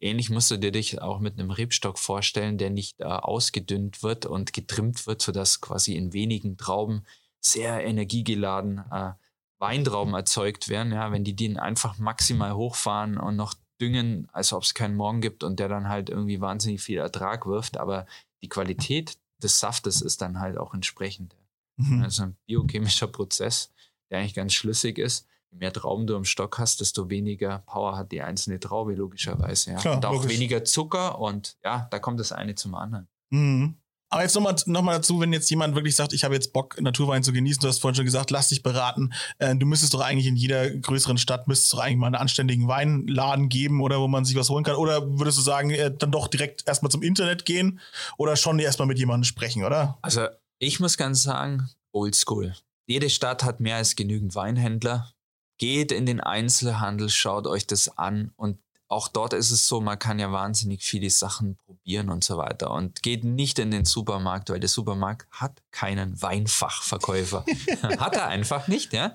Ähnlich 0.00 0.30
musst 0.30 0.50
du 0.50 0.58
dir 0.58 0.72
dich 0.72 1.00
auch 1.00 1.20
mit 1.20 1.38
einem 1.38 1.50
Rebstock 1.50 1.98
vorstellen, 1.98 2.58
der 2.58 2.70
nicht 2.70 3.00
äh, 3.00 3.04
ausgedünnt 3.04 4.02
wird 4.02 4.26
und 4.26 4.52
getrimmt 4.52 5.06
wird, 5.06 5.22
sodass 5.22 5.60
quasi 5.60 5.94
in 5.94 6.12
wenigen 6.12 6.56
Trauben 6.56 7.04
sehr 7.40 7.84
energiegeladen 7.84 8.84
äh, 8.90 9.12
Weintrauben 9.58 10.14
erzeugt 10.14 10.68
werden. 10.68 10.92
Ja, 10.92 11.12
wenn 11.12 11.24
die 11.24 11.36
den 11.36 11.58
einfach 11.58 11.98
maximal 11.98 12.54
hochfahren 12.54 13.16
und 13.16 13.36
noch 13.36 13.54
düngen, 13.80 14.28
als 14.32 14.52
ob 14.52 14.62
es 14.62 14.74
keinen 14.74 14.96
Morgen 14.96 15.20
gibt 15.20 15.42
und 15.42 15.58
der 15.58 15.68
dann 15.68 15.88
halt 15.88 16.10
irgendwie 16.10 16.40
wahnsinnig 16.40 16.82
viel 16.82 16.98
Ertrag 16.98 17.46
wirft, 17.46 17.78
aber 17.78 18.06
die 18.42 18.48
Qualität 18.48 19.18
des 19.42 19.58
Saftes 19.58 20.00
ist 20.02 20.20
dann 20.20 20.38
halt 20.38 20.58
auch 20.58 20.74
entsprechend. 20.74 21.34
Mhm. 21.76 22.02
Also 22.02 22.24
ein 22.24 22.36
biochemischer 22.46 23.08
Prozess, 23.08 23.72
der 24.14 24.20
eigentlich 24.20 24.34
ganz 24.34 24.54
schlüssig 24.54 24.98
ist. 24.98 25.26
Je 25.50 25.58
mehr 25.58 25.72
Trauben 25.72 26.06
du 26.06 26.14
im 26.14 26.24
Stock 26.24 26.58
hast, 26.58 26.80
desto 26.80 27.10
weniger 27.10 27.58
Power 27.66 27.96
hat 27.96 28.12
die 28.12 28.22
einzelne 28.22 28.60
Traube, 28.60 28.94
logischerweise. 28.94 29.72
Ja. 29.72 29.76
Klar, 29.78 29.96
und 29.96 30.06
auch 30.06 30.14
logisch. 30.14 30.32
weniger 30.32 30.64
Zucker 30.64 31.18
und 31.18 31.56
ja, 31.64 31.88
da 31.90 31.98
kommt 31.98 32.20
das 32.20 32.32
eine 32.32 32.54
zum 32.54 32.74
anderen. 32.74 33.08
Mhm. 33.30 33.76
Aber 34.10 34.22
jetzt 34.22 34.36
nochmal 34.36 34.54
noch 34.66 34.82
mal 34.82 34.92
dazu, 34.92 35.18
wenn 35.20 35.32
jetzt 35.32 35.50
jemand 35.50 35.74
wirklich 35.74 35.96
sagt, 35.96 36.12
ich 36.12 36.22
habe 36.22 36.34
jetzt 36.34 36.52
Bock, 36.52 36.80
Naturwein 36.80 37.24
zu 37.24 37.32
genießen, 37.32 37.60
du 37.60 37.66
hast 37.66 37.80
vorhin 37.80 37.96
schon 37.96 38.04
gesagt, 38.04 38.30
lass 38.30 38.48
dich 38.48 38.62
beraten. 38.62 39.12
Äh, 39.38 39.56
du 39.56 39.66
müsstest 39.66 39.92
doch 39.92 40.00
eigentlich 40.00 40.26
in 40.26 40.36
jeder 40.36 40.70
größeren 40.70 41.18
Stadt, 41.18 41.48
müsstest 41.48 41.72
doch 41.72 41.80
eigentlich 41.80 41.96
mal 41.96 42.06
einen 42.06 42.14
anständigen 42.14 42.68
Weinladen 42.68 43.48
geben 43.48 43.80
oder 43.80 43.98
wo 43.98 44.06
man 44.06 44.24
sich 44.24 44.36
was 44.36 44.50
holen 44.50 44.62
kann. 44.62 44.76
Oder 44.76 45.18
würdest 45.18 45.38
du 45.38 45.42
sagen, 45.42 45.70
äh, 45.70 45.92
dann 45.92 46.12
doch 46.12 46.28
direkt 46.28 46.68
erstmal 46.68 46.92
zum 46.92 47.02
Internet 47.02 47.44
gehen 47.44 47.80
oder 48.16 48.36
schon 48.36 48.60
erstmal 48.60 48.86
mit 48.86 49.00
jemandem 49.00 49.24
sprechen, 49.24 49.64
oder? 49.64 49.98
Also 50.00 50.28
ich 50.60 50.78
muss 50.78 50.96
ganz 50.96 51.24
sagen, 51.24 51.68
oldschool. 51.90 52.54
Jede 52.86 53.10
Stadt 53.10 53.42
hat 53.42 53.60
mehr 53.60 53.76
als 53.76 53.96
genügend 53.96 54.34
Weinhändler. 54.34 55.12
Geht 55.58 55.92
in 55.92 56.06
den 56.06 56.20
Einzelhandel, 56.20 57.08
schaut 57.08 57.46
euch 57.46 57.66
das 57.66 57.96
an 57.96 58.32
und 58.36 58.58
auch 58.88 59.08
dort 59.08 59.32
ist 59.32 59.50
es 59.50 59.66
so, 59.66 59.80
man 59.80 59.98
kann 59.98 60.18
ja 60.18 60.30
wahnsinnig 60.30 60.84
viele 60.84 61.08
Sachen 61.10 61.56
probieren 61.56 62.10
und 62.10 62.22
so 62.22 62.36
weiter. 62.36 62.70
Und 62.70 63.02
geht 63.02 63.24
nicht 63.24 63.58
in 63.58 63.70
den 63.70 63.84
Supermarkt, 63.84 64.50
weil 64.50 64.60
der 64.60 64.68
Supermarkt 64.68 65.26
hat 65.32 65.62
keinen 65.70 66.20
Weinfachverkäufer. 66.20 67.44
hat 67.98 68.14
er 68.14 68.28
einfach 68.28 68.68
nicht, 68.68 68.92
ja. 68.92 69.14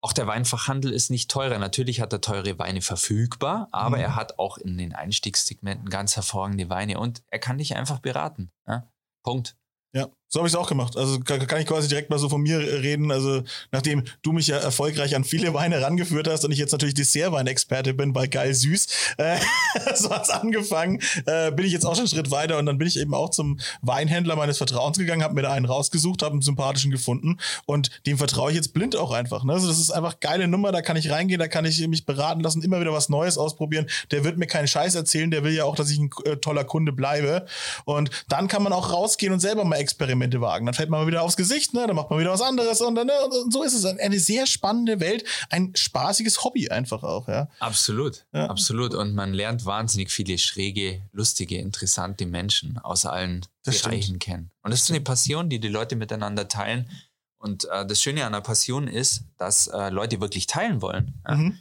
Auch 0.00 0.12
der 0.12 0.26
Weinfachhandel 0.26 0.92
ist 0.92 1.10
nicht 1.10 1.30
teurer. 1.30 1.58
Natürlich 1.58 2.00
hat 2.00 2.12
er 2.12 2.20
teure 2.20 2.58
Weine 2.58 2.80
verfügbar, 2.80 3.68
aber 3.70 3.96
mhm. 3.96 4.02
er 4.02 4.16
hat 4.16 4.38
auch 4.38 4.56
in 4.58 4.78
den 4.78 4.94
Einstiegssegmenten 4.94 5.88
ganz 5.90 6.16
hervorragende 6.16 6.68
Weine 6.70 6.98
und 6.98 7.22
er 7.28 7.38
kann 7.38 7.58
dich 7.58 7.76
einfach 7.76 7.98
beraten. 7.98 8.50
Ja? 8.66 8.88
Punkt. 9.22 9.56
Ja, 9.92 10.08
so 10.28 10.40
habe 10.40 10.48
ich 10.48 10.54
es 10.54 10.58
auch 10.58 10.68
gemacht. 10.68 10.96
Also 10.96 11.20
kann, 11.20 11.60
ich 11.60 11.66
quasi 11.66 11.88
direkt 11.88 12.10
mal 12.10 12.18
so 12.18 12.28
von 12.28 12.42
mir 12.42 12.58
reden. 12.58 13.12
Also 13.12 13.42
nachdem 13.70 14.02
du 14.22 14.32
mich 14.32 14.48
ja 14.48 14.56
erfolgreich 14.56 15.14
an 15.14 15.24
viele 15.24 15.54
Weine 15.54 15.80
rangeführt 15.80 16.28
hast 16.28 16.44
und 16.44 16.52
ich 16.52 16.58
jetzt 16.58 16.72
natürlich 16.72 16.94
Dessertweinexperte 16.94 17.94
bin 17.94 18.12
bei 18.12 18.26
Geil 18.26 18.52
Süß, 18.52 18.86
äh, 19.18 19.38
so 19.94 20.10
hat's 20.10 20.30
angefangen, 20.30 21.00
äh, 21.26 21.52
bin 21.52 21.64
ich 21.64 21.72
jetzt 21.72 21.84
auch 21.84 21.94
schon 21.94 22.00
einen 22.00 22.08
Schritt 22.08 22.30
weiter 22.30 22.58
und 22.58 22.66
dann 22.66 22.78
bin 22.78 22.88
ich 22.88 22.98
eben 22.98 23.14
auch 23.14 23.30
zum 23.30 23.60
Weinhändler 23.82 24.34
meines 24.34 24.58
Vertrauens 24.58 24.98
gegangen, 24.98 25.22
habe 25.22 25.34
mir 25.34 25.42
da 25.42 25.52
einen 25.52 25.66
rausgesucht, 25.66 26.22
habe 26.22 26.32
einen 26.32 26.42
sympathischen 26.42 26.90
gefunden 26.90 27.38
und 27.64 27.90
dem 28.06 28.18
vertraue 28.18 28.50
ich 28.50 28.56
jetzt 28.56 28.74
blind 28.74 28.96
auch 28.96 29.12
einfach. 29.12 29.44
Ne? 29.44 29.52
Also 29.52 29.68
das 29.68 29.78
ist 29.78 29.90
einfach 29.90 30.18
geile 30.18 30.48
Nummer, 30.48 30.72
da 30.72 30.82
kann 30.82 30.96
ich 30.96 31.10
reingehen, 31.10 31.38
da 31.38 31.46
kann 31.48 31.64
ich 31.64 31.86
mich 31.86 32.04
beraten 32.04 32.40
lassen, 32.40 32.62
immer 32.62 32.80
wieder 32.80 32.92
was 32.92 33.08
Neues 33.08 33.38
ausprobieren. 33.38 33.86
Der 34.10 34.24
wird 34.24 34.38
mir 34.38 34.46
keinen 34.46 34.66
Scheiß 34.66 34.96
erzählen, 34.96 35.30
der 35.30 35.44
will 35.44 35.52
ja 35.52 35.64
auch, 35.64 35.76
dass 35.76 35.90
ich 35.90 35.98
ein 35.98 36.10
äh, 36.24 36.36
toller 36.36 36.64
Kunde 36.64 36.92
bleibe. 36.92 37.46
Und 37.84 38.10
dann 38.28 38.48
kann 38.48 38.62
man 38.62 38.72
auch 38.72 38.92
rausgehen 38.92 39.32
und 39.32 39.40
selber 39.40 39.64
mal 39.64 39.76
experimentieren 39.76 40.15
Experimente 40.16 40.40
wagen. 40.40 40.66
Dann 40.66 40.74
fällt 40.74 40.90
man 40.90 41.00
mal 41.00 41.06
wieder 41.06 41.22
aufs 41.22 41.36
Gesicht, 41.36 41.74
ne? 41.74 41.86
dann 41.86 41.96
macht 41.96 42.10
man 42.10 42.18
wieder 42.18 42.32
was 42.32 42.40
anderes 42.40 42.80
und, 42.80 42.94
dann, 42.94 43.06
ne? 43.06 43.12
und 43.42 43.52
so 43.52 43.62
ist 43.62 43.74
es. 43.74 43.84
Eine 43.84 44.18
sehr 44.18 44.46
spannende 44.46 45.00
Welt, 45.00 45.24
ein 45.50 45.72
spaßiges 45.74 46.44
Hobby 46.44 46.68
einfach 46.68 47.02
auch. 47.02 47.28
Ja? 47.28 47.48
Absolut, 47.60 48.26
ja. 48.32 48.46
absolut. 48.46 48.94
Und 48.94 49.14
man 49.14 49.32
lernt 49.32 49.64
wahnsinnig 49.64 50.10
viele 50.10 50.38
schräge, 50.38 51.02
lustige, 51.12 51.58
interessante 51.58 52.26
Menschen 52.26 52.78
aus 52.78 53.04
allen 53.04 53.46
das 53.64 53.82
Bereichen 53.82 54.02
stimmt. 54.02 54.22
kennen. 54.22 54.50
Und 54.62 54.70
das 54.72 54.82
ist 54.82 54.90
eine 54.90 55.00
Passion, 55.00 55.48
die 55.48 55.60
die 55.60 55.68
Leute 55.68 55.96
miteinander 55.96 56.48
teilen. 56.48 56.90
Und 57.38 57.66
äh, 57.70 57.86
das 57.86 58.00
Schöne 58.00 58.24
an 58.24 58.34
einer 58.34 58.42
Passion 58.42 58.88
ist, 58.88 59.24
dass 59.36 59.66
äh, 59.68 59.90
Leute 59.90 60.20
wirklich 60.20 60.46
teilen 60.46 60.82
wollen. 60.82 61.20
Ja? 61.26 61.36
Mhm. 61.36 61.58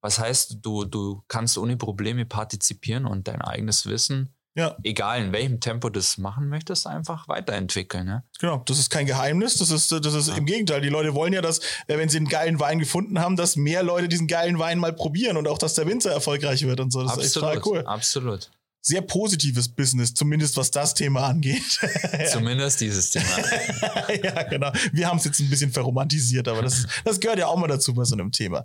Was 0.00 0.18
heißt, 0.18 0.58
du, 0.62 0.84
du 0.84 1.22
kannst 1.28 1.58
ohne 1.58 1.76
Probleme 1.76 2.24
partizipieren 2.24 3.04
und 3.04 3.26
dein 3.26 3.42
eigenes 3.42 3.86
Wissen 3.86 4.32
ja. 4.58 4.76
egal 4.82 5.22
in 5.22 5.32
welchem 5.32 5.60
Tempo 5.60 5.88
du 5.88 5.98
das 5.98 6.18
machen 6.18 6.48
möchtest, 6.48 6.86
einfach 6.86 7.28
weiterentwickeln. 7.28 8.04
Ne? 8.06 8.24
Genau, 8.40 8.62
das 8.66 8.78
ist 8.78 8.90
kein 8.90 9.06
Geheimnis. 9.06 9.56
Das 9.56 9.70
ist, 9.70 9.90
das 9.90 10.14
ist 10.14 10.28
ja. 10.28 10.36
im 10.36 10.46
Gegenteil. 10.46 10.80
Die 10.80 10.88
Leute 10.88 11.14
wollen 11.14 11.32
ja, 11.32 11.40
dass, 11.40 11.60
äh, 11.86 11.96
wenn 11.96 12.08
sie 12.08 12.18
einen 12.18 12.28
geilen 12.28 12.60
Wein 12.60 12.78
gefunden 12.78 13.18
haben, 13.20 13.36
dass 13.36 13.56
mehr 13.56 13.82
Leute 13.82 14.08
diesen 14.08 14.26
geilen 14.26 14.58
Wein 14.58 14.78
mal 14.78 14.92
probieren 14.92 15.36
und 15.36 15.48
auch, 15.48 15.58
dass 15.58 15.74
der 15.74 15.86
Winzer 15.86 16.12
erfolgreich 16.12 16.66
wird 16.66 16.80
und 16.80 16.92
so. 16.92 17.02
Das 17.02 17.12
absolut, 17.12 17.24
ist 17.24 17.36
echt 17.36 17.40
total 17.40 17.62
cool. 17.64 17.86
Absolut 17.86 18.50
sehr 18.80 19.02
positives 19.02 19.68
Business, 19.68 20.14
zumindest 20.14 20.56
was 20.56 20.70
das 20.70 20.94
Thema 20.94 21.26
angeht. 21.26 21.78
Zumindest 22.32 22.80
dieses 22.80 23.10
Thema. 23.10 23.26
ja, 24.22 24.42
genau. 24.44 24.72
Wir 24.92 25.08
haben 25.08 25.18
es 25.18 25.24
jetzt 25.24 25.40
ein 25.40 25.50
bisschen 25.50 25.72
verromantisiert, 25.72 26.48
aber 26.48 26.62
das, 26.62 26.86
das 27.04 27.20
gehört 27.20 27.38
ja 27.38 27.46
auch 27.48 27.56
mal 27.56 27.66
dazu 27.66 27.92
bei 27.94 28.04
so 28.04 28.14
einem 28.14 28.32
Thema. 28.32 28.64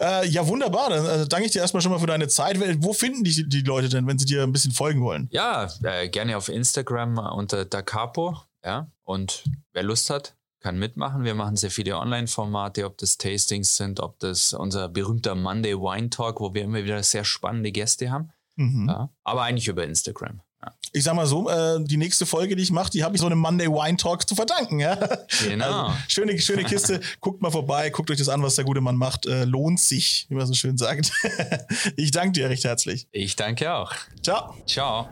Äh, 0.00 0.28
ja, 0.28 0.46
wunderbar. 0.46 0.90
Dann 0.90 1.22
äh, 1.22 1.28
danke 1.28 1.46
ich 1.46 1.52
dir 1.52 1.60
erstmal 1.60 1.82
schon 1.82 1.92
mal 1.92 1.98
für 1.98 2.06
deine 2.06 2.28
Zeit. 2.28 2.58
Wo 2.82 2.92
finden 2.92 3.24
die, 3.24 3.48
die 3.48 3.62
Leute 3.62 3.88
denn, 3.88 4.06
wenn 4.06 4.18
sie 4.18 4.26
dir 4.26 4.42
ein 4.42 4.52
bisschen 4.52 4.72
folgen 4.72 5.02
wollen? 5.02 5.28
Ja, 5.32 5.70
äh, 5.82 6.08
gerne 6.08 6.36
auf 6.36 6.48
Instagram 6.48 7.18
unter 7.18 7.64
Da 7.64 7.82
Capo. 7.82 8.38
Ja, 8.64 8.90
und 9.02 9.44
wer 9.72 9.82
Lust 9.82 10.08
hat, 10.08 10.34
kann 10.60 10.78
mitmachen. 10.78 11.24
Wir 11.24 11.34
machen 11.34 11.56
sehr 11.56 11.70
viele 11.70 11.98
Online-Formate, 11.98 12.86
ob 12.86 12.96
das 12.96 13.18
Tastings 13.18 13.76
sind, 13.76 14.00
ob 14.00 14.18
das 14.20 14.54
unser 14.54 14.88
berühmter 14.88 15.34
Monday 15.34 15.74
Wine 15.74 16.08
Talk, 16.08 16.40
wo 16.40 16.54
wir 16.54 16.62
immer 16.62 16.82
wieder 16.82 17.02
sehr 17.02 17.24
spannende 17.24 17.70
Gäste 17.70 18.10
haben. 18.10 18.30
Mhm. 18.56 18.88
Ja, 18.88 19.10
aber 19.24 19.42
eigentlich 19.42 19.68
über 19.68 19.84
Instagram. 19.84 20.40
Ja. 20.62 20.72
Ich 20.92 21.04
sag 21.04 21.14
mal 21.14 21.26
so, 21.26 21.48
äh, 21.48 21.82
die 21.82 21.96
nächste 21.96 22.24
Folge, 22.24 22.56
die 22.56 22.62
ich 22.62 22.70
mache, 22.70 22.90
die 22.90 23.04
habe 23.04 23.14
ich 23.14 23.20
so 23.20 23.26
einem 23.26 23.38
Monday 23.38 23.66
Wine 23.68 23.96
Talk 23.96 24.26
zu 24.28 24.34
verdanken. 24.34 24.80
Ja? 24.80 24.94
Genau. 25.42 25.86
Also, 25.86 25.96
schöne, 26.08 26.38
schöne 26.38 26.64
Kiste. 26.64 27.00
guckt 27.20 27.42
mal 27.42 27.50
vorbei, 27.50 27.90
guckt 27.90 28.10
euch 28.10 28.18
das 28.18 28.28
an, 28.28 28.42
was 28.42 28.54
der 28.54 28.64
gute 28.64 28.80
Mann 28.80 28.96
macht. 28.96 29.26
Äh, 29.26 29.44
lohnt 29.44 29.80
sich, 29.80 30.26
wie 30.28 30.34
man 30.34 30.46
so 30.46 30.54
schön 30.54 30.78
sagt. 30.78 31.12
ich 31.96 32.12
danke 32.12 32.32
dir 32.32 32.48
recht 32.48 32.64
herzlich. 32.64 33.08
Ich 33.12 33.36
danke 33.36 33.74
auch. 33.74 33.92
Ciao. 34.22 34.54
Ciao. 34.66 35.08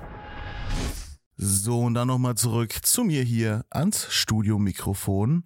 So, 1.37 1.81
und 1.81 1.95
dann 1.95 2.09
nochmal 2.09 2.37
zurück 2.37 2.75
zu 2.83 3.03
mir 3.05 3.23
hier 3.23 3.65
ans 3.71 4.07
Studiomikrofon. 4.11 5.45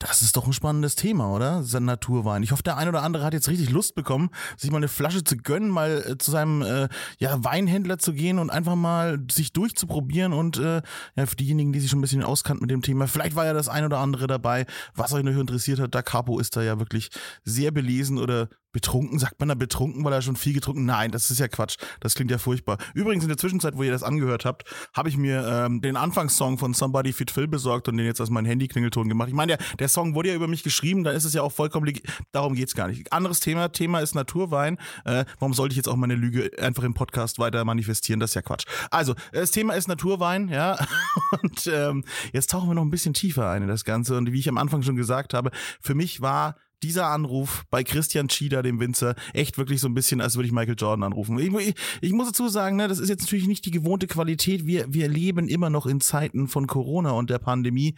Das 0.00 0.22
ist 0.22 0.36
doch 0.36 0.46
ein 0.46 0.52
spannendes 0.52 0.94
Thema, 0.94 1.34
oder? 1.34 1.64
Sein 1.64 1.84
Naturwein. 1.84 2.44
Ich 2.44 2.52
hoffe, 2.52 2.62
der 2.62 2.76
ein 2.76 2.88
oder 2.88 3.02
andere 3.02 3.24
hat 3.24 3.32
jetzt 3.32 3.48
richtig 3.48 3.70
Lust 3.70 3.96
bekommen, 3.96 4.30
sich 4.56 4.70
mal 4.70 4.76
eine 4.76 4.86
Flasche 4.86 5.24
zu 5.24 5.36
gönnen, 5.36 5.70
mal 5.70 6.04
äh, 6.06 6.18
zu 6.18 6.30
seinem 6.30 6.62
äh, 6.62 6.88
ja, 7.18 7.42
Weinhändler 7.44 7.98
zu 7.98 8.12
gehen 8.12 8.38
und 8.38 8.50
einfach 8.50 8.76
mal 8.76 9.18
sich 9.28 9.52
durchzuprobieren 9.52 10.32
und 10.32 10.56
äh, 10.58 10.82
ja, 11.16 11.26
für 11.26 11.34
diejenigen, 11.34 11.72
die 11.72 11.80
sich 11.80 11.90
schon 11.90 11.98
ein 11.98 12.02
bisschen 12.02 12.22
auskannten 12.22 12.62
mit 12.62 12.70
dem 12.70 12.82
Thema, 12.82 13.08
vielleicht 13.08 13.34
war 13.34 13.44
ja 13.44 13.52
das 13.52 13.68
ein 13.68 13.84
oder 13.84 13.98
andere 13.98 14.28
dabei, 14.28 14.66
was 14.94 15.12
euch 15.12 15.24
noch 15.24 15.32
interessiert 15.32 15.80
hat. 15.80 15.94
Da 15.96 16.02
Capo 16.02 16.38
ist 16.38 16.54
da 16.54 16.62
ja 16.62 16.78
wirklich 16.78 17.08
sehr 17.44 17.72
belesen 17.72 18.18
oder 18.18 18.48
Betrunken, 18.78 19.18
sagt 19.18 19.40
man 19.40 19.48
da 19.48 19.56
betrunken, 19.56 20.04
weil 20.04 20.12
er 20.12 20.22
schon 20.22 20.36
viel 20.36 20.52
getrunken? 20.52 20.84
Nein, 20.84 21.10
das 21.10 21.32
ist 21.32 21.40
ja 21.40 21.48
Quatsch. 21.48 21.78
Das 21.98 22.14
klingt 22.14 22.30
ja 22.30 22.38
furchtbar. 22.38 22.78
Übrigens, 22.94 23.24
in 23.24 23.28
der 23.28 23.36
Zwischenzeit, 23.36 23.76
wo 23.76 23.82
ihr 23.82 23.90
das 23.90 24.04
angehört 24.04 24.44
habt, 24.44 24.72
habe 24.94 25.08
ich 25.08 25.16
mir 25.16 25.44
ähm, 25.44 25.80
den 25.80 25.96
Anfangssong 25.96 26.58
von 26.58 26.74
Somebody 26.74 27.12
Fit 27.12 27.32
Phil 27.32 27.48
besorgt 27.48 27.88
und 27.88 27.96
den 27.96 28.06
jetzt 28.06 28.20
als 28.20 28.30
mein 28.30 28.44
Handy-Klingelton 28.44 29.08
gemacht. 29.08 29.30
Ich 29.30 29.34
meine, 29.34 29.56
der, 29.56 29.76
der 29.78 29.88
Song 29.88 30.14
wurde 30.14 30.28
ja 30.28 30.36
über 30.36 30.46
mich 30.46 30.62
geschrieben, 30.62 31.02
da 31.02 31.10
ist 31.10 31.24
es 31.24 31.34
ja 31.34 31.42
auch 31.42 31.50
vollkommen, 31.50 31.92
darum 32.30 32.54
geht's 32.54 32.76
gar 32.76 32.86
nicht. 32.86 33.12
Anderes 33.12 33.40
Thema, 33.40 33.72
Thema 33.72 33.98
ist 33.98 34.14
Naturwein. 34.14 34.78
Äh, 35.04 35.24
warum 35.40 35.54
sollte 35.54 35.72
ich 35.72 35.76
jetzt 35.76 35.88
auch 35.88 35.96
meine 35.96 36.14
Lüge 36.14 36.52
einfach 36.60 36.84
im 36.84 36.94
Podcast 36.94 37.40
weiter 37.40 37.64
manifestieren? 37.64 38.20
Das 38.20 38.30
ist 38.30 38.34
ja 38.34 38.42
Quatsch. 38.42 38.66
Also, 38.92 39.16
das 39.32 39.50
Thema 39.50 39.74
ist 39.74 39.88
Naturwein, 39.88 40.48
ja. 40.50 40.78
Und 41.42 41.66
ähm, 41.66 42.04
jetzt 42.32 42.50
tauchen 42.50 42.70
wir 42.70 42.74
noch 42.74 42.82
ein 42.82 42.90
bisschen 42.90 43.12
tiefer 43.12 43.50
ein 43.50 43.62
in 43.62 43.68
das 43.68 43.84
Ganze. 43.84 44.16
Und 44.16 44.30
wie 44.30 44.38
ich 44.38 44.48
am 44.48 44.56
Anfang 44.56 44.82
schon 44.82 44.94
gesagt 44.94 45.34
habe, 45.34 45.50
für 45.80 45.96
mich 45.96 46.20
war 46.20 46.54
dieser 46.82 47.06
Anruf 47.06 47.64
bei 47.70 47.84
Christian 47.84 48.30
Schieder, 48.30 48.62
dem 48.62 48.80
Winzer, 48.80 49.14
echt 49.32 49.58
wirklich 49.58 49.80
so 49.80 49.88
ein 49.88 49.94
bisschen, 49.94 50.20
als 50.20 50.36
würde 50.36 50.46
ich 50.46 50.52
Michael 50.52 50.76
Jordan 50.78 51.02
anrufen. 51.02 51.38
Ich, 51.38 51.52
ich, 51.52 51.74
ich, 52.00 52.12
muss 52.12 52.28
dazu 52.28 52.48
sagen, 52.48 52.76
ne, 52.76 52.88
das 52.88 52.98
ist 52.98 53.08
jetzt 53.08 53.22
natürlich 53.22 53.46
nicht 53.46 53.64
die 53.64 53.70
gewohnte 53.70 54.06
Qualität. 54.06 54.66
Wir, 54.66 54.92
wir 54.92 55.08
leben 55.08 55.48
immer 55.48 55.70
noch 55.70 55.86
in 55.86 56.00
Zeiten 56.00 56.48
von 56.48 56.66
Corona 56.66 57.10
und 57.10 57.30
der 57.30 57.38
Pandemie. 57.38 57.94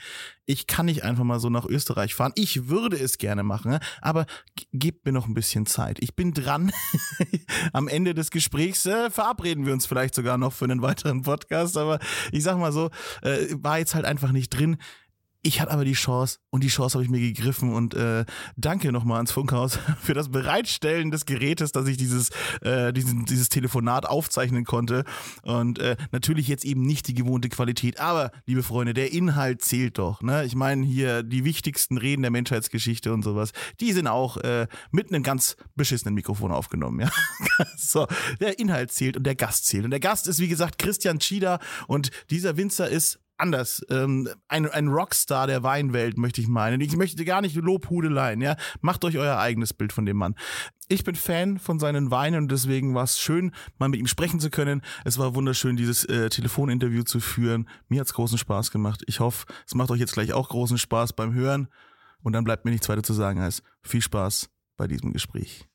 Ich 0.47 0.67
kann 0.67 0.87
nicht 0.87 1.05
einfach 1.05 1.25
mal 1.25 1.41
so 1.41 1.51
nach 1.51 1.67
Österreich 1.67 2.15
fahren. 2.15 2.33
Ich 2.35 2.69
würde 2.69 2.99
es 2.99 3.19
gerne 3.19 3.43
machen, 3.43 3.79
aber 4.01 4.27
gebt 4.73 5.05
mir 5.05 5.13
noch 5.13 5.27
ein 5.27 5.35
bisschen 5.35 5.67
Zeit. 5.67 5.99
Ich 6.01 6.15
bin 6.15 6.33
dran. 6.33 6.73
Am 7.73 7.89
Ende 7.89 8.15
des 8.15 8.31
Gesprächs 8.31 8.87
äh, 8.87 9.11
verabreden 9.11 9.67
wir 9.67 9.73
uns 9.73 9.87
vielleicht 9.87 10.15
sogar 10.15 10.39
noch 10.39 10.53
für 10.53 10.65
einen 10.65 10.83
weiteren 10.83 11.23
Podcast, 11.23 11.77
aber 11.77 11.99
ich 12.33 12.43
sag 12.43 12.59
mal 12.59 12.73
so, 12.73 12.91
äh, 13.23 13.47
war 13.53 13.79
jetzt 13.79 13.95
halt 13.95 14.05
einfach 14.05 14.33
nicht 14.33 14.51
drin. 14.51 14.79
Ich 15.43 15.61
hatte 15.61 15.73
aber 15.73 15.87
die 15.87 15.95
Chance 15.95 16.39
und 16.51 16.63
die 16.63 16.69
Chance 16.69 16.95
habe 16.95 17.05
ich 17.05 17.11
mir 17.11 17.21
gegriffen 17.21 17.73
und 17.73 17.95
äh, 17.95 18.27
danke 18.57 18.93
nochmal 18.93 19.17
ans 19.17 19.33
Funkhaus 19.33 19.79
für 20.01 20.13
das 20.13 20.29
Bereitstellen 20.29 21.11
des 21.11 21.25
Gerätes, 21.25 21.73
dass 21.73 21.87
ich 21.87 21.97
dieses, 21.97 22.29
äh, 22.61 22.93
diesen, 22.93 23.25
dieses 23.25 23.49
Telefonat 23.49 24.05
aufzeichnen 24.05 24.65
konnte. 24.65 25.05
Und 25.43 25.79
äh, 25.79 25.97
natürlich 26.13 26.47
jetzt 26.47 26.67
eben 26.67 26.83
nicht 26.83 27.09
die 27.09 27.15
gewohnte 27.15 27.49
Qualität, 27.49 28.01
aber 28.01 28.33
liebe 28.45 28.63
Freunde, 28.63 28.93
der 28.93 29.13
Inhalt 29.13 29.63
zählt 29.63 29.97
doch. 29.97 30.21
Ne? 30.21 30.45
Ich 30.45 30.55
meine 30.55 30.85
hier 30.85 31.23
die 31.23 31.45
wichtigsten 31.45 31.97
Reden 31.97 32.21
der 32.21 32.31
Menschheitsgeschichte 32.31 33.11
und 33.11 33.23
sowas, 33.23 33.53
die 33.81 33.93
sind 33.93 34.09
auch 34.09 34.37
äh, 34.39 34.67
mit 34.91 35.09
einem 35.09 35.23
ganz 35.23 35.57
beschissenen 35.75 36.15
Mikrofon 36.15 36.53
aufgenommen. 36.53 37.01
Ja? 37.01 37.11
so, 37.79 38.07
der 38.41 38.59
Inhalt 38.59 38.93
zählt 38.93 39.17
und 39.17 39.25
der 39.25 39.37
Gast 39.37 39.67
zählt. 39.67 39.87
Und 39.87 39.91
der 39.91 40.01
Gast 40.01 40.29
ist 40.29 40.39
wie 40.39 40.49
gesagt 40.49 40.77
Christian 40.77 41.19
Schieder 41.19 41.61
und 41.87 42.11
dieser 42.29 42.59
Winzer 42.59 42.91
ist 42.91 43.21
anders. 43.41 43.85
Ähm, 43.91 44.29
ein, 44.49 44.71
ein 44.71 44.89
Rockstar 44.89 45.47
der 45.47 45.63
Weinwelt, 45.63 46.19
möchte 46.19 46.41
ich 46.41 46.49
meinen. 46.49 46.81
Ich 46.81 46.97
möchte 46.97 47.25
gar 47.25 47.41
nicht 47.41 47.57
Lobhudeleien, 47.57 48.41
ja. 48.41 48.57
Macht 48.81 49.05
euch 49.05 49.19
euer 49.19 49.39
eigenes 49.39 49.73
Bild 49.73 49.93
von 49.93 50.07
dem 50.07 50.17
Mann. 50.17 50.35
Ich 50.89 51.05
bin 51.05 51.15
Fan 51.15 51.59
von 51.59 51.79
seinen 51.79 52.11
Weinen 52.11 52.43
und 52.43 52.51
deswegen 52.51 52.95
war 52.95 53.05
es 53.05 53.21
schön, 53.21 53.53
mal 53.79 53.89
mit 53.89 54.01
ihm 54.01 54.07
sprechen 54.07 54.41
zu 54.41 54.51
können. 54.51 54.83
Es 55.05 55.19
war 55.19 55.35
wunderschön, 55.35 55.77
dieses 55.77 56.05
äh, 56.05 56.29
Telefoninterview 56.29 57.05
zu 57.05 57.21
führen. 57.21 57.69
Mir 57.89 58.01
hat's 58.01 58.15
großen 58.15 58.39
Spaß 58.39 58.71
gemacht. 58.71 59.03
Ich 59.07 59.21
hoffe, 59.21 59.47
es 59.67 59.75
macht 59.75 59.91
euch 59.91 60.01
jetzt 60.01 60.15
gleich 60.15 60.33
auch 60.33 60.49
großen 60.49 60.79
Spaß 60.79 61.13
beim 61.13 61.33
Hören. 61.33 61.69
Und 62.23 62.33
dann 62.33 62.45
bleibt 62.45 62.65
mir 62.65 62.73
nichts 62.73 62.89
weiter 62.89 63.03
zu 63.03 63.15
sagen 63.15 63.41
als 63.41 63.63
viel 63.83 64.03
Spaß 64.03 64.51
bei 64.77 64.87
diesem 64.87 65.13
Gespräch. 65.13 65.67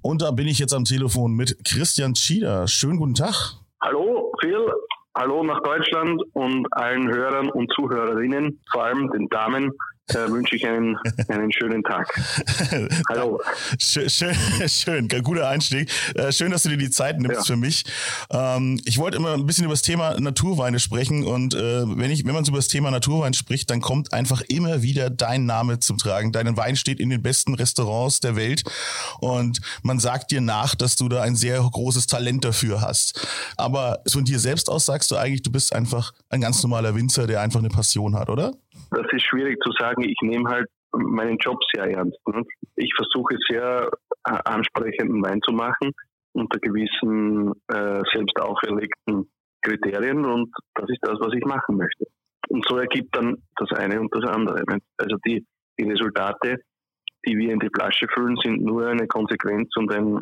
Und 0.00 0.22
da 0.22 0.30
bin 0.30 0.46
ich 0.46 0.58
jetzt 0.58 0.74
am 0.74 0.84
Telefon 0.84 1.32
mit 1.32 1.64
Christian 1.64 2.14
Schieder. 2.14 2.68
Schönen 2.68 2.98
guten 2.98 3.14
Tag. 3.14 3.56
Hallo, 3.82 4.32
Phil. 4.40 4.58
Hallo 5.16 5.44
nach 5.44 5.60
Deutschland 5.60 6.24
und 6.32 6.66
allen 6.72 7.08
Hörern 7.08 7.48
und 7.48 7.72
Zuhörerinnen, 7.72 8.60
vor 8.72 8.82
allem 8.82 9.12
den 9.12 9.28
Damen 9.28 9.70
äh, 10.08 10.30
wünsche 10.30 10.56
ich 10.56 10.66
einen, 10.66 10.96
einen 11.28 11.52
schönen 11.52 11.82
Tag. 11.82 12.06
Hallo. 13.10 13.40
Schön, 13.78 14.10
schön, 14.10 14.34
schön, 14.66 15.08
guter 15.22 15.48
Einstieg. 15.48 15.90
Äh, 16.14 16.32
schön, 16.32 16.50
dass 16.50 16.64
du 16.64 16.68
dir 16.68 16.76
die 16.76 16.90
Zeit 16.90 17.18
nimmst 17.18 17.36
ja. 17.36 17.44
für 17.44 17.56
mich. 17.56 17.84
Ähm, 18.30 18.80
ich 18.84 18.98
wollte 18.98 19.16
immer 19.16 19.32
ein 19.32 19.46
bisschen 19.46 19.64
über 19.64 19.72
das 19.72 19.82
Thema 19.82 20.18
Naturweine 20.20 20.78
sprechen 20.78 21.24
und 21.24 21.54
äh, 21.54 21.82
wenn 21.86 22.10
ich, 22.10 22.26
wenn 22.26 22.34
man 22.34 22.44
über 22.44 22.58
das 22.58 22.68
Thema 22.68 22.90
Naturwein 22.90 23.32
spricht, 23.32 23.70
dann 23.70 23.80
kommt 23.80 24.12
einfach 24.12 24.42
immer 24.42 24.82
wieder 24.82 25.08
dein 25.08 25.46
Name 25.46 25.78
zum 25.78 25.96
Tragen. 25.96 26.32
Dein 26.32 26.56
Wein 26.56 26.76
steht 26.76 27.00
in 27.00 27.08
den 27.08 27.22
besten 27.22 27.54
Restaurants 27.54 28.20
der 28.20 28.36
Welt 28.36 28.62
und 29.20 29.60
man 29.82 29.98
sagt 29.98 30.30
dir 30.30 30.42
nach, 30.42 30.74
dass 30.74 30.96
du 30.96 31.08
da 31.08 31.22
ein 31.22 31.36
sehr 31.36 31.58
großes 31.58 32.06
Talent 32.06 32.44
dafür 32.44 32.82
hast. 32.82 33.26
Aber 33.56 34.02
von 34.06 34.24
dir 34.24 34.38
selbst 34.38 34.68
aus 34.68 34.84
sagst 34.84 35.10
du 35.10 35.16
eigentlich, 35.16 35.42
du 35.42 35.50
bist 35.50 35.72
einfach 35.72 36.12
ein 36.28 36.42
ganz 36.42 36.62
normaler 36.62 36.94
Winzer, 36.94 37.26
der 37.26 37.40
einfach 37.40 37.60
eine 37.60 37.70
Passion 37.70 38.16
hat, 38.16 38.28
oder? 38.28 38.52
das 38.90 39.06
ist 39.12 39.22
schwierig 39.22 39.60
zu 39.62 39.70
sagen. 39.72 39.93
Ich 40.02 40.18
nehme 40.22 40.48
halt 40.48 40.68
meinen 40.92 41.38
Job 41.38 41.58
sehr 41.74 41.90
ernst. 41.90 42.18
Ne? 42.26 42.42
Ich 42.76 42.92
versuche 42.94 43.36
sehr 43.48 43.90
äh, 44.26 44.38
ansprechenden 44.44 45.22
Wein 45.24 45.40
zu 45.42 45.52
machen 45.52 45.92
unter 46.32 46.58
gewissen 46.58 47.52
äh, 47.68 48.02
selbst 48.12 48.38
auferlegten 48.40 49.30
Kriterien 49.62 50.24
und 50.24 50.50
das 50.74 50.90
ist 50.90 50.98
das, 51.02 51.18
was 51.20 51.32
ich 51.32 51.44
machen 51.44 51.76
möchte. 51.76 52.06
Und 52.48 52.64
so 52.68 52.76
ergibt 52.76 53.16
dann 53.16 53.36
das 53.56 53.70
eine 53.72 54.00
und 54.00 54.14
das 54.14 54.28
andere. 54.30 54.62
Ne? 54.68 54.78
Also 54.98 55.16
die, 55.24 55.44
die 55.78 55.88
Resultate, 55.88 56.58
die 57.26 57.38
wir 57.38 57.52
in 57.52 57.60
die 57.60 57.70
Flasche 57.74 58.06
füllen, 58.12 58.36
sind 58.42 58.62
nur 58.62 58.86
eine 58.86 59.06
Konsequenz 59.06 59.70
und 59.76 59.92
ein, 59.92 60.18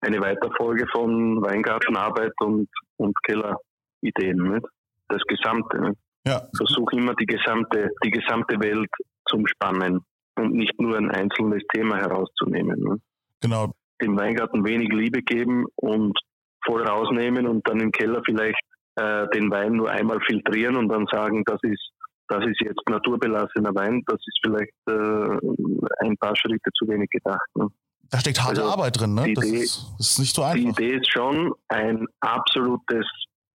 eine 0.00 0.20
Weiterfolge 0.20 0.86
von 0.92 1.40
Weingartenarbeit 1.42 2.32
und, 2.40 2.68
und 2.96 3.14
Kellerideen. 3.22 4.52
Nicht? 4.52 4.66
Das 5.08 5.22
Gesamte. 5.22 5.80
Nicht? 5.80 6.03
Ja. 6.26 6.42
Versuche 6.56 6.96
immer 6.96 7.14
die 7.14 7.26
gesamte, 7.26 7.90
die 8.04 8.10
gesamte 8.10 8.58
Welt 8.60 8.90
zu 9.28 9.36
umspannen 9.36 10.00
und 10.36 10.52
nicht 10.52 10.80
nur 10.80 10.96
ein 10.96 11.10
einzelnes 11.10 11.62
Thema 11.72 11.96
herauszunehmen. 11.96 12.80
Ne? 12.80 12.96
Genau. 13.40 13.72
Dem 14.02 14.16
Weingarten 14.16 14.64
wenig 14.64 14.88
Liebe 14.88 15.22
geben 15.22 15.66
und 15.76 16.18
voll 16.64 16.82
rausnehmen 16.82 17.46
und 17.46 17.66
dann 17.68 17.80
im 17.80 17.92
Keller 17.92 18.22
vielleicht 18.24 18.58
äh, 18.96 19.26
den 19.34 19.50
Wein 19.50 19.72
nur 19.72 19.90
einmal 19.90 20.20
filtrieren 20.26 20.76
und 20.76 20.88
dann 20.88 21.06
sagen, 21.10 21.42
das 21.44 21.60
ist 21.62 21.90
das 22.28 22.42
ist 22.46 22.60
jetzt 22.60 22.80
naturbelassener 22.88 23.74
Wein, 23.74 24.02
das 24.06 24.18
ist 24.18 24.38
vielleicht 24.42 24.72
äh, 24.88 26.06
ein 26.06 26.16
paar 26.16 26.34
Schritte 26.36 26.70
zu 26.74 26.88
wenig 26.88 27.10
gedacht. 27.10 27.46
Ne? 27.54 27.68
Da 28.10 28.18
steckt 28.18 28.42
harte 28.42 28.62
also 28.62 28.72
Arbeit 28.72 28.98
drin, 28.98 29.14
ne? 29.14 29.32
Das, 29.34 29.44
Idee, 29.44 29.58
ist, 29.58 29.94
das 29.98 30.10
ist 30.10 30.18
nicht 30.18 30.34
so 30.34 30.42
einfach. 30.42 30.76
Die 30.76 30.84
Idee 30.84 30.96
ist 30.96 31.10
schon 31.10 31.52
ein 31.68 32.06
absolutes 32.20 33.06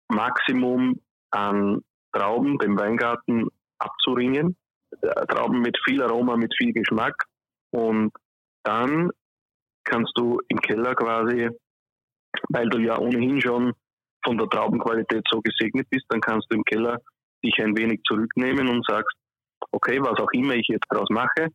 Maximum 0.10 1.00
an 1.32 1.82
Trauben, 2.12 2.58
dem 2.58 2.78
Weingarten 2.78 3.48
abzuringen. 3.80 4.56
Äh, 5.02 5.26
Trauben 5.28 5.62
mit 5.62 5.78
viel 5.86 6.02
Aroma, 6.02 6.36
mit 6.36 6.54
viel 6.58 6.74
Geschmack. 6.74 7.26
Und 7.72 8.12
dann 8.64 9.12
kannst 9.84 10.12
du 10.16 10.40
im 10.50 10.60
Keller 10.60 10.96
quasi, 10.96 11.50
weil 12.50 12.70
du 12.70 12.80
ja 12.80 12.98
ohnehin 12.98 13.42
schon 13.42 13.74
von 14.24 14.38
der 14.38 14.50
Traubenqualität 14.50 15.24
so 15.32 15.42
gesegnet 15.42 15.88
bist, 15.90 16.06
dann 16.10 16.22
kannst 16.22 16.48
du 16.50 16.58
im 16.58 16.64
Keller 16.64 17.00
dich 17.44 17.58
ein 17.62 17.78
wenig 17.78 18.02
zurücknehmen 18.04 18.68
und 18.68 18.86
sagst, 18.86 19.16
okay, 19.72 20.00
was 20.02 20.20
auch 20.20 20.32
immer 20.34 20.56
ich 20.56 20.68
jetzt 20.68 20.86
daraus 20.90 21.10
mache, 21.10 21.50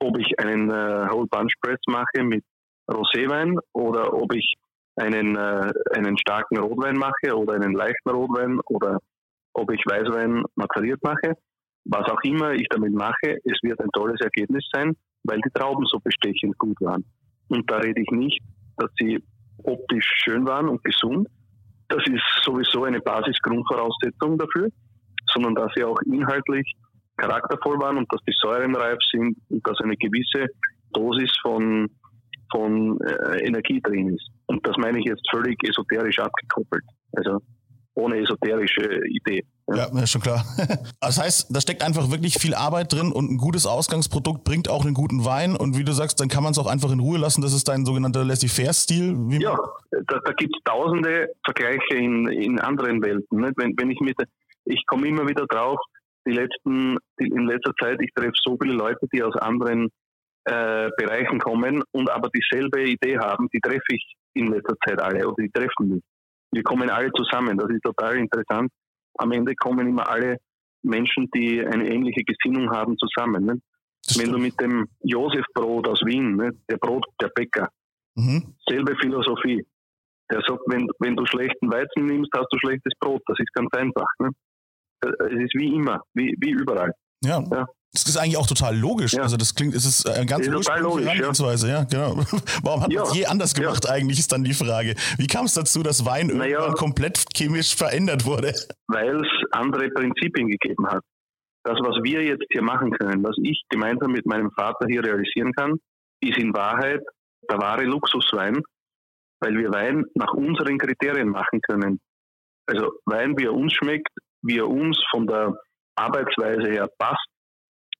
ob 0.00 0.18
ich 0.18 0.38
einen 0.38 0.70
äh, 0.70 1.10
Whole 1.10 1.26
Bunch 1.26 1.54
Press 1.60 1.80
mache 1.88 2.22
mit 2.22 2.44
Roséwein 2.88 3.58
oder 3.72 4.12
ob 4.12 4.32
ich 4.34 4.54
einen, 4.96 5.36
äh, 5.36 5.72
einen 5.94 6.16
starken 6.18 6.58
Rotwein 6.58 6.96
mache 6.96 7.36
oder 7.36 7.54
einen 7.54 7.74
leichten 7.74 8.10
Rotwein 8.10 8.60
oder 8.66 8.98
ob 9.56 9.72
ich 9.72 9.80
Weißwein 9.86 10.44
maturiert 10.54 11.02
mache, 11.02 11.34
was 11.86 12.04
auch 12.10 12.20
immer 12.24 12.52
ich 12.52 12.66
damit 12.68 12.92
mache, 12.92 13.38
es 13.44 13.58
wird 13.62 13.80
ein 13.80 13.90
tolles 13.92 14.20
Ergebnis 14.20 14.64
sein, 14.72 14.94
weil 15.24 15.40
die 15.40 15.50
Trauben 15.54 15.86
so 15.86 15.98
bestechend 16.00 16.56
gut 16.58 16.80
waren. 16.80 17.04
Und 17.48 17.70
da 17.70 17.78
rede 17.78 18.00
ich 18.00 18.10
nicht, 18.10 18.40
dass 18.76 18.90
sie 18.98 19.22
optisch 19.62 20.06
schön 20.24 20.46
waren 20.46 20.68
und 20.68 20.82
gesund. 20.84 21.28
Das 21.88 22.02
ist 22.06 22.22
sowieso 22.42 22.84
eine 22.84 23.00
Basisgrundvoraussetzung 23.00 24.36
dafür, 24.36 24.68
sondern 25.32 25.54
dass 25.54 25.72
sie 25.74 25.84
auch 25.84 25.98
inhaltlich 26.04 26.74
charaktervoll 27.16 27.78
waren 27.78 27.96
und 27.96 28.12
dass 28.12 28.20
die 28.28 28.34
Säuren 28.38 28.74
reif 28.74 28.98
sind 29.10 29.36
und 29.48 29.66
dass 29.66 29.80
eine 29.80 29.96
gewisse 29.96 30.48
Dosis 30.92 31.32
von, 31.40 31.88
von 32.50 32.98
äh, 33.00 33.46
Energie 33.46 33.80
drin 33.80 34.14
ist. 34.14 34.28
Und 34.46 34.66
das 34.66 34.76
meine 34.76 34.98
ich 34.98 35.06
jetzt 35.06 35.26
völlig 35.30 35.56
esoterisch 35.62 36.18
abgekoppelt. 36.18 36.84
Also 37.12 37.40
ohne 37.96 38.18
esoterische 38.18 39.00
Idee. 39.06 39.44
Ja, 39.68 39.88
ja, 39.92 40.06
schon 40.06 40.20
klar. 40.20 40.44
Das 41.00 41.20
heißt, 41.20 41.54
da 41.54 41.60
steckt 41.60 41.82
einfach 41.82 42.10
wirklich 42.10 42.34
viel 42.34 42.54
Arbeit 42.54 42.92
drin 42.92 43.12
und 43.12 43.30
ein 43.30 43.38
gutes 43.38 43.66
Ausgangsprodukt 43.66 44.44
bringt 44.44 44.68
auch 44.68 44.84
einen 44.84 44.94
guten 44.94 45.24
Wein. 45.24 45.56
Und 45.56 45.78
wie 45.78 45.84
du 45.84 45.92
sagst, 45.92 46.20
dann 46.20 46.28
kann 46.28 46.42
man 46.42 46.52
es 46.52 46.58
auch 46.58 46.66
einfach 46.66 46.92
in 46.92 47.00
Ruhe 47.00 47.18
lassen. 47.18 47.42
Das 47.42 47.52
ist 47.52 47.68
dein 47.68 47.84
sogenannter 47.84 48.24
Laissez-faire-Stil. 48.24 49.16
Ja, 49.40 49.56
da, 49.90 50.18
da 50.24 50.32
gibt 50.32 50.54
es 50.56 50.62
tausende 50.64 51.28
Vergleiche 51.44 51.94
in, 51.94 52.28
in 52.28 52.60
anderen 52.60 53.02
Welten. 53.02 53.52
Wenn, 53.56 53.74
wenn 53.76 53.90
ich 53.90 54.00
mit, 54.00 54.16
ich 54.64 54.84
komme 54.86 55.08
immer 55.08 55.26
wieder 55.26 55.46
drauf, 55.46 55.78
die 56.26 56.32
letzten, 56.32 56.98
die, 57.20 57.28
in 57.28 57.46
letzter 57.46 57.72
Zeit, 57.80 57.98
ich 58.00 58.12
treffe 58.14 58.32
so 58.42 58.56
viele 58.60 58.74
Leute, 58.74 59.06
die 59.12 59.22
aus 59.22 59.36
anderen 59.36 59.88
äh, 60.44 60.90
Bereichen 60.96 61.38
kommen 61.38 61.82
und 61.92 62.10
aber 62.10 62.28
dieselbe 62.28 62.82
Idee 62.82 63.18
haben, 63.18 63.48
die 63.52 63.60
treffe 63.60 63.94
ich 63.94 64.16
in 64.34 64.48
letzter 64.48 64.74
Zeit 64.86 65.00
alle 65.00 65.26
oder 65.26 65.42
die 65.42 65.50
treffen 65.50 65.88
mich. 65.88 66.02
Wir 66.52 66.62
kommen 66.62 66.90
alle 66.90 67.10
zusammen, 67.12 67.56
das 67.58 67.70
ist 67.70 67.82
total 67.82 68.16
interessant. 68.16 68.70
Am 69.18 69.32
Ende 69.32 69.54
kommen 69.54 69.88
immer 69.88 70.08
alle 70.08 70.36
Menschen, 70.82 71.28
die 71.34 71.64
eine 71.64 71.88
ähnliche 71.88 72.22
Gesinnung 72.22 72.70
haben, 72.70 72.96
zusammen. 72.98 73.44
Ne? 73.44 73.60
Wenn 74.16 74.32
du 74.32 74.38
mit 74.38 74.60
dem 74.60 74.86
Josef 75.00 75.44
Brot 75.54 75.88
aus 75.88 76.00
Wien, 76.04 76.36
ne? 76.36 76.52
der 76.70 76.76
Brot, 76.76 77.04
der 77.20 77.28
Bäcker, 77.28 77.68
mhm. 78.14 78.54
selbe 78.68 78.96
Philosophie. 79.00 79.66
Der 80.30 80.40
sagt, 80.46 80.62
wenn, 80.66 80.88
wenn 80.98 81.14
du 81.14 81.24
schlechten 81.26 81.70
Weizen 81.70 82.06
nimmst, 82.06 82.30
hast 82.34 82.48
du 82.50 82.58
schlechtes 82.58 82.92
Brot. 82.98 83.22
Das 83.26 83.38
ist 83.38 83.52
ganz 83.52 83.72
einfach. 83.74 84.08
Ne? 84.18 84.30
Es 85.00 85.44
ist 85.44 85.54
wie 85.54 85.74
immer, 85.74 86.02
wie, 86.14 86.34
wie 86.40 86.50
überall. 86.50 86.92
Ja. 87.22 87.42
ja. 87.50 87.66
Das 87.92 88.04
ist 88.04 88.16
eigentlich 88.16 88.36
auch 88.36 88.46
total 88.46 88.76
logisch. 88.76 89.14
Ja. 89.14 89.22
Also 89.22 89.36
das 89.36 89.54
klingt, 89.54 89.74
es 89.74 89.86
ist 89.86 90.06
eine 90.06 90.26
ganz 90.26 90.46
logische 90.46 90.72
Herangehensweise, 90.72 91.68
ja. 91.68 91.78
ja. 91.78 91.84
genau. 91.84 92.16
Warum 92.62 92.82
hat 92.82 92.92
ja. 92.92 93.00
man 93.00 93.10
es 93.10 93.16
je 93.16 93.26
anders 93.26 93.54
gemacht 93.54 93.88
eigentlich, 93.88 94.18
ist 94.18 94.32
dann 94.32 94.44
die 94.44 94.52
Frage. 94.52 94.94
Wie 95.18 95.26
kam 95.26 95.46
es 95.46 95.54
dazu, 95.54 95.82
dass 95.82 96.04
Wein 96.04 96.26
naja, 96.26 96.58
irgendwann 96.58 96.74
komplett 96.74 97.24
chemisch 97.34 97.74
verändert 97.74 98.26
wurde? 98.26 98.52
Weil 98.88 99.16
es 99.16 99.28
andere 99.52 99.88
Prinzipien 99.88 100.48
gegeben 100.48 100.86
hat. 100.86 101.02
Das, 101.64 101.78
was 101.80 101.96
wir 102.02 102.22
jetzt 102.22 102.44
hier 102.52 102.62
machen 102.62 102.92
können, 102.92 103.24
was 103.24 103.36
ich 103.42 103.62
gemeinsam 103.70 104.12
mit 104.12 104.26
meinem 104.26 104.50
Vater 104.52 104.86
hier 104.88 105.02
realisieren 105.02 105.52
kann, 105.52 105.72
ist 106.20 106.38
in 106.38 106.54
Wahrheit 106.54 107.00
der 107.50 107.58
wahre 107.58 107.84
Luxuswein, 107.84 108.62
weil 109.40 109.56
wir 109.56 109.70
Wein 109.72 110.04
nach 110.14 110.32
unseren 110.34 110.78
Kriterien 110.78 111.28
machen 111.28 111.60
können. 111.62 111.98
Also 112.66 112.92
Wein, 113.06 113.36
wie 113.38 113.44
er 113.44 113.54
uns 113.54 113.72
schmeckt, 113.72 114.10
wie 114.42 114.58
er 114.58 114.68
uns 114.68 115.02
von 115.10 115.26
der 115.26 115.56
Arbeitsweise 115.96 116.70
her 116.70 116.88
passt 116.98 117.26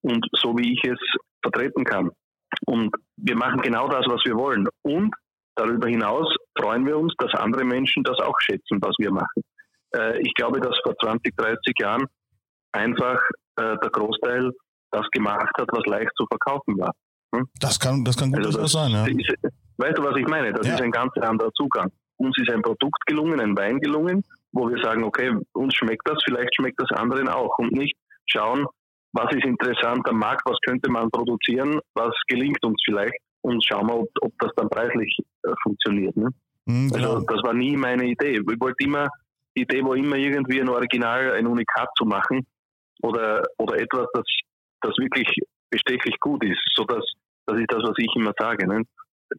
und 0.06 0.24
so 0.32 0.56
wie 0.56 0.72
ich 0.72 0.84
es 0.84 1.00
vertreten 1.42 1.84
kann. 1.84 2.10
Und 2.66 2.94
wir 3.16 3.36
machen 3.36 3.60
genau 3.60 3.88
das, 3.88 4.06
was 4.08 4.24
wir 4.24 4.36
wollen. 4.36 4.68
Und 4.82 5.14
darüber 5.56 5.88
hinaus 5.88 6.32
freuen 6.58 6.86
wir 6.86 6.96
uns, 6.96 7.12
dass 7.18 7.34
andere 7.34 7.64
Menschen 7.64 8.04
das 8.04 8.18
auch 8.20 8.38
schätzen, 8.40 8.78
was 8.80 8.94
wir 8.98 9.10
machen. 9.10 9.42
Äh, 9.94 10.20
ich 10.20 10.32
glaube, 10.34 10.60
dass 10.60 10.78
vor 10.84 10.94
20, 11.02 11.36
30 11.36 11.58
Jahren 11.80 12.04
einfach 12.72 13.20
äh, 13.56 13.76
der 13.82 13.90
Großteil 13.90 14.52
das 14.92 15.06
gemacht 15.10 15.50
hat, 15.58 15.68
was 15.72 15.84
leicht 15.86 16.10
zu 16.16 16.24
verkaufen 16.26 16.78
war. 16.78 16.92
Hm? 17.34 17.48
Das 17.60 17.78
kann, 17.80 18.04
das 18.04 18.16
kann 18.16 18.30
gut 18.30 18.46
also 18.46 18.60
das 18.60 18.72
sein, 18.72 18.92
ja. 18.92 19.06
Ist, 19.06 19.34
weißt 19.78 19.98
du, 19.98 20.04
was 20.04 20.16
ich 20.16 20.26
meine? 20.28 20.52
Das 20.52 20.66
ja. 20.66 20.74
ist 20.74 20.82
ein 20.82 20.92
ganz 20.92 21.12
anderer 21.20 21.52
Zugang. 21.52 21.90
Uns 22.18 22.36
ist 22.38 22.50
ein 22.50 22.62
Produkt 22.62 23.04
gelungen, 23.06 23.40
ein 23.40 23.56
Wein 23.56 23.80
gelungen, 23.80 24.22
wo 24.52 24.68
wir 24.70 24.82
sagen, 24.82 25.02
okay, 25.04 25.34
uns 25.52 25.74
schmeckt 25.74 26.08
das, 26.08 26.18
vielleicht 26.24 26.54
schmeckt 26.54 26.80
das 26.80 26.90
anderen 26.92 27.28
auch 27.28 27.58
und 27.58 27.72
nicht 27.72 27.96
schauen, 28.26 28.66
was 29.16 29.34
ist 29.34 29.44
interessant 29.44 30.06
am 30.08 30.18
Markt, 30.18 30.42
was 30.44 30.58
könnte 30.66 30.90
man 30.90 31.10
produzieren, 31.10 31.80
was 31.94 32.14
gelingt 32.28 32.62
uns 32.64 32.80
vielleicht 32.84 33.16
und 33.42 33.64
schauen 33.64 33.86
wir, 33.86 33.96
ob, 33.96 34.08
ob 34.20 34.32
das 34.38 34.50
dann 34.56 34.68
preislich 34.68 35.16
äh, 35.44 35.52
funktioniert. 35.62 36.16
Ne? 36.16 36.28
Mhm, 36.66 36.90
also 36.94 37.20
das 37.20 37.42
war 37.42 37.54
nie 37.54 37.76
meine 37.76 38.04
Idee. 38.04 38.40
Ich 38.40 38.60
wollte 38.60 38.84
immer, 38.84 39.08
die 39.56 39.62
Idee 39.62 39.82
war 39.82 39.96
immer 39.96 40.16
irgendwie 40.16 40.60
ein 40.60 40.68
Original, 40.68 41.32
ein 41.32 41.46
Unikat 41.46 41.88
zu 41.96 42.04
machen 42.04 42.46
oder, 43.02 43.42
oder 43.58 43.78
etwas, 43.78 44.06
das, 44.12 44.24
das 44.82 44.98
wirklich 44.98 45.28
bestechlich 45.70 46.18
gut 46.20 46.44
ist. 46.44 46.60
So 46.74 46.84
dass, 46.84 47.04
das 47.46 47.58
ist 47.58 47.70
das, 47.72 47.82
was 47.82 47.94
ich 47.98 48.14
immer 48.16 48.32
sage. 48.38 48.66
Ne? 48.66 48.82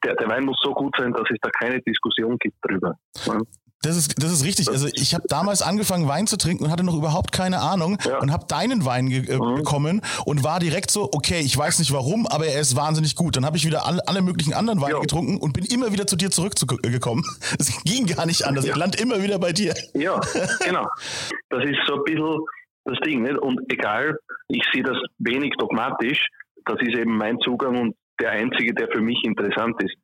Der, 0.03 0.15
der 0.15 0.27
Wein 0.29 0.45
muss 0.45 0.57
so 0.61 0.73
gut 0.73 0.95
sein, 0.97 1.13
dass 1.13 1.29
es 1.29 1.37
da 1.41 1.49
keine 1.49 1.81
Diskussion 1.81 2.37
gibt 2.39 2.57
drüber. 2.61 2.95
Ne? 3.27 3.41
Das 3.83 3.95
ist, 3.95 4.21
das 4.23 4.31
ist 4.31 4.43
richtig. 4.43 4.69
Also 4.69 4.87
ich 4.93 5.13
habe 5.13 5.25
damals 5.27 5.61
angefangen, 5.61 6.07
Wein 6.07 6.25
zu 6.25 6.37
trinken 6.37 6.65
und 6.65 6.71
hatte 6.71 6.83
noch 6.83 6.95
überhaupt 6.95 7.31
keine 7.31 7.59
Ahnung 7.59 7.97
ja. 8.03 8.17
und 8.19 8.31
habe 8.31 8.45
deinen 8.47 8.85
Wein 8.85 9.09
äh, 9.11 9.37
mhm. 9.37 9.55
bekommen 9.55 10.01
und 10.25 10.43
war 10.43 10.59
direkt 10.59 10.89
so, 10.89 11.09
okay, 11.13 11.41
ich 11.41 11.55
weiß 11.55 11.77
nicht 11.77 11.93
warum, 11.93 12.25
aber 12.25 12.47
er 12.47 12.59
ist 12.59 12.75
wahnsinnig 12.75 13.15
gut. 13.15 13.35
Dann 13.35 13.45
habe 13.45 13.55
ich 13.57 13.65
wieder 13.65 13.85
alle, 13.85 14.01
alle 14.07 14.21
möglichen 14.21 14.53
anderen 14.53 14.81
Weine 14.81 14.95
ja. 14.95 14.99
getrunken 14.99 15.37
und 15.37 15.53
bin 15.53 15.63
immer 15.65 15.91
wieder 15.91 16.07
zu 16.07 16.15
dir 16.15 16.31
zurückgekommen. 16.31 17.23
Es 17.59 17.83
ging 17.83 18.05
gar 18.05 18.25
nicht 18.25 18.45
anders. 18.45 18.65
Ja. 18.65 18.71
Ich 18.71 18.77
lande 18.77 18.97
immer 18.99 19.21
wieder 19.21 19.39
bei 19.39 19.51
dir. 19.51 19.73
Ja, 19.93 20.19
genau. 20.65 20.87
Das 21.49 21.63
ist 21.63 21.77
so 21.87 21.95
ein 21.95 22.03
bisschen 22.03 22.39
das 22.85 22.97
Ding. 23.05 23.23
Nicht? 23.23 23.37
Und 23.37 23.59
egal, 23.71 24.17
ich 24.47 24.63
sehe 24.73 24.83
das 24.83 24.97
wenig 25.19 25.53
dogmatisch. 25.57 26.27
Das 26.65 26.77
ist 26.81 26.97
eben 26.97 27.15
mein 27.17 27.39
Zugang 27.39 27.79
und 27.79 27.95
der 28.19 28.31
einzige, 28.31 28.73
der 28.73 28.89
für 28.91 29.01
mich 29.01 29.23
interessant 29.23 29.81
ist. 29.83 29.95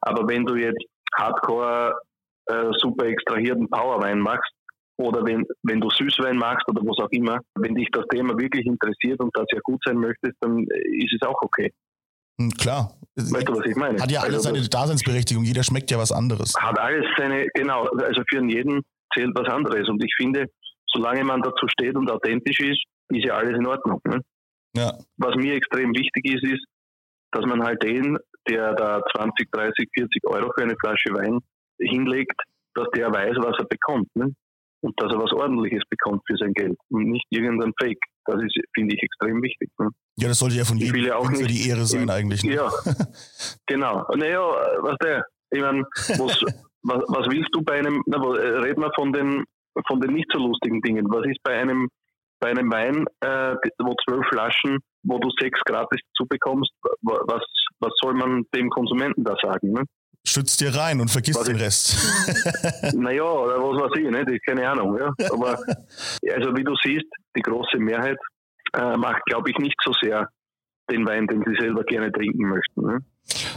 Aber 0.00 0.26
wenn 0.28 0.44
du 0.44 0.56
jetzt 0.56 0.82
Hardcore 1.14 1.94
äh, 2.48 2.70
super 2.78 3.06
extrahierten 3.06 3.68
Powerwein 3.68 4.18
machst 4.20 4.52
oder 4.98 5.24
wenn, 5.24 5.46
wenn 5.62 5.80
du 5.80 5.88
Süßwein 5.90 6.36
machst 6.36 6.68
oder 6.68 6.82
was 6.82 6.98
auch 6.98 7.10
immer, 7.10 7.38
wenn 7.54 7.74
dich 7.74 7.88
das 7.92 8.04
Thema 8.10 8.36
wirklich 8.36 8.66
interessiert 8.66 9.20
und 9.20 9.30
das 9.34 9.46
ja 9.52 9.60
gut 9.62 9.80
sein 9.84 9.96
möchtest, 9.96 10.34
dann 10.40 10.58
ist 10.58 11.14
es 11.14 11.26
auch 11.26 11.40
okay. 11.40 11.72
Hm, 12.40 12.50
klar. 12.50 12.94
Weißt 13.14 13.48
du, 13.48 13.52
was 13.52 13.66
ich 13.66 13.76
meine? 13.76 14.00
Hat 14.00 14.10
ja 14.10 14.20
alles 14.20 14.46
also, 14.46 14.54
seine 14.54 14.68
Daseinsberechtigung, 14.68 15.44
jeder 15.44 15.62
schmeckt 15.62 15.90
ja 15.90 15.98
was 15.98 16.12
anderes. 16.12 16.54
Hat 16.58 16.78
alles 16.78 17.06
seine, 17.16 17.46
genau, 17.54 17.84
also 17.84 18.22
für 18.28 18.44
jeden 18.44 18.82
zählt 19.14 19.30
was 19.34 19.48
anderes. 19.48 19.88
Und 19.88 20.02
ich 20.04 20.14
finde, 20.16 20.46
solange 20.92 21.24
man 21.24 21.42
dazu 21.42 21.66
steht 21.68 21.96
und 21.96 22.10
authentisch 22.10 22.60
ist, 22.60 22.82
ist 23.10 23.24
ja 23.24 23.34
alles 23.34 23.56
in 23.56 23.66
Ordnung. 23.66 24.00
Ne? 24.04 24.20
Ja. 24.76 24.98
Was 25.16 25.34
mir 25.36 25.54
extrem 25.54 25.94
wichtig 25.94 26.24
ist, 26.24 26.44
ist, 26.44 26.64
dass 27.32 27.44
man 27.44 27.62
halt 27.62 27.82
den, 27.82 28.16
der 28.48 28.74
da 28.74 29.00
20, 29.16 29.50
30, 29.50 29.88
40 29.94 30.26
Euro 30.26 30.50
für 30.56 30.64
eine 30.64 30.76
Flasche 30.80 31.12
Wein 31.14 31.38
hinlegt, 31.78 32.40
dass 32.74 32.88
der 32.94 33.12
weiß, 33.12 33.36
was 33.38 33.58
er 33.58 33.66
bekommt. 33.66 34.08
Ne? 34.14 34.34
Und 34.80 34.94
dass 35.00 35.12
er 35.12 35.18
was 35.18 35.32
Ordentliches 35.32 35.82
bekommt 35.90 36.22
für 36.26 36.36
sein 36.36 36.52
Geld 36.52 36.76
und 36.90 37.10
nicht 37.10 37.26
irgendein 37.30 37.72
Fake. 37.80 37.98
Das 38.26 38.40
ist, 38.42 38.54
finde 38.74 38.94
ich, 38.94 39.02
extrem 39.02 39.42
wichtig. 39.42 39.70
Ne? 39.78 39.88
Ja, 40.16 40.28
das 40.28 40.38
sollte 40.38 40.56
ja 40.56 40.64
von 40.64 40.76
jedem 40.76 41.10
auch 41.12 41.30
nicht, 41.30 41.50
die 41.50 41.68
Ehre 41.68 41.84
sein 41.84 42.08
eigentlich. 42.10 42.44
Ne? 42.44 42.54
Ja, 42.54 42.70
genau. 43.66 44.06
Naja, 44.14 44.40
was 44.80 44.96
der, 45.02 45.24
ich 45.50 45.60
meine, 45.60 45.82
was, 45.82 46.42
was, 46.82 47.02
was, 47.08 47.26
willst 47.30 47.48
du 47.52 47.62
bei 47.62 47.78
einem, 47.78 48.02
na, 48.06 48.18
red 48.18 48.76
mal 48.76 48.92
von 48.94 49.12
den, 49.12 49.44
von 49.86 50.00
den 50.00 50.14
nicht 50.14 50.28
so 50.32 50.38
lustigen 50.38 50.80
Dingen. 50.82 51.06
Was 51.10 51.26
ist 51.26 51.42
bei 51.42 51.58
einem, 51.58 51.88
bei 52.40 52.50
einem 52.50 52.70
Wein, 52.70 53.06
äh, 53.20 53.56
wo 53.78 53.94
zwölf 54.04 54.26
Flaschen, 54.28 54.78
wo 55.02 55.18
du 55.18 55.30
sechs 55.40 55.60
gratis 55.64 56.00
zubekommst, 56.14 56.70
was, 57.02 57.42
was 57.80 57.92
soll 58.00 58.14
man 58.14 58.44
dem 58.54 58.70
Konsumenten 58.70 59.24
da 59.24 59.34
sagen? 59.42 59.72
Ne? 59.72 59.84
Schützt 60.28 60.60
dir 60.60 60.74
rein 60.74 61.00
und 61.00 61.10
vergisst 61.10 61.40
was 61.40 61.46
den 61.46 61.56
Rest. 61.56 61.96
naja, 62.94 63.22
oder 63.22 63.56
was 63.58 63.82
weiß 63.82 63.98
ich, 63.98 64.10
nicht? 64.10 64.46
keine 64.46 64.68
Ahnung. 64.68 64.98
Ja. 64.98 65.12
Aber 65.32 65.58
also 66.34 66.56
wie 66.56 66.64
du 66.64 66.74
siehst, 66.82 67.06
die 67.36 67.42
große 67.42 67.78
Mehrheit 67.78 68.18
äh, 68.74 68.96
macht, 68.96 69.24
glaube 69.26 69.50
ich, 69.50 69.58
nicht 69.58 69.76
so 69.84 69.92
sehr 70.00 70.28
den 70.90 71.06
Wein, 71.06 71.26
den 71.26 71.42
sie 71.46 71.54
selber 71.58 71.84
gerne 71.84 72.10
trinken 72.12 72.48
möchten. 72.48 72.82
Ne? 72.82 72.98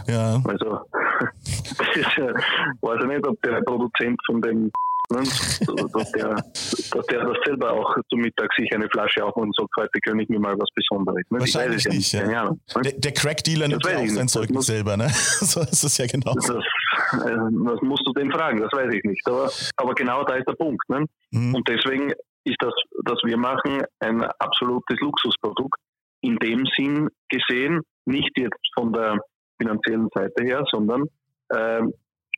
Ja. 0.07 0.41
Also, 0.45 0.81
das 1.77 1.95
ist, 1.95 2.17
äh, 2.17 2.33
weiß 2.81 2.99
ich 3.01 3.07
nicht, 3.07 3.27
ob 3.27 3.41
der 3.41 3.61
Produzent 3.61 4.19
von 4.25 4.41
dem 4.41 4.71
Ne? 5.11 5.19
Dass, 5.19 6.11
der, 6.11 6.35
dass 6.35 7.05
der 7.07 7.25
das 7.25 7.37
selber 7.45 7.71
auch 7.73 7.95
zum 8.09 8.21
Mittag 8.21 8.49
sich 8.57 8.73
eine 8.73 8.87
Flasche 8.89 9.23
aufmacht 9.23 9.47
und 9.47 9.55
sagt, 9.55 9.69
heute 9.77 9.99
gönne 10.03 10.23
ich 10.23 10.29
mir 10.29 10.39
mal 10.39 10.55
was 10.57 10.69
Besonderes. 10.73 11.23
Ne? 11.29 11.39
Wahrscheinlich 11.39 11.85
nicht, 11.85 12.13
ja. 12.13 12.21
Keine 12.21 12.39
Ahnung, 12.39 12.61
ne? 12.75 12.81
Der, 12.83 12.93
der 12.93 13.11
Crack-Dealer 13.11 13.67
nimmt 13.67 13.85
ja 13.85 13.97
auch 13.97 14.07
sein 14.07 14.27
Zeug 14.27 14.49
nicht 14.49 14.63
selber, 14.63 14.97
ne? 14.97 15.09
so 15.13 15.61
ist 15.61 15.83
es 15.83 15.97
ja 15.97 16.05
genau. 16.07 16.33
Das, 16.33 16.49
was 16.49 17.81
musst 17.81 18.03
du 18.05 18.13
den 18.13 18.31
fragen? 18.31 18.61
Das 18.61 18.71
weiß 18.71 18.93
ich 18.93 19.03
nicht. 19.03 19.21
Aber, 19.27 19.51
aber 19.77 19.93
genau 19.93 20.23
da 20.23 20.35
ist 20.35 20.47
der 20.47 20.53
Punkt. 20.53 20.87
Ne? 20.89 21.05
Mhm. 21.31 21.55
Und 21.55 21.67
deswegen 21.67 22.11
ist 22.43 22.57
das, 22.59 22.73
was 23.05 23.19
wir 23.23 23.37
machen, 23.37 23.83
ein 23.99 24.23
absolutes 24.39 24.99
Luxusprodukt. 24.99 25.79
In 26.21 26.37
dem 26.37 26.65
Sinn 26.77 27.09
gesehen, 27.29 27.81
nicht 28.05 28.31
jetzt 28.37 28.59
von 28.75 28.93
der 28.93 29.17
finanziellen 29.59 30.07
Seite 30.13 30.43
her, 30.43 30.63
sondern 30.71 31.05
äh, 31.49 31.81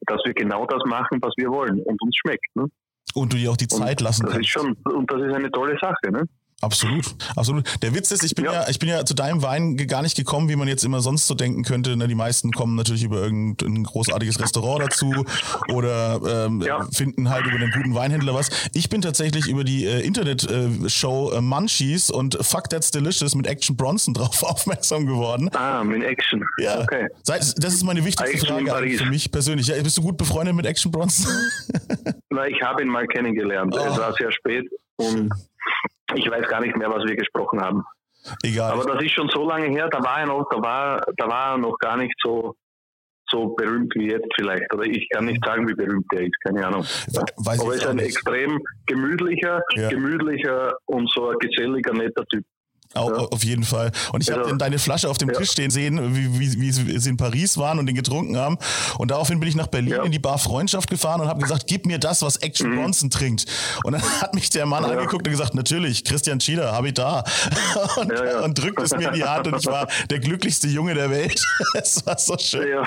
dass 0.08 0.22
wir 0.26 0.34
genau 0.34 0.66
das 0.66 0.82
machen, 0.86 1.20
was 1.22 1.34
wir 1.38 1.50
wollen 1.50 1.82
und 1.82 2.02
uns 2.02 2.16
schmeckt. 2.16 2.46
Ne? 2.56 2.66
Und 3.14 3.34
du 3.34 3.38
dir 3.38 3.52
auch 3.52 3.58
die 3.58 3.68
Zeit 3.68 4.02
und 4.02 4.06
lassen 4.06 4.24
das 4.26 4.34
kannst. 4.34 4.48
Ist 4.48 4.52
schon, 4.52 4.74
und 4.86 5.12
das 5.12 5.22
ist 5.22 5.34
eine 5.34 5.52
tolle 5.52 5.78
Sache. 5.80 6.12
Ne? 6.12 6.24
Absolut, 6.64 7.06
absolut. 7.36 7.84
Der 7.84 7.94
Witz 7.94 8.10
ist, 8.12 8.24
ich 8.24 8.36
bin 8.36 8.46
ja. 8.46 8.54
ja. 8.54 8.70
ich 8.70 8.80
bin 8.80 8.88
ja 8.88 9.04
zu 9.04 9.14
deinem 9.14 9.42
Wein 9.42 9.76
gar 9.76 10.02
nicht 10.02 10.16
gekommen, 10.16 10.48
wie 10.48 10.56
man 10.56 10.70
jetzt 10.70 10.86
immer 10.86 11.02
sonst 11.02 11.28
so 11.28 11.36
denken 11.36 11.64
könnte. 11.64 11.98
Ne, 11.98 12.08
die 12.08 12.16
meisten 12.16 12.52
kommen 12.52 12.76
natürlich 12.76 13.04
über 13.04 13.18
irgendein 13.18 13.84
großartiges 13.84 14.40
Restaurant 14.40 14.84
dazu 14.84 15.26
oder 15.68 16.46
ähm, 16.46 16.62
ja. 16.62 16.88
finden 16.94 17.30
halt 17.30 17.46
über 17.46 17.58
einen 17.58 17.72
guten 17.72 17.96
Weinhändler 17.96 18.34
was. 18.34 18.50
Ich 18.74 18.88
bin 18.88 19.02
tatsächlich 19.02 19.50
über 19.50 19.66
die 19.66 19.86
äh, 19.86 20.00
Internet-Show 20.06 21.32
äh, 21.34 21.42
Munchies 21.42 22.10
und 22.10 22.38
Fuck 22.40 22.70
That's 22.70 22.92
Delicious 22.92 23.36
mit 23.36 23.46
Action 23.46 23.76
Bronson 23.76 24.14
drauf 24.14 24.42
aufmerksam 24.44 25.06
geworden. 25.06 25.50
Ah, 25.54 25.84
mit 25.84 26.02
Action. 26.02 26.46
Ja. 26.60 26.80
Okay. 26.80 27.10
Das 27.26 27.54
ist 27.58 27.84
meine 27.84 28.06
wichtigste 28.06 28.38
Action 28.38 28.68
Frage 28.68 28.98
für 28.98 29.06
mich 29.08 29.30
persönlich. 29.30 29.68
Ja, 29.68 29.82
bist 29.84 29.98
du 29.98 30.02
gut 30.02 30.16
befreundet 30.16 30.56
mit 30.56 30.66
Action 30.66 30.92
Bronson? 30.92 31.30
Na, 32.30 32.48
ich 32.48 32.62
habe 32.62 32.84
ihn 32.84 32.88
mal 32.88 33.06
kennengelernt. 33.08 33.76
Oh. 33.78 33.86
Es 33.86 33.98
war 33.98 34.14
sehr 34.14 34.32
spät 34.32 34.70
und 34.96 35.30
ich 36.16 36.30
weiß 36.30 36.48
gar 36.48 36.62
nicht 36.62 36.76
mehr, 36.76 36.90
was 36.90 37.04
wir 37.06 37.16
gesprochen 37.16 37.62
haben. 37.62 37.84
Egal. 38.44 38.72
Aber 38.72 38.94
das 38.94 39.04
ist 39.04 39.12
schon 39.12 39.30
so 39.30 39.48
lange 39.48 39.68
her, 39.68 39.90
da 39.90 40.02
war 40.04 40.20
er 40.20 40.28
noch, 40.28 40.48
da 40.50 40.62
war, 40.62 41.02
da 41.18 41.28
war 41.28 41.54
er 41.54 41.58
noch 41.58 41.78
gar 41.80 41.98
nicht 41.98 42.14
so, 42.24 42.56
so 43.30 43.48
berühmt 43.50 43.94
wie 43.96 44.12
jetzt 44.12 44.28
vielleicht. 44.36 44.72
Oder 44.74 44.86
ich 44.86 45.08
kann 45.10 45.26
nicht 45.26 45.44
sagen, 45.44 45.68
wie 45.68 45.74
berühmt 45.74 46.06
er 46.14 46.22
ist, 46.22 46.40
keine 46.46 46.66
Ahnung. 46.66 46.84
Weiß 46.84 47.60
Aber 47.60 47.72
er 47.72 47.76
ist 47.76 47.88
ein 47.88 47.98
nicht. 47.98 48.08
extrem 48.08 48.60
gemütlicher, 48.86 49.62
ja. 49.76 49.90
gemütlicher 49.90 50.74
und 50.86 51.10
so 51.12 51.30
ein 51.30 51.38
geselliger, 51.40 51.94
netter 51.94 52.26
Typ. 52.28 52.46
Ja. 52.96 53.02
Auf 53.02 53.44
jeden 53.44 53.64
Fall. 53.64 53.92
Und 54.12 54.22
ich 54.22 54.32
habe 54.32 54.56
deine 54.58 54.78
Flasche 54.78 55.10
auf 55.10 55.18
dem 55.18 55.30
ja. 55.30 55.36
Tisch 55.36 55.52
stehen 55.52 55.72
sehen, 55.72 56.16
wie, 56.16 56.40
wie, 56.40 56.62
wie 56.62 57.00
sie 57.00 57.10
in 57.10 57.18
Paris 57.18 57.58
waren 57.58 57.80
und 57.80 57.88
den 57.88 57.96
getrunken 57.96 58.38
haben. 58.38 58.58
Und 58.98 59.12
daraufhin 59.12 59.40
bin 59.40 59.50
ich 59.50 59.56
nach 59.56 59.68
Berlin 59.68 59.94
ja. 59.94 60.04
in 60.04 60.12
die 60.12 60.20
Bar 60.20 60.38
Freundschaft 60.38 60.90
gefahren 60.90 61.22
und 61.22 61.28
habe 61.28 61.42
gesagt, 61.42 61.66
gib 61.68 61.86
mir 61.86 61.98
das, 61.98 62.22
was 62.22 62.38
Action 62.38 62.70
mhm. 62.70 62.76
Bronson 62.76 63.10
trinkt. 63.10 63.46
Und 63.84 63.94
dann 63.94 64.02
hat 64.22 64.36
mich 64.36 64.50
der 64.50 64.66
Mann 64.66 64.86
angeguckt 64.86 65.28
und 65.28 65.32
gesagt, 65.32 65.56
natürlich, 65.56 66.04
Christian 66.04 66.40
Schieder, 66.40 66.72
habe 66.72 66.90
ich 66.90 66.94
da. 66.94 67.24
Und, 67.98 68.12
und 68.44 68.58
drückt 68.58 68.82
es 68.82 68.92
mir 68.92 69.10
in 69.10 69.14
die 69.14 69.24
Hand 69.24 69.48
und 69.48 69.58
ich 69.60 69.66
war 69.66 69.88
der 70.10 70.20
glücklichste 70.20 70.68
Junge 70.68 70.94
der 70.94 71.10
Welt. 71.10 71.42
es 71.74 72.06
war 72.06 72.18
so 72.18 72.38
schön. 72.38 72.86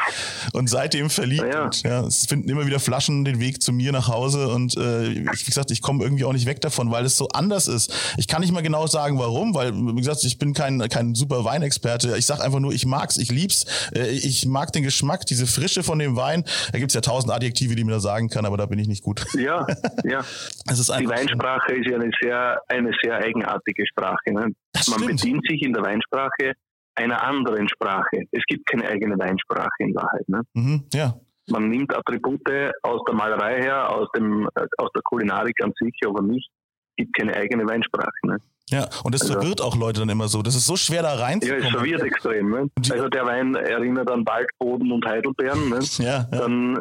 Und 0.52 0.68
seitdem 0.68 1.10
verliebt. 1.10 1.54
Und, 1.54 1.82
ja, 1.82 2.00
es 2.00 2.26
finden 2.26 2.48
immer 2.48 2.66
wieder 2.66 2.80
Flaschen 2.80 3.24
den 3.24 3.40
Weg 3.40 3.62
zu 3.62 3.72
mir 3.72 3.92
nach 3.92 4.08
Hause. 4.08 4.48
Und 4.48 4.76
äh, 4.76 5.14
wie 5.14 5.44
gesagt, 5.44 5.70
ich 5.70 5.80
komme 5.82 6.02
irgendwie 6.02 6.24
auch 6.24 6.32
nicht 6.32 6.46
weg 6.46 6.60
davon, 6.60 6.90
weil 6.90 7.04
es 7.04 7.16
so 7.16 7.28
anders 7.28 7.68
ist. 7.68 7.92
Ich 8.16 8.26
kann 8.26 8.40
nicht 8.40 8.52
mal 8.52 8.62
genau 8.62 8.86
sagen, 8.86 9.18
warum, 9.18 9.54
weil 9.54 9.72
wie 9.96 10.00
gesagt, 10.00 10.24
ich 10.24 10.38
bin 10.38 10.52
kein, 10.52 10.78
kein 10.88 11.14
super 11.14 11.44
Weinexperte. 11.44 12.16
Ich 12.16 12.26
sag 12.26 12.40
einfach 12.40 12.60
nur, 12.60 12.72
ich 12.72 12.86
mag's, 12.86 13.16
ich 13.18 13.30
lieb's. 13.30 13.90
Äh, 13.94 14.10
ich 14.10 14.46
mag 14.46 14.72
den 14.72 14.82
Geschmack, 14.82 15.26
diese 15.26 15.46
Frische 15.46 15.82
von 15.82 15.98
dem 15.98 16.16
Wein. 16.16 16.44
Da 16.72 16.78
gibt's 16.78 16.94
ja 16.94 17.00
tausend 17.00 17.32
Adjektive, 17.32 17.74
die 17.74 17.84
man 17.84 17.92
da 17.92 18.00
sagen 18.00 18.28
kann, 18.28 18.46
aber 18.46 18.56
da 18.56 18.66
bin 18.66 18.78
ich 18.78 18.88
nicht 18.88 19.02
gut. 19.02 19.24
Ja, 19.34 19.66
ja. 20.04 20.24
Es 20.68 20.86
die 20.86 21.08
Weinsprache 21.08 21.74
ist 21.74 21.88
ja 21.88 21.96
eine 21.96 22.10
sehr, 22.20 22.60
eine 22.68 22.90
sehr 23.02 23.16
eigenartige 23.16 23.86
Sprache. 23.86 24.32
Ne? 24.32 24.48
Man 24.88 25.06
bedient 25.06 25.42
sich 25.48 25.62
in 25.62 25.72
der 25.72 25.82
Weinsprache 25.82 26.52
einer 26.94 27.22
anderen 27.22 27.68
Sprache. 27.68 28.24
Es 28.32 28.42
gibt 28.46 28.66
keine 28.66 28.88
eigene 28.88 29.18
Weinsprache 29.18 29.68
in 29.78 29.94
Wahrheit. 29.94 30.28
Ne? 30.28 30.42
Mhm, 30.54 30.84
ja. 30.92 31.14
Man 31.48 31.68
nimmt 31.68 31.94
Attribute 31.96 32.72
aus 32.82 33.00
der 33.06 33.14
Malerei 33.14 33.62
her, 33.62 33.90
aus, 33.90 34.08
dem, 34.16 34.48
äh, 34.54 34.66
aus 34.78 34.90
der 34.94 35.02
Kulinarik 35.02 35.54
an 35.62 35.72
sich, 35.78 35.94
aber 36.04 36.22
nicht, 36.22 36.48
gibt 36.96 37.16
keine 37.16 37.34
eigene 37.34 37.66
Weinsprache. 37.66 38.10
Ne? 38.24 38.38
Ja, 38.70 38.88
und 39.04 39.14
das 39.14 39.22
also, 39.22 39.34
verwirrt 39.34 39.60
auch 39.60 39.76
Leute 39.76 40.00
dann 40.00 40.08
immer 40.08 40.26
so. 40.26 40.42
Das 40.42 40.56
ist 40.56 40.66
so 40.66 40.76
schwer 40.76 41.02
da 41.02 41.14
reinzukommen. 41.14 41.62
Ja, 41.62 41.68
es 41.68 41.74
verwirrt 41.74 42.02
extrem. 42.02 42.50
Ne? 42.50 42.70
Also 42.90 43.08
der 43.08 43.24
Wein 43.24 43.54
erinnert 43.54 44.10
an 44.10 44.26
Waldboden 44.26 44.90
und 44.90 45.06
Heidelbeeren. 45.06 45.68
Ne? 45.68 45.78
Ja, 45.98 46.04
ja. 46.04 46.22
Dann, 46.30 46.76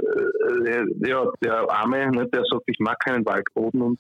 äh, 0.66 1.08
ja, 1.08 1.26
der 1.44 1.70
Arme, 1.70 2.10
ne, 2.12 2.28
der 2.28 2.44
sagt, 2.50 2.64
ich 2.66 2.80
mag 2.80 2.98
keinen 3.00 3.26
Waldboden 3.26 3.82
und 3.82 4.00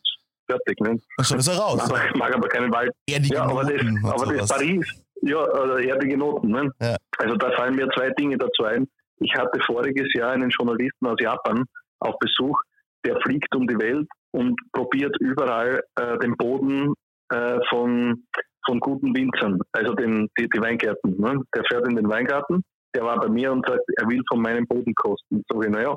fertig. 0.49 0.80
Ne? 0.80 0.97
Und 1.18 1.26
schon 1.26 1.39
ist 1.39 1.47
er 1.47 1.57
raus. 1.57 1.80
Aber, 1.80 1.99
ich 2.05 2.16
mag 2.16 2.36
aber 2.36 2.47
keinen 2.47 2.74
Wald. 2.74 2.91
Erdige 3.07 3.36
ja, 3.36 3.43
aber 3.43 3.63
Noten 3.63 3.99
das, 4.01 4.11
aber 4.11 4.34
das 4.34 4.49
Paris, 4.49 5.03
ja, 5.22 5.38
oder 5.38 5.80
erdige 5.80 6.18
Noten. 6.18 6.49
Ne? 6.49 6.72
Ja. 6.82 6.95
Also 7.18 7.36
da 7.36 7.51
fallen 7.51 7.76
mir 7.76 7.88
zwei 7.95 8.09
Dinge 8.11 8.38
dazu 8.38 8.63
ein. 8.63 8.88
Ich 9.20 9.34
hatte 9.36 9.59
voriges 9.66 10.11
Jahr 10.13 10.32
einen 10.32 10.49
Journalisten 10.49 11.05
aus 11.05 11.18
Japan 11.20 11.63
auf 11.99 12.16
Besuch, 12.20 12.59
der 13.05 13.20
fliegt 13.22 13.53
um 13.55 13.68
die 13.68 13.78
Welt 13.78 14.07
und 14.36 14.60
probiert 14.74 15.16
überall 15.22 15.82
äh, 15.96 16.18
den 16.20 16.36
Boden 16.36 16.94
äh, 17.30 17.58
von, 17.70 18.24
von 18.66 18.80
guten 18.82 19.16
Winzern, 19.16 19.60
also 19.72 19.94
den, 19.94 20.30
die, 20.38 20.50
die 20.50 20.62
Weingärten. 20.62 21.20
Ne? 21.20 21.42
Der 21.56 21.64
fährt 21.70 21.88
in 21.88 21.96
den 21.96 22.10
Weingarten, 22.10 22.62
der 22.94 23.04
war 23.04 23.18
bei 23.20 23.30
mir 23.30 23.52
und 23.52 23.66
sagt, 23.66 23.84
er 23.98 24.08
will 24.08 24.22
von 24.28 24.42
meinem 24.42 24.68
Boden 24.68 24.94
kosten. 24.96 25.42
So 25.50 25.62
wie, 25.62 25.70
naja, 25.70 25.96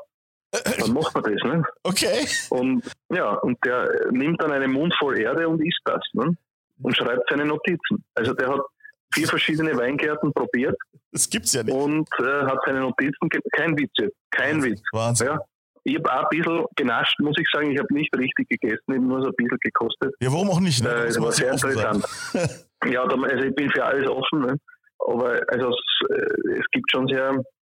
dann 0.52 0.92
macht 0.92 1.14
man 1.14 1.24
das. 1.24 1.42
Ne? 1.42 1.62
Okay. 1.82 2.26
Und 2.50 2.84
ja, 3.10 3.34
und 3.34 3.58
der 3.64 3.90
nimmt 4.10 4.40
dann 4.40 4.52
einen 4.52 4.72
Mund 4.72 4.94
voll 4.98 5.18
Erde 5.18 5.48
und 5.48 5.60
isst 5.60 5.80
das 5.84 6.02
ne? 6.12 6.32
und 6.82 6.96
schreibt 6.96 7.28
seine 7.28 7.44
Notizen. 7.44 8.04
Also 8.14 8.34
der 8.34 8.48
hat 8.50 8.60
vier 9.12 9.26
verschiedene 9.26 9.76
Weingärten 9.76 10.32
probiert. 10.32 10.76
Das 11.10 11.28
gibt's 11.28 11.54
ja 11.54 11.64
nicht. 11.64 11.74
Und 11.74 12.08
äh, 12.20 12.44
hat 12.46 12.58
seine 12.64 12.80
Notizen, 12.80 13.28
kein 13.52 13.76
Witz 13.76 13.90
jetzt, 13.98 14.16
kein 14.30 14.62
Witz. 14.62 14.80
Wahnsinn. 14.92 15.26
Ja, 15.28 15.40
ich 15.88 15.96
habe 15.96 16.12
auch 16.12 16.30
ein 16.30 16.38
bisschen 16.38 16.64
genascht, 16.76 17.18
muss 17.20 17.36
ich 17.38 17.46
sagen. 17.52 17.70
Ich 17.70 17.78
habe 17.78 17.92
nicht 17.92 18.14
richtig 18.16 18.48
gegessen, 18.48 18.84
ich 18.88 18.96
habe 18.96 19.06
nur 19.06 19.22
so 19.22 19.28
ein 19.28 19.34
bisschen 19.36 19.58
gekostet. 19.60 20.14
Ja, 20.20 20.32
warum 20.32 20.50
auch 20.50 20.60
nicht? 20.60 20.82
Ne? 20.82 20.90
Äh, 20.90 21.06
das 21.06 21.20
war 21.20 21.32
sehr 21.32 21.52
interessant. 21.52 22.04
ja, 22.86 23.02
also 23.02 23.44
ich 23.44 23.54
bin 23.54 23.70
für 23.70 23.84
alles 23.84 24.08
offen. 24.08 24.40
Ne? 24.40 24.56
Aber 25.06 25.40
also 25.48 25.70
es, 25.70 26.10
äh, 26.10 26.58
es 26.58 26.66
gibt 26.72 26.90
schon 26.90 27.06
sehr, 27.08 27.34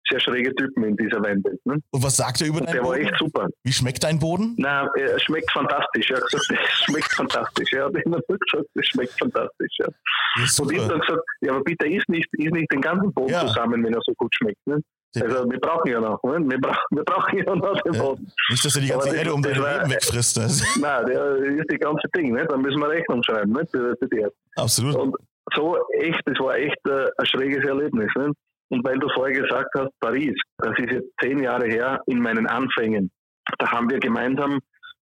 sehr 0.09 0.20
schräge 0.20 0.53
Typen 0.55 0.84
in 0.84 0.97
dieser 0.97 1.22
Weinwelt. 1.24 1.59
Ne? 1.66 1.78
Und 1.91 2.03
was 2.03 2.18
sagt 2.18 2.41
er 2.41 2.47
über 2.47 2.59
deinen 2.59 2.74
der 2.74 2.82
Boden? 2.82 2.95
Der 2.95 3.05
war 3.05 3.11
echt 3.11 3.20
super. 3.20 3.47
Wie 3.64 3.74
schmeckt 3.74 4.03
dein 4.03 4.20
Boden? 4.20 4.55
Nein, 4.57 4.88
er 4.95 5.20
schmeckt 5.20 5.51
fantastisch. 5.51 6.11
Er 6.11 6.18
hat 6.18 6.26
gesagt, 6.26 6.51
es 6.51 6.70
schmeckt 6.86 7.11
fantastisch. 7.14 7.74
Er 7.74 7.86
hat 7.86 7.95
immer 8.05 8.20
gesagt, 8.28 8.70
es 8.76 8.88
schmeckt 8.88 9.18
fantastisch. 9.18 9.76
Ja. 9.80 9.88
Und 9.88 10.72
ich 10.72 10.80
habe 10.80 10.89
dann 10.89 10.99
gesagt, 10.99 11.22
ja, 11.41 11.51
aber 11.51 11.64
bitte 11.64 11.88
isst 11.88 12.09
nicht, 12.09 12.28
isst 12.34 12.53
nicht 12.53 12.72
den 12.72 12.82
ganzen 12.82 13.14
Boden 13.14 13.32
ja. 13.32 13.47
zusammen, 13.47 13.84
wenn 13.84 13.93
er 13.93 14.01
so 14.05 14.14
gut 14.16 14.34
schmeckt. 14.36 14.66
Ne? 14.68 14.80
Also 15.22 15.49
wir 15.49 15.59
brauchen 15.59 15.91
ja 15.91 15.99
noch, 15.99 16.22
ne? 16.24 16.39
wir, 16.49 16.59
brauchen, 16.59 16.84
wir 16.89 17.03
brauchen 17.03 17.38
ja 17.38 17.55
noch 17.55 17.82
den 17.82 17.93
Boden. 17.93 18.26
Ja. 18.26 18.34
Nicht, 18.49 18.66
dass 18.66 18.76
er 18.76 18.82
die 18.82 18.88
ganze 18.88 19.16
Erde 19.16 19.34
um 19.34 19.41
dein 19.41 19.53
Leben 19.53 19.91
wegfrisst. 19.91 20.38
Nein, 20.82 21.05
der 21.05 21.36
ist 21.36 21.72
die 21.72 21.78
ganze 21.78 22.07
Ding, 22.16 22.34
ne? 22.34 22.45
da 22.47 22.57
müssen 22.57 22.80
wir 22.80 22.89
Rechnung 22.89 23.22
schreiben 23.24 23.51
ne? 23.51 23.64
für, 23.72 23.95
für 23.97 24.07
die 24.07 24.26
Absolut. 24.55 24.95
Und 24.95 25.16
so 25.55 25.78
echt, 25.99 26.22
das 26.26 26.39
war 26.39 26.55
echt 26.55 26.80
äh, 26.88 27.07
ein 27.18 27.26
schräges 27.26 27.64
Erlebnis. 27.64 28.09
Ne? 28.16 28.32
Und 28.70 28.84
weil 28.84 28.97
du 28.97 29.07
vorher 29.14 29.39
gesagt 29.39 29.70
hast, 29.78 29.91
Paris, 29.99 30.36
das 30.57 30.74
ist 30.80 30.91
jetzt 30.91 31.09
zehn 31.22 31.43
Jahre 31.43 31.68
her 31.68 31.99
in 32.07 32.20
meinen 32.20 32.47
Anfängen. 32.47 33.11
Da 33.59 33.70
haben 33.72 33.89
wir 33.89 33.99
gemeinsam 33.99 34.59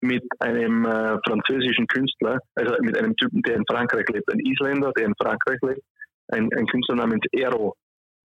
mit 0.01 0.23
einem 0.39 0.85
äh, 0.85 1.17
französischen 1.25 1.87
Künstler, 1.87 2.39
also 2.55 2.75
mit 2.81 2.97
einem 2.97 3.15
Typen, 3.15 3.41
der 3.43 3.55
in 3.55 3.63
Frankreich 3.69 4.05
lebt, 4.09 4.29
ein 4.31 4.39
Isländer, 4.39 4.91
der 4.97 5.05
in 5.05 5.13
Frankreich 5.21 5.59
lebt, 5.61 5.81
ein, 6.29 6.49
ein 6.57 6.65
Künstler 6.67 6.95
namens 6.95 7.23
Ero, 7.31 7.73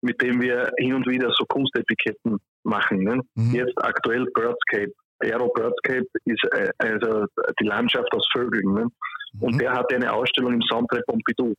mit 0.06 0.22
dem 0.22 0.40
wir 0.40 0.72
hin 0.78 0.94
und 0.94 1.08
wieder 1.08 1.32
so 1.36 1.44
Kunstetiketten 1.46 2.38
machen. 2.64 3.00
Ne? 3.00 3.20
Mhm. 3.34 3.56
Jetzt 3.56 3.74
aktuell 3.78 4.26
Birdscape. 4.36 4.92
Aero 5.20 5.50
Birdscape 5.50 6.06
ist 6.26 6.44
äh, 6.52 6.70
also 6.78 7.26
die 7.60 7.66
Landschaft 7.66 8.08
aus 8.14 8.28
Vögeln. 8.32 8.74
Ne? 8.74 8.86
Mhm. 9.34 9.42
Und 9.42 9.62
der 9.62 9.74
hatte 9.74 9.96
eine 9.96 10.14
Ausstellung 10.14 10.54
im 10.54 10.62
Centre 10.72 11.02
Pompidou. 11.08 11.54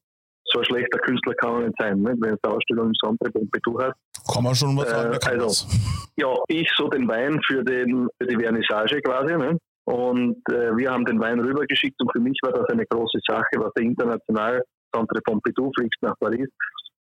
So 0.45 0.61
ein 0.61 0.65
schlechter 0.65 0.99
Künstler 1.01 1.35
kann 1.35 1.55
er 1.55 1.67
nicht 1.67 1.79
sein, 1.79 2.01
ne? 2.01 2.15
wenn 2.21 2.31
er 2.31 2.39
eine 2.41 2.55
Ausstellung 2.55 2.87
im 2.87 2.95
Centre 3.03 3.31
Pompidou 3.33 3.81
hat. 3.81 3.95
Kann 4.33 4.45
man 4.45 4.55
schon 4.55 4.77
was 4.77 4.89
sagen. 4.89 5.15
Äh, 5.15 5.29
also, 5.29 5.67
ja, 6.17 6.33
ich 6.47 6.71
so 6.77 6.89
den 6.89 7.09
Wein 7.09 7.41
für, 7.47 7.65
den, 7.65 8.09
für 8.21 8.29
die 8.29 8.37
Vernissage 8.37 9.01
quasi. 9.03 9.37
Ne? 9.37 9.59
Und 9.87 10.37
äh, 10.53 10.77
wir 10.77 10.93
haben 10.93 11.05
den 11.05 11.19
Wein 11.19 11.41
rübergeschickt 11.41 12.01
und 12.01 12.13
für 12.13 12.21
mich 12.21 12.39
war 12.43 12.53
das 12.53 12.69
eine 12.71 12.87
große 12.87 13.19
Sache, 13.27 13.57
was 13.57 13.73
der 13.75 13.85
international 13.85 14.63
Centre 14.95 15.21
Pompidou 15.23 15.73
fliegt 15.77 15.97
nach 16.03 16.15
Paris 16.21 16.49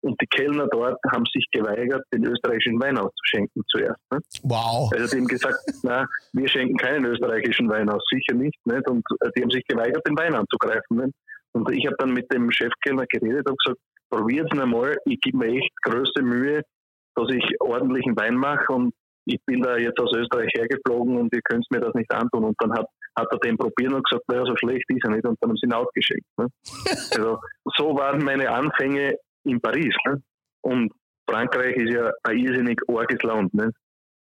und 0.02 0.20
die 0.20 0.26
Kellner 0.26 0.66
dort 0.70 0.98
haben 1.12 1.24
sich 1.32 1.46
geweigert, 1.52 2.04
den 2.12 2.24
österreichischen 2.24 2.80
Wein 2.80 2.98
auszuschenken 2.98 3.62
zuerst. 3.68 4.00
Ne? 4.10 4.18
Wow. 4.42 4.90
Also 4.94 5.14
die 5.14 5.20
haben 5.20 5.28
gesagt, 5.28 5.58
na, 5.82 6.06
wir 6.32 6.48
schenken 6.48 6.76
keinen 6.76 7.04
österreichischen 7.04 7.68
Wein 7.68 7.88
aus, 7.88 8.02
sicher 8.10 8.34
nicht. 8.34 8.58
nicht? 8.64 8.88
Und 8.88 9.04
äh, 9.20 9.30
die 9.36 9.42
haben 9.42 9.50
sich 9.50 9.64
geweigert, 9.66 10.06
den 10.06 10.16
Wein 10.16 10.34
anzugreifen. 10.34 10.96
Nicht? 10.96 11.14
Und 11.52 11.70
ich 11.72 11.86
habe 11.86 11.96
dann 11.98 12.12
mit 12.12 12.32
dem 12.32 12.50
Chefkellner 12.50 13.06
geredet 13.06 13.48
und 13.48 13.58
gesagt, 13.64 13.80
probiert 14.10 14.52
es 14.52 14.58
einmal, 14.58 14.96
ich 15.04 15.20
gebe 15.20 15.38
mir 15.38 15.58
echt 15.58 15.70
größte 15.82 16.22
Mühe, 16.22 16.62
dass 17.14 17.28
ich 17.30 17.44
ordentlichen 17.60 18.16
Wein 18.16 18.36
mache 18.36 18.72
und 18.72 18.94
ich 19.26 19.38
bin 19.46 19.62
da 19.62 19.76
jetzt 19.76 19.98
aus 20.00 20.12
Österreich 20.14 20.50
hergeflogen 20.56 21.16
und 21.16 21.34
ihr 21.34 21.42
könnt 21.42 21.64
mir 21.70 21.80
das 21.80 21.94
nicht 21.94 22.12
antun. 22.12 22.44
Und 22.44 22.56
dann 22.58 22.72
hat, 22.72 22.86
hat 23.16 23.28
er 23.30 23.38
den 23.38 23.56
probiert 23.56 23.92
und 23.92 24.04
gesagt, 24.08 24.26
naja, 24.28 24.44
so 24.46 24.56
schlecht 24.56 24.84
ist 24.88 25.04
er 25.04 25.10
nicht 25.10 25.26
und 25.26 25.36
dann 25.40 25.50
haben 25.50 25.56
sie 25.56 25.66
ihn 25.66 25.72
ausgeschenkt. 25.72 26.26
Ne? 26.38 26.46
also 27.16 27.38
so 27.76 27.96
waren 27.96 28.24
meine 28.24 28.50
Anfänge 28.50 29.14
in 29.44 29.60
Paris. 29.60 29.94
Ne? 30.06 30.22
Und 30.62 30.92
Frankreich 31.28 31.76
ist 31.76 31.94
ja 31.94 32.10
ein 32.24 32.38
irrsinnig 32.38 32.80
arges 32.88 33.22
Land. 33.22 33.54
Ne? 33.54 33.70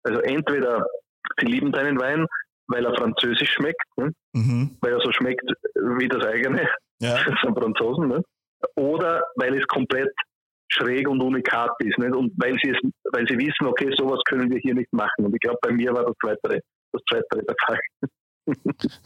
Also 0.04 0.20
entweder 0.22 0.86
sie 1.40 1.48
lieben 1.48 1.72
deinen 1.72 2.00
Wein, 2.00 2.26
weil 2.68 2.86
er 2.86 2.96
französisch 2.96 3.52
schmeckt, 3.54 3.86
ne? 3.98 4.12
mhm. 4.34 4.78
weil 4.82 4.94
er 4.94 5.02
so 5.02 5.12
schmeckt 5.12 5.44
wie 5.76 6.08
das 6.08 6.26
eigene 6.26 6.68
ja. 7.00 7.18
von 7.42 7.56
Franzosen, 7.56 8.08
ne? 8.08 8.22
oder 8.76 9.24
weil 9.36 9.58
es 9.58 9.66
komplett 9.68 10.10
schräg 10.70 11.08
und 11.10 11.22
unikat 11.22 11.72
ist, 11.80 11.98
nicht? 11.98 12.16
und 12.16 12.32
weil 12.38 12.56
sie, 12.64 12.70
es, 12.70 12.78
weil 13.12 13.28
sie 13.28 13.38
wissen, 13.38 13.68
okay, 13.68 13.92
sowas 13.98 14.22
können 14.26 14.50
wir 14.50 14.60
hier 14.60 14.74
nicht 14.74 14.92
machen. 14.94 15.26
Und 15.26 15.34
ich 15.34 15.40
glaube, 15.42 15.60
bei 15.62 15.72
mir 15.72 15.94
war 15.94 16.06
das 16.06 16.16
Zweite, 16.24 16.62
das 16.94 17.02
Zweite 17.10 17.46
der 17.46 17.56
Fall. 17.66 17.80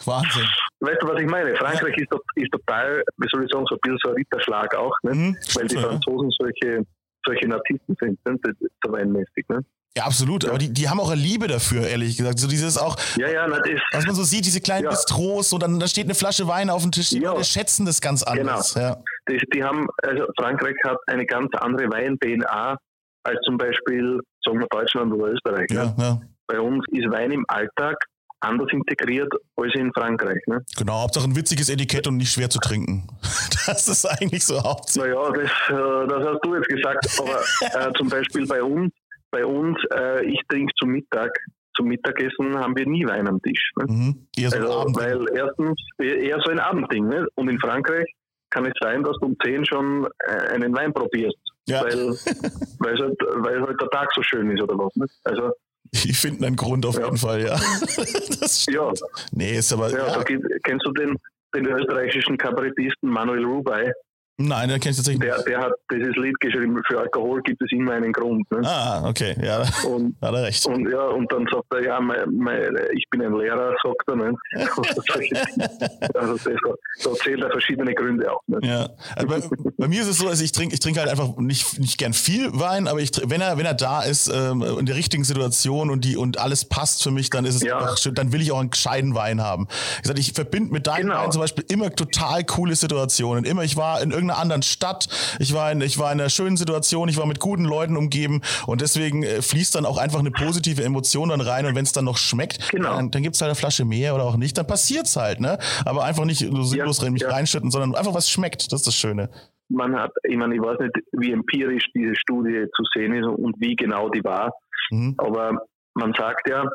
Wahnsinn. 0.06 0.48
Weißt 0.80 1.02
du, 1.02 1.08
was 1.08 1.22
ich 1.22 1.30
meine? 1.30 1.56
Frankreich 1.56 1.96
ja. 1.98 2.04
ist, 2.04 2.22
ist, 2.36 2.52
total, 2.52 3.04
wie 3.18 3.28
soll 3.32 3.44
ich 3.44 3.52
sagen, 3.52 3.66
so 3.70 3.76
ein 3.76 3.80
bisschen 3.82 3.98
so 4.04 4.10
ein 4.10 4.16
Ritterschlag 4.16 4.76
auch, 4.76 4.94
ne? 5.04 5.14
Mhm, 5.14 5.38
weil 5.56 5.68
die 5.68 5.78
Franzosen 5.78 6.30
ja. 6.30 6.38
solche, 6.40 6.86
solche 7.26 7.48
Narzissten 7.48 7.96
sind, 8.00 8.26
ne? 8.26 8.38
so 8.84 8.92
weinmäßig. 8.92 9.46
Ne? 9.50 9.64
Ja, 9.98 10.04
absolut. 10.06 10.44
Ja. 10.44 10.50
Aber 10.50 10.60
die, 10.60 10.74
die 10.74 10.90
haben 10.90 11.00
auch 11.00 11.10
eine 11.10 11.22
Liebe 11.22 11.48
dafür, 11.48 11.88
ehrlich 11.88 12.18
gesagt. 12.18 12.40
So 12.40 12.48
dieses 12.48 12.78
auch, 12.78 12.98
ja, 13.16 13.30
ja, 13.30 13.48
das 13.48 13.68
ist, 13.68 13.82
was 13.92 14.06
man 14.06 14.16
so 14.16 14.24
sieht, 14.24 14.46
diese 14.46 14.60
kleinen 14.60 14.86
ja. 14.86 14.90
Bistros, 14.90 15.50
so 15.50 15.58
dann 15.58 15.80
da 15.80 15.88
steht 15.88 16.06
eine 16.06 16.16
Flasche 16.16 16.48
Wein 16.48 16.70
auf 16.70 16.82
dem 16.82 16.92
Tisch, 16.92 17.10
die 17.10 17.22
ja. 17.22 17.42
schätzen 17.44 17.86
das 17.86 18.02
ganz 18.02 18.22
anders. 18.22 18.74
Genau. 18.74 18.86
Ja. 18.88 18.98
Die, 19.30 19.38
die 19.54 19.64
haben, 19.64 19.88
also 20.04 20.26
Frankreich 20.38 20.76
hat 20.86 20.98
eine 21.08 21.26
ganz 21.26 21.50
andere 21.60 21.90
Wein-DNA 21.90 22.78
als 23.24 23.40
zum 23.44 23.58
Beispiel, 23.58 24.20
sagen 24.44 24.60
wir 24.60 24.68
Deutschland 24.68 25.14
oder 25.14 25.32
Österreich. 25.32 25.68
Ja, 25.72 25.86
ne? 25.86 25.96
ja. 25.98 26.22
Bei 26.48 26.60
uns 26.60 26.84
ist 26.92 27.10
Wein 27.10 27.32
im 27.32 27.46
Alltag 27.48 27.98
anders 28.46 28.68
integriert 28.72 29.32
als 29.56 29.74
in 29.76 29.92
Frankreich. 29.94 30.42
Ne? 30.48 30.64
Genau, 30.78 31.02
Hauptsache 31.02 31.26
ein 31.26 31.36
witziges 31.36 31.70
Etikett 31.70 32.08
und 32.08 32.18
nicht 32.18 32.32
schwer 32.32 32.50
zu 32.50 32.60
trinken. 32.60 33.08
Das 33.68 33.88
ist 33.88 34.06
eigentlich 34.06 34.46
so 34.46 34.62
hauptsächlich. 34.62 35.16
Naja, 35.16 35.32
das, 35.32 35.50
äh, 35.70 36.08
das 36.08 36.28
hast 36.28 36.46
du 36.46 36.56
jetzt 36.56 36.68
gesagt, 36.68 37.20
aber 37.20 37.90
äh, 37.90 37.94
zum 37.98 38.10
Beispiel 38.10 38.46
bei 38.46 38.62
uns, 38.62 38.94
bei 39.32 39.44
uns, 39.44 39.76
äh, 39.92 40.24
ich 40.24 40.40
trinke 40.48 40.72
zum 40.78 40.90
Mittag, 40.92 41.32
zum 41.76 41.88
Mittagessen 41.88 42.56
haben 42.58 42.76
wir 42.76 42.86
nie 42.86 43.06
Wein 43.08 43.28
am 43.28 43.42
Tisch. 43.42 43.72
Ne? 43.78 43.86
Mhm. 43.88 44.28
Eher 44.38 44.52
so 44.52 44.58
also, 44.58 44.96
weil 44.96 45.26
erstens 45.34 45.82
eher 45.98 46.40
so 46.46 46.52
ein 46.52 46.60
Abendding. 46.60 47.08
Ne? 47.08 47.26
Und 47.36 47.50
in 47.50 47.60
Frankreich 47.60 48.06
kann 48.50 48.66
es 48.66 48.74
sein, 48.80 49.04
dass 49.04 49.18
du 49.20 49.28
um 49.28 49.36
10 49.44 49.66
schon 49.66 50.08
äh, 50.28 50.54
einen 50.54 50.76
Wein 50.76 50.94
probierst. 50.94 51.38
Ja. 51.68 51.84
Weil, 51.84 52.10
weil, 52.80 52.98
halt, 52.98 53.20
weil 53.38 53.62
halt 53.62 53.82
der 53.82 53.90
Tag 53.90 54.10
so 54.16 54.22
schön 54.22 54.50
ist 54.52 54.62
oder 54.62 54.78
was. 54.78 54.96
Ne? 54.96 55.08
Also 55.24 55.52
die 55.94 56.14
finden 56.14 56.44
einen 56.46 56.56
Grund 56.56 56.86
auf 56.86 56.98
ja. 56.98 57.06
jeden 57.06 57.18
Fall, 57.18 57.42
ja. 57.42 57.56
das 58.40 58.66
ja. 58.68 58.92
Nee, 59.32 59.58
ist 59.58 59.72
aber. 59.74 59.92
Ja, 59.92 60.08
ja. 60.08 60.24
kennst 60.64 60.86
du 60.86 60.92
den, 60.92 61.18
den 61.56 61.66
österreichischen 61.66 62.38
Kabarettisten 62.38 63.10
Manuel 63.10 63.46
Rubai? 63.46 63.92
Nein, 64.38 64.68
den 64.68 64.82
kennst 64.82 65.00
du 65.00 65.04
tatsächlich 65.04 65.32
der, 65.32 65.42
der 65.44 65.62
hat 65.62 65.74
dieses 65.90 66.14
Lied 66.18 66.38
geschrieben, 66.42 66.82
für 66.88 67.00
Alkohol 67.00 67.42
gibt 67.44 67.62
es 67.62 67.72
immer 67.72 67.94
einen 67.94 68.12
Grund. 68.12 68.50
Ne? 68.52 68.62
Ah, 68.66 69.08
okay, 69.08 69.34
ja, 69.42 69.64
und, 69.88 70.16
hat 70.22 70.34
er 70.34 70.44
recht. 70.44 70.66
Und, 70.66 70.92
ja, 70.92 71.06
und 71.08 71.32
dann 71.32 71.48
sagt 71.50 71.74
er, 71.74 71.84
ja, 71.84 72.02
mein, 72.02 72.36
mein, 72.36 72.78
ich 72.94 73.06
bin 73.10 73.22
ein 73.22 73.34
Lehrer, 73.34 73.74
sagt 73.82 74.04
er. 74.08 74.16
Ne? 74.18 74.34
also 76.16 76.34
das, 76.34 76.60
da 77.04 77.14
zählt 77.14 77.42
er 77.42 77.50
verschiedene 77.50 77.94
Gründe 77.94 78.30
auch. 78.30 78.42
Ne? 78.48 78.60
Ja, 78.64 78.90
also 79.16 79.28
bei, 79.28 79.72
bei, 79.78 79.88
mir 79.88 80.02
ist 80.02 80.10
es 80.10 80.18
so, 80.18 80.28
also 80.28 80.44
ich 80.44 80.52
trinke 80.52 80.74
ich 80.74 80.82
trink 80.82 80.98
halt 80.98 81.08
einfach 81.08 81.38
nicht, 81.38 81.80
nicht 81.80 81.98
gern 81.98 82.12
viel 82.12 82.50
Wein, 82.60 82.90
aber 82.90 83.00
ich, 83.00 83.12
wenn, 83.24 83.40
er, 83.40 83.58
wenn 83.58 83.66
er 83.66 83.74
da 83.74 84.04
ist, 84.04 84.28
ähm, 84.28 84.62
in 84.80 84.86
der 84.86 84.98
richtigen 84.98 85.24
Situation 85.24 85.90
und, 85.90 86.04
die, 86.04 86.18
und 86.18 86.40
alles 86.40 86.66
passt 86.66 87.04
für 87.04 87.12
mich, 87.12 87.30
dann 87.30 87.46
ist 87.46 87.56
es 87.56 87.64
ja. 87.64 87.78
einfach 87.78 87.98
schön, 87.98 88.14
dann 88.16 88.34
will 88.34 88.42
ich 88.42 88.52
auch 88.52 88.60
einen 88.60 88.70
gescheiten 88.70 89.16
Wein 89.16 89.42
haben. 89.42 89.68
Ich, 90.02 90.08
sag, 90.08 90.20
ich 90.20 90.34
verbinde 90.34 90.74
mit 90.74 90.88
deinem 90.88 91.08
genau. 91.08 91.24
Wein 91.24 91.32
zum 91.32 91.40
Beispiel 91.40 91.64
immer 91.70 91.90
total 91.90 92.44
coole 92.44 92.76
Situationen. 92.76 93.46
Immer, 93.46 93.64
ich 93.64 93.78
war 93.78 94.02
in 94.02 94.12
irgendeiner 94.12 94.25
irgendeiner 94.26 94.42
anderen 94.42 94.62
Stadt. 94.62 95.08
Ich 95.40 95.54
war 95.54 95.72
in, 95.72 95.82
ich 95.82 95.98
war 96.00 96.12
in 96.12 96.20
einer 96.20 96.30
schönen 96.30 96.58
Situation, 96.58 97.10
ich 97.10 97.18
war 97.18 97.26
mit 97.26 97.40
guten 97.40 97.66
Leuten 97.66 97.98
umgeben 97.98 98.42
und 98.66 98.82
deswegen 98.82 99.24
äh, 99.24 99.42
fließt 99.42 99.76
dann 99.76 99.86
auch 99.86 99.98
einfach 99.98 100.20
eine 100.20 100.32
positive 100.32 100.84
Emotion 100.84 101.30
dann 101.30 101.42
rein 101.42 101.66
und 101.66 101.76
wenn 101.76 101.84
es 101.84 101.92
dann 101.92 102.06
noch 102.06 102.18
schmeckt, 102.18 102.72
genau. 102.72 102.96
dann, 102.96 103.12
dann 103.12 103.24
gibt 103.24 103.36
es 103.36 103.42
halt 103.42 103.50
eine 103.50 103.56
Flasche 103.56 103.86
mehr 103.86 104.16
oder 104.16 104.26
auch 104.26 104.38
nicht, 104.38 104.58
dann 104.58 104.68
passiert's 104.68 105.16
halt, 105.16 105.40
ne? 105.40 105.58
Aber 105.86 106.04
einfach 106.04 106.26
nicht 106.26 106.40
so 106.40 106.64
sinnlos 106.64 107.02
ja, 107.02 107.10
mich 107.10 107.22
ja. 107.22 107.30
reinschütten, 107.30 107.72
sondern 107.72 107.96
einfach 107.96 108.14
was 108.14 108.30
schmeckt, 108.30 108.72
das 108.72 108.82
ist 108.82 108.88
das 108.88 108.96
Schöne 108.96 109.30
man 109.68 109.96
hat, 110.00 110.12
ich 110.22 110.38
meine, 110.38 110.54
ich 110.54 110.62
weiß 110.62 110.78
nicht, 110.78 110.96
wie 111.14 111.32
empirisch 111.32 111.88
diese 111.96 112.16
Studie 112.16 112.68
zu 112.76 112.84
sehen 112.94 113.16
ist 113.16 113.26
und 113.26 113.56
wie 113.60 113.76
genau 113.76 114.10
die 114.10 114.24
war, 114.24 114.54
mhm. 114.92 115.16
aber 115.18 115.58
man 115.96 116.14
sagt 116.14 116.48
ja, 116.48 116.70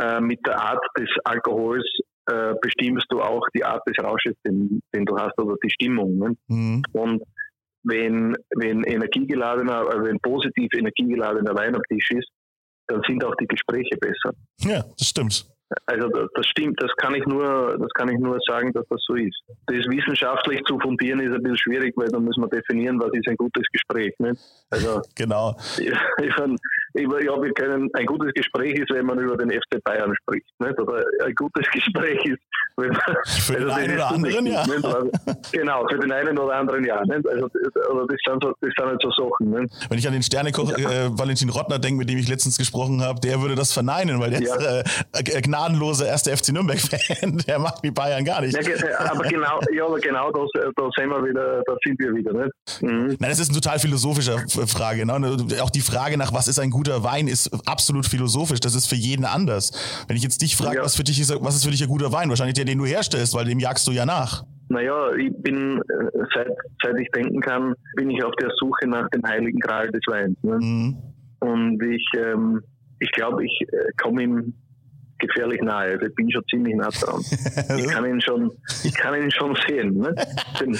äh, 0.00 0.20
mit 0.20 0.38
der 0.46 0.58
Art 0.58 0.82
des 0.98 1.10
Alkohols 1.24 1.84
äh, 2.30 2.54
bestimmst 2.60 3.06
du 3.10 3.20
auch 3.20 3.46
die 3.54 3.64
Art 3.64 3.82
des 3.86 3.96
Rausches, 4.02 4.34
den, 4.46 4.80
den 4.94 5.04
du 5.04 5.16
hast, 5.16 5.38
oder 5.38 5.56
die 5.62 5.70
Stimmung. 5.70 6.18
Ne? 6.18 6.36
Mhm. 6.48 6.82
Und 6.92 7.22
wenn, 7.82 8.36
wenn 8.56 8.84
energiegeladener, 8.84 9.86
also 9.88 10.04
wenn 10.04 10.18
positiv 10.20 10.68
energiegeladener 10.74 11.54
Wein 11.54 11.74
am 11.74 11.82
Tisch 11.88 12.10
ist, 12.10 12.28
dann 12.86 13.00
sind 13.06 13.24
auch 13.24 13.34
die 13.36 13.46
Gespräche 13.46 13.96
besser. 13.98 14.34
Ja, 14.60 14.84
das 14.98 15.08
stimmt. 15.08 15.46
Also 15.86 16.08
das 16.08 16.46
stimmt, 16.46 16.82
das 16.82 16.90
kann 16.96 17.14
ich 17.14 17.24
nur, 17.26 17.78
das 17.78 17.88
kann 17.94 18.08
ich 18.08 18.18
nur 18.18 18.38
sagen, 18.44 18.72
dass 18.72 18.84
das 18.88 19.00
so 19.06 19.14
ist. 19.14 19.40
Das 19.66 19.76
wissenschaftlich 19.86 20.60
zu 20.64 20.78
fundieren 20.80 21.20
ist 21.20 21.32
ein 21.32 21.42
bisschen 21.42 21.58
schwierig, 21.58 21.94
weil 21.96 22.08
dann 22.08 22.24
muss 22.24 22.36
man 22.38 22.50
definieren, 22.50 23.00
was 23.00 23.12
ist 23.12 23.28
ein 23.28 23.36
gutes 23.36 23.64
Gespräch. 23.72 24.12
Nicht? 24.18 24.40
Also 24.70 25.00
genau. 25.14 25.56
Ich, 25.78 25.92
ich, 26.24 26.34
ja, 26.94 27.42
wir 27.42 27.52
können 27.52 27.90
ein 27.94 28.06
gutes 28.06 28.32
Gespräch 28.34 28.74
ist, 28.74 28.90
wenn 28.90 29.06
man 29.06 29.18
über 29.18 29.36
den 29.36 29.50
FC 29.50 29.82
Bayern 29.84 30.14
spricht. 30.16 30.46
Nicht? 30.58 30.78
Oder 30.78 31.04
ein 31.24 31.34
gutes 31.34 31.68
Gespräch 31.72 32.24
ist, 32.24 32.40
wenn 32.80 32.94
für 33.24 33.54
den 33.54 33.70
also 33.70 33.74
einen 33.74 33.94
oder 33.94 34.08
anderen 34.10 34.46
ja. 34.46 34.66
Nicht? 34.66 35.52
Genau, 35.52 35.86
für 35.88 35.98
den 35.98 36.12
einen 36.12 36.38
oder 36.38 36.54
anderen 36.54 36.84
ja. 36.84 37.00
Nicht? 37.04 37.28
Also, 37.28 37.48
also 37.88 38.06
das 38.06 38.16
sind 38.26 38.42
so, 38.42 38.52
das 38.60 38.70
sind 38.76 38.86
halt 38.86 39.02
so 39.02 39.10
Sachen. 39.10 39.50
Nicht? 39.50 39.74
Wenn 39.88 39.98
ich 39.98 40.06
an 40.06 40.12
den 40.12 40.22
Sternekoch 40.22 40.76
ja. 40.78 40.90
äh, 40.90 41.18
Valentin 41.18 41.48
Rottner 41.48 41.78
denke, 41.78 41.98
mit 41.98 42.08
dem 42.08 42.18
ich 42.18 42.28
letztens 42.28 42.58
gesprochen 42.58 43.02
habe, 43.02 43.20
der 43.20 43.40
würde 43.40 43.54
das 43.54 43.72
verneinen, 43.72 44.20
weil 44.20 44.30
der 44.30 44.42
ja. 44.42 44.54
ist 44.54 45.36
äh, 45.36 45.40
gnadenloser 45.42 46.06
erster 46.06 46.36
FC 46.36 46.52
Nürnberg-Fan. 46.52 47.38
Der 47.46 47.58
macht 47.58 47.82
wie 47.82 47.90
Bayern 47.90 48.24
gar 48.24 48.40
nicht. 48.40 48.54
Ja, 48.54 49.10
aber 49.10 49.24
genau, 49.24 49.60
ja, 49.72 49.84
aber 49.84 49.98
genau 49.98 50.30
das, 50.30 50.48
da 50.76 50.88
sind 50.96 51.08
wir 51.08 51.24
wieder, 51.24 51.62
da 51.66 51.74
sind 51.84 51.98
wir 51.98 52.14
wieder. 52.14 52.32
Nicht? 52.32 52.82
Mhm. 52.82 53.16
Nein, 53.18 53.30
das 53.30 53.38
ist 53.38 53.50
eine 53.50 53.60
total 53.60 53.78
philosophische 53.78 54.38
Frage. 54.66 55.06
Ne? 55.06 55.36
Auch 55.60 55.70
die 55.70 55.80
Frage 55.80 56.16
nach, 56.16 56.32
was 56.32 56.48
ist 56.48 56.58
ein 56.58 56.70
guter 56.70 57.02
Wein, 57.02 57.28
ist 57.28 57.50
absolut 57.66 58.06
philosophisch. 58.06 58.60
Das 58.60 58.74
ist 58.74 58.86
für 58.86 58.96
jeden 58.96 59.24
anders. 59.24 59.72
Wenn 60.06 60.16
ich 60.16 60.22
jetzt 60.22 60.42
dich 60.42 60.56
frage, 60.56 60.78
ja. 60.78 60.84
was, 60.84 60.96
für 60.96 61.04
dich 61.04 61.20
ist, 61.20 61.32
was 61.40 61.54
ist 61.54 61.64
für 61.64 61.70
dich 61.70 61.82
ein 61.82 61.88
guter 61.88 62.12
Wein? 62.12 62.28
Wahrscheinlich 62.28 62.54
der, 62.54 62.64
den 62.70 62.78
du 62.78 62.86
herstellst, 62.86 63.34
weil 63.34 63.44
dem 63.44 63.58
jagst 63.58 63.86
du 63.86 63.92
ja 63.92 64.06
nach. 64.06 64.44
Naja, 64.68 65.12
ich 65.14 65.32
bin, 65.42 65.78
äh, 65.78 66.18
seit, 66.34 66.48
seit 66.82 66.98
ich 67.00 67.08
denken 67.10 67.40
kann, 67.40 67.74
bin 67.96 68.10
ich 68.10 68.22
auf 68.22 68.34
der 68.40 68.50
Suche 68.60 68.86
nach 68.86 69.08
dem 69.10 69.22
heiligen 69.26 69.58
Gral 69.58 69.90
des 69.90 70.02
Weins. 70.06 70.36
Ne? 70.42 70.58
Mhm. 70.60 70.96
Und 71.40 71.82
ich, 71.82 72.06
ähm, 72.16 72.62
ich 73.00 73.10
glaube, 73.12 73.44
ich 73.44 73.60
äh, 73.72 73.90
komme 74.00 74.22
ihm 74.22 74.54
gefährlich 75.18 75.60
nahe. 75.60 75.92
Also 75.92 76.06
ich 76.06 76.14
bin 76.14 76.30
schon 76.30 76.44
ziemlich 76.50 76.76
nah 76.76 76.88
dran. 76.88 77.20
ich 77.78 77.88
kann 77.88 78.06
ihn 78.06 78.20
schon, 78.20 78.50
ich 78.84 78.94
kann 78.94 79.20
ihn 79.20 79.30
schon 79.30 79.56
sehen. 79.66 79.98
Ne? 79.98 80.14
Den, 80.60 80.78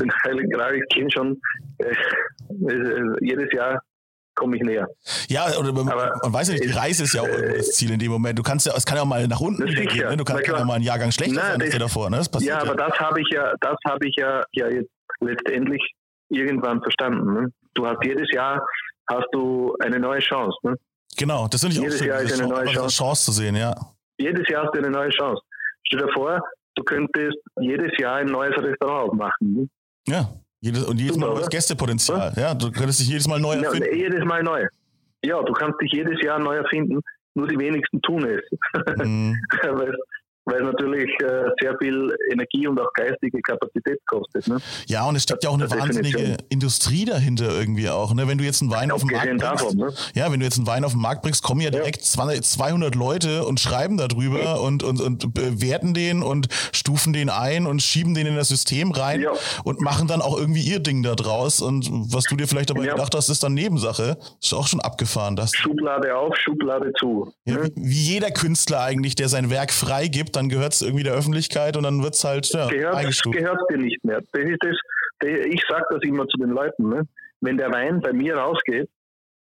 den 0.00 0.12
Heiligen 0.24 0.50
Gral, 0.50 0.76
ich 0.76 0.88
kenne 0.94 1.10
schon 1.10 1.40
äh, 1.78 2.72
äh, 2.72 3.16
jedes 3.20 3.52
Jahr 3.52 3.82
komme 4.34 4.56
ich 4.56 4.62
näher. 4.62 4.88
Ja, 5.28 5.46
oder 5.58 5.72
man, 5.72 5.86
man 5.86 6.32
weiß 6.32 6.48
ja 6.48 6.54
nicht, 6.54 6.64
die 6.64 6.70
Reise 6.70 7.04
ist 7.04 7.14
ja 7.14 7.22
auch 7.22 7.28
äh, 7.28 7.58
das 7.58 7.72
Ziel 7.72 7.90
in 7.92 7.98
dem 7.98 8.10
Moment. 8.10 8.38
Du 8.38 8.42
kannst 8.42 8.66
ja, 8.66 8.72
es 8.76 8.84
kann 8.84 8.96
ja 8.96 9.02
auch 9.02 9.06
mal 9.06 9.26
nach 9.26 9.40
unten 9.40 9.64
gehen, 9.66 10.08
ne? 10.08 10.16
Du 10.16 10.24
kannst 10.24 10.46
ja 10.46 10.64
mal 10.64 10.74
einen 10.74 10.84
Jahrgang 10.84 11.12
schlechter 11.12 11.34
Nein, 11.34 11.52
sein 11.52 11.60
als 11.62 11.70
der 11.70 11.80
davor, 11.80 12.10
ne? 12.10 12.22
Ja, 12.40 12.60
aber 12.60 12.78
ja. 12.78 12.88
das 12.88 12.98
habe 12.98 13.20
ich 13.20 13.28
ja, 13.32 13.52
das 13.60 13.76
habe 13.86 14.06
ich 14.06 14.14
ja, 14.16 14.42
ja 14.52 14.68
jetzt 14.68 14.90
letztendlich 15.20 15.82
irgendwann 16.28 16.80
verstanden. 16.80 17.32
Ne? 17.34 17.52
Du 17.74 17.86
hast 17.86 17.98
jedes 18.04 18.30
Jahr 18.32 18.64
hast 19.10 19.26
du 19.32 19.76
eine 19.80 19.98
neue 19.98 20.20
Chance. 20.20 20.56
Ne? 20.62 20.76
Genau, 21.18 21.46
das 21.48 21.60
finde 21.60 21.76
ich 21.76 21.82
Jedes 21.82 21.96
auch 21.96 21.98
schön, 21.98 22.08
Jahr 22.08 22.20
ist 22.22 22.40
eine 22.40 22.48
neue 22.48 22.66
Chance. 22.66 22.96
Chance 22.96 23.24
zu 23.26 23.32
sehen, 23.32 23.56
ja. 23.56 23.74
Jedes 24.18 24.48
Jahr 24.48 24.64
hast 24.64 24.74
du 24.74 24.78
eine 24.78 24.90
neue 24.90 25.10
Chance. 25.10 25.42
Stell 25.86 26.00
dir 26.00 26.12
vor, 26.12 26.40
du 26.74 26.82
könntest 26.84 27.36
jedes 27.60 27.90
Jahr 27.98 28.16
ein 28.16 28.26
neues 28.26 28.56
Restaurant 28.56 29.10
aufmachen. 29.10 29.54
Ne? 29.54 29.68
Ja, 30.08 30.28
jedes, 30.62 30.84
und 30.84 30.98
jedes 30.98 31.14
Super, 31.14 31.26
Mal 31.26 31.34
neues 31.34 31.48
Gästepotenzial. 31.50 32.32
Ja? 32.36 32.42
ja, 32.42 32.54
du 32.54 32.70
könntest 32.70 33.00
dich 33.00 33.08
jedes 33.08 33.26
Mal 33.26 33.40
neu 33.40 33.54
erfinden. 33.54 33.84
Ja, 33.84 33.94
jedes 33.94 34.24
Mal 34.24 34.42
neu. 34.42 34.66
Ja, 35.24 35.42
du 35.42 35.52
kannst 35.52 35.80
dich 35.80 35.92
jedes 35.92 36.22
Jahr 36.22 36.38
neu 36.38 36.56
erfinden, 36.56 37.00
nur 37.34 37.48
die 37.48 37.58
wenigsten 37.58 38.00
tun 38.02 38.24
es. 38.24 38.40
Mhm. 39.04 39.36
weil, 40.44 40.56
es 40.56 40.62
natürlich 40.62 41.10
äh, 41.22 41.50
sehr 41.60 41.76
viel 41.78 42.14
Energie 42.30 42.66
und 42.66 42.80
auch 42.80 42.92
geistige 42.94 43.40
Kapazität 43.42 43.98
kostet. 44.06 44.48
Ne? 44.48 44.58
Ja, 44.86 45.06
und 45.06 45.16
es 45.16 45.22
steckt 45.24 45.44
ja 45.44 45.50
auch 45.50 45.54
eine 45.54 45.70
wahnsinnige 45.70 46.16
Definition. 46.16 46.46
Industrie 46.48 47.04
dahinter 47.04 47.50
irgendwie 47.50 47.88
auch. 47.88 48.14
Ne? 48.14 48.28
Wenn 48.28 48.38
du 48.38 48.44
jetzt 48.44 48.62
einen 48.62 48.70
Wein 48.70 48.90
auf 48.90 49.02
den 49.02 49.10
Markt 49.10 49.26
bringst, 49.26 49.44
davon, 49.44 49.76
ne? 49.76 49.92
ja, 50.14 50.30
wenn 50.32 50.40
du 50.40 50.44
jetzt 50.46 50.58
einen 50.58 50.66
Wein 50.66 50.84
auf 50.84 50.92
den 50.92 51.00
Markt 51.00 51.22
bringst, 51.22 51.42
kommen 51.42 51.60
ja 51.60 51.70
direkt 51.70 52.02
ja. 52.02 52.42
200 52.42 52.94
Leute 52.94 53.44
und 53.44 53.60
schreiben 53.60 53.96
darüber 53.96 54.42
ja. 54.42 54.54
und, 54.54 54.82
und, 54.82 55.00
und 55.00 55.34
bewerten 55.34 55.94
den 55.94 56.22
und 56.22 56.48
stufen 56.72 57.12
den 57.12 57.30
ein 57.30 57.66
und 57.66 57.82
schieben 57.82 58.14
den 58.14 58.26
in 58.26 58.36
das 58.36 58.48
System 58.48 58.90
rein 58.92 59.20
ja. 59.20 59.32
und 59.64 59.80
machen 59.80 60.08
dann 60.08 60.22
auch 60.22 60.36
irgendwie 60.36 60.62
ihr 60.62 60.80
Ding 60.80 61.02
da 61.02 61.14
draus. 61.14 61.60
Und 61.60 61.88
was 62.12 62.24
du 62.24 62.36
dir 62.36 62.48
vielleicht 62.48 62.70
dabei 62.70 62.86
gedacht 62.86 63.14
hast, 63.14 63.28
ist 63.28 63.42
dann 63.42 63.54
Nebensache. 63.54 64.18
Ist 64.42 64.52
auch 64.54 64.66
schon 64.66 64.80
abgefahren. 64.80 65.36
Das. 65.36 65.52
Schublade 65.54 66.16
auf, 66.16 66.36
Schublade 66.36 66.92
zu. 66.98 67.32
Ne? 67.44 67.70
Wie, 67.74 67.90
wie 67.90 68.12
jeder 68.12 68.30
Künstler 68.30 68.82
eigentlich, 68.82 69.14
der 69.14 69.28
sein 69.28 69.50
Werk 69.50 69.72
freigibt, 69.72 70.31
dann 70.32 70.48
gehört 70.48 70.74
es 70.74 70.82
irgendwie 70.82 71.04
der 71.04 71.14
Öffentlichkeit 71.14 71.76
und 71.76 71.84
dann 71.84 72.02
wird 72.02 72.14
es 72.14 72.24
halt 72.24 72.48
ja, 72.48 72.68
gehört, 72.68 72.96
eingestuft. 72.96 73.36
Gehört 73.36 73.60
dir 73.70 73.78
nicht 73.78 74.04
mehr. 74.04 74.20
Das 74.32 74.42
ist 74.42 74.58
das, 74.60 74.76
ich 75.28 75.62
sage 75.68 75.84
das 75.90 76.02
immer 76.02 76.26
zu 76.28 76.38
den 76.38 76.50
Leuten. 76.50 76.88
Ne? 76.88 77.06
Wenn 77.40 77.56
der 77.56 77.72
Wein 77.72 78.00
bei 78.00 78.12
mir 78.12 78.36
rausgeht, 78.36 78.88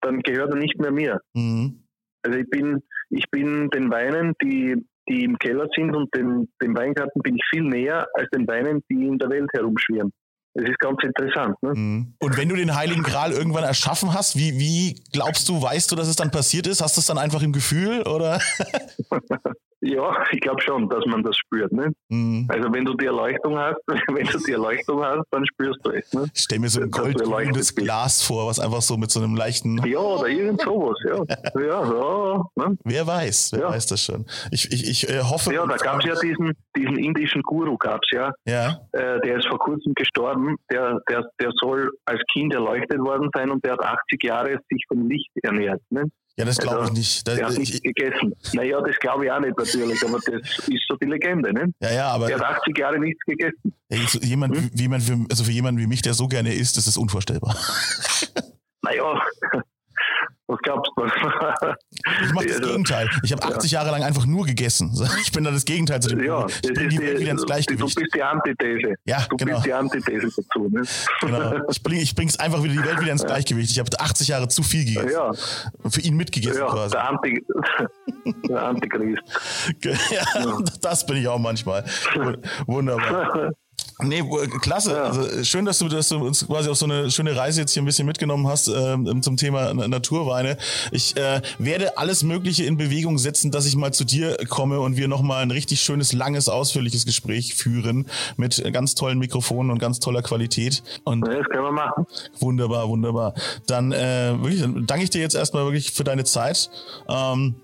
dann 0.02 0.22
gehört 0.22 0.52
er 0.52 0.58
nicht 0.58 0.80
mehr 0.80 0.92
mir. 0.92 1.22
Mhm. 1.34 1.84
Also 2.24 2.40
ich 2.40 2.50
bin, 2.50 2.82
ich 3.10 3.26
bin 3.32 3.70
den 3.70 3.92
Weinen, 3.92 4.34
die, 4.42 4.76
die 5.10 5.24
im 5.24 5.38
Keller 5.38 5.68
sind 5.76 5.96
und 5.96 6.14
dem, 6.16 6.48
dem 6.62 6.76
Weingarten 6.76 7.22
bin 7.22 7.36
ich 7.36 7.44
viel 7.50 7.64
näher 7.64 8.08
als 8.14 8.30
den 8.32 8.48
Weinen, 8.48 8.84
die 8.90 9.08
in 9.08 9.18
der 9.18 9.30
Welt 9.30 9.50
herumschwirren. 9.54 10.12
Das 10.56 10.68
ist 10.68 10.80
ganz 10.80 10.98
interessant. 11.04 11.56
Ne? 11.62 11.74
Mhm. 11.74 12.14
Und 12.20 12.38
wenn 12.38 12.50
du 12.50 12.56
den 12.56 12.76
Heiligen 12.76 13.04
Gral 13.04 13.32
irgendwann 13.32 13.64
erschaffen 13.64 14.14
hast, 14.14 14.36
wie, 14.36 14.60
wie 14.60 14.96
glaubst 15.14 15.48
du, 15.48 15.62
weißt 15.62 15.92
du, 15.92 15.96
dass 15.96 16.08
es 16.08 16.16
dann 16.16 16.32
passiert 16.32 16.68
ist? 16.68 16.82
Hast 16.82 16.98
du 16.98 17.02
es 17.02 17.08
dann 17.08 17.18
einfach 17.18 17.42
im 17.42 17.54
Gefühl 17.54 18.02
oder? 18.02 18.40
Ja, 19.82 20.12
ich 20.32 20.40
glaube 20.42 20.62
schon, 20.62 20.90
dass 20.90 21.06
man 21.06 21.24
das 21.24 21.38
spürt. 21.38 21.72
Ne? 21.72 21.92
Mhm. 22.10 22.48
Also 22.50 22.72
wenn 22.74 22.86
du 22.86 22.94
die 22.96 23.06
Erleuchtung 23.06 23.58
hast, 23.58 23.78
wenn 24.14 24.26
du 24.26 24.38
die 24.38 24.52
Erleuchtung 24.52 25.04
hast, 25.04 25.26
dann 25.32 25.46
spürst 25.46 25.80
du 25.84 25.92
es. 25.92 26.12
Ne? 26.14 26.26
Ich 26.34 26.42
stell 26.44 26.60
mir 26.60 26.70
so 26.70 26.82
ein 26.82 26.92
goldgrünes. 26.92 27.76
Glas 27.76 28.22
vor, 28.22 28.48
was 28.48 28.60
einfach 28.60 28.82
so 28.82 28.98
mit 28.98 29.12
so 29.12 29.22
einem 29.22 29.36
leichten, 29.36 29.78
Ja, 29.86 30.00
oder 30.00 30.28
irgend 30.28 30.62
sowas, 30.62 30.98
ja. 31.08 31.24
Ja, 31.60 31.84
ja, 31.84 32.44
ne? 32.56 32.78
wer 32.84 33.08
weiß, 33.08 33.52
wer 33.54 33.62
Ja. 33.62 33.70
weiß 33.70 33.88
das 33.88 34.04
schon. 34.04 34.26
Ich, 34.52 34.72
ich, 34.72 34.88
ich 34.90 35.10
äh, 35.10 35.22
hoffe. 35.22 35.54
ja 35.54 35.66
da 35.66 35.78
gab 35.78 36.00
es 36.00 36.06
ja 36.06 36.16
diesen, 36.16 36.54
diesen 36.76 36.98
indischen 36.98 37.42
Guru, 37.44 37.78
gab's 37.78 38.10
ja, 38.12 38.32
Ja, 38.46 38.80
äh, 38.94 39.20
der 39.22 39.38
ist 39.38 39.48
vor 39.48 39.60
kurzem 39.60 39.94
gestorben, 39.94 40.56
der, 40.72 41.00
der, 41.10 41.30
der 41.40 41.52
soll 41.62 41.92
als 42.06 42.22
Kind 42.34 42.54
erleuchtet 42.54 43.00
worden 43.00 43.30
sein 43.34 43.50
und 43.50 43.64
der 43.64 43.74
hat 43.74 43.82
80 43.84 44.24
Jahre 44.24 44.58
sich 44.70 44.84
vom 44.88 45.08
Licht 45.08 45.30
ernährt. 45.44 45.82
Ne? 45.90 46.04
Ja, 46.40 46.46
das 46.46 46.58
glaube 46.58 46.80
Also, 46.80 46.94
ich 46.94 46.98
nicht. 47.00 47.28
Da, 47.28 47.36
Der 47.36 47.46
hat 47.46 47.52
ich, 47.54 47.60
nichts 47.60 47.82
gegessen. 47.82 48.34
Naja, 48.54 48.82
das 48.82 48.96
glaube 49.00 49.26
ich 49.26 49.32
auch 49.32 49.40
nicht 49.40 49.58
natürlich, 49.58 50.02
aber 50.04 50.18
das 50.26 50.68
ist 50.68 50.86
so 50.88 50.96
die 50.96 51.06
Legende. 51.06 51.54
Ne? 51.54 51.72
ja, 51.82 51.92
ja, 51.92 52.08
aber 52.12 52.28
Der 52.28 52.40
hat 52.40 52.58
80 52.58 52.78
Jahre 52.78 52.98
nichts 53.00 53.22
gegessen. 53.26 53.74
ey, 53.90 54.00
so 54.08 54.18
jemand, 54.20 54.56
Hm? 54.56 54.70
wie 54.74 54.82
jemand, 54.82 55.08
wie- 55.08 55.26
also 55.30 55.44
für 55.44 55.52
jemanden 55.52 55.80
wie 55.82 55.88
mich, 55.88 56.02
der 56.02 56.14
so 56.16 56.28
gerne 56.28 56.54
isst, 56.54 56.78
ist 56.78 56.88
das 56.88 56.98
unvorstellbar. 56.98 57.56
Naja, 58.82 59.22
was 60.50 60.60
glaubst 60.62 60.92
du? 60.96 61.04
Ich 62.26 62.34
mache 62.34 62.48
das 62.48 62.62
Gegenteil. 62.62 63.10
Ich 63.24 63.32
habe 63.32 63.44
80 63.44 63.72
Jahre 63.72 63.92
lang 63.92 64.04
einfach 64.04 64.26
nur 64.26 64.46
gegessen. 64.46 64.92
Ich 65.22 65.32
bin 65.32 65.44
da 65.44 65.52
das 65.52 65.66
Gegenteil 65.66 66.02
zu 66.02 66.10
dem. 66.10 66.24
Ja, 66.24 66.46
ich 66.48 66.62
das 66.62 66.72
bring 66.74 66.88
ist 66.88 66.94
die 66.98 67.02
Welt 67.02 67.20
wieder 67.20 67.32
ins 67.32 67.42
du 67.42 67.48
Gleichgewicht. 67.48 67.96
bist 67.96 68.16
die 68.16 68.24
Antithese. 68.24 68.96
Ja, 69.06 69.26
du 69.30 69.38
genau. 69.38 69.54
bist 69.56 69.66
die 69.66 69.74
Antithese 69.74 70.28
dazu. 70.36 70.70
Ne? 70.70 70.82
Genau. 71.22 71.54
Ich 71.70 71.84
bringe 71.84 72.02
ich 72.02 72.16
bring's 72.16 72.40
einfach 72.40 72.64
wieder 72.64 72.74
die 72.74 72.84
Welt 72.84 73.00
wieder 73.02 73.12
ins 73.12 73.26
Gleichgewicht. 73.26 73.70
Ich 73.72 73.80
habe 73.80 73.90
80 73.98 74.28
Jahre 74.28 74.48
zu 74.48 74.64
viel 74.64 74.86
gegessen. 74.86 75.12
Ja, 75.12 75.32
Für 75.90 76.02
ihn 76.02 76.16
mitgegessen 76.16 76.60
ja 76.62 76.68
quasi. 76.68 76.92
der, 76.92 77.10
Anti, 77.10 77.46
der 78.48 78.64
Antichrist. 78.64 79.22
Ja, 79.84 80.58
das 80.82 81.06
bin 81.06 81.18
ich 81.18 81.28
auch 81.28 81.40
manchmal. 81.40 81.84
Wunderbar. 82.66 83.52
Nee, 84.02 84.24
wo- 84.24 84.38
klasse. 84.60 84.92
Ja. 84.94 85.04
Also 85.04 85.44
schön, 85.44 85.66
dass 85.66 85.80
du, 85.80 85.88
dass 85.90 86.10
du 86.10 86.18
uns 86.18 86.46
quasi 86.48 86.70
auf 86.70 86.78
so 86.78 86.86
eine 86.86 87.12
schöne 87.12 87.36
Reise 87.36 87.62
jetzt 87.62 87.74
hier 87.74 87.82
ein 87.82 87.86
bisschen 87.86 88.06
mitgenommen 88.06 88.48
hast 88.48 88.68
ähm, 88.68 89.22
zum 89.22 89.38
Thema 89.38 89.74
Na- 89.74 89.88
Naturweine. 89.88 90.58
Ich 90.92 91.16
äh, 91.18 91.42
werde 91.58 91.98
alles 91.98 92.24
Mögliche 92.24 92.64
in 92.64 92.78
Bewegung 92.78 93.18
setzen, 93.18 93.52
dass 93.52 93.66
ich 93.66 93.76
mal 93.76 93.94
zu 93.94 94.06
dir 94.06 94.38
komme 94.48 94.80
und 94.80 94.96
wir 94.98 95.08
nochmal 95.08 95.42
ein 95.44 95.52
richtig 95.52 95.82
schönes, 95.82 96.14
langes, 96.14 96.48
ausführliches 96.50 97.06
Gespräch 97.06 97.56
führen 97.56 98.08
mit 98.38 98.64
ganz 98.74 98.96
tollen 98.96 99.20
Mikrofonen 99.20 99.72
und 99.72 99.80
ganz 99.80 100.00
toller 100.00 100.22
Qualität. 100.22 100.82
Und 101.04 101.28
Ja, 101.28 101.36
das 101.38 101.48
können 101.50 101.64
wir 101.64 101.72
machen. 101.72 102.06
Wunderbar, 102.40 102.88
wunderbar. 102.88 103.34
Dann 103.68 103.92
äh, 103.92 104.34
wirklich, 104.42 104.64
danke 104.88 105.04
ich 105.04 105.10
dir 105.10 105.22
jetzt 105.22 105.36
erstmal 105.36 105.64
wirklich 105.66 105.92
für 105.92 106.04
deine 106.04 106.24
Zeit. 106.24 106.70
Ähm, 107.08 107.56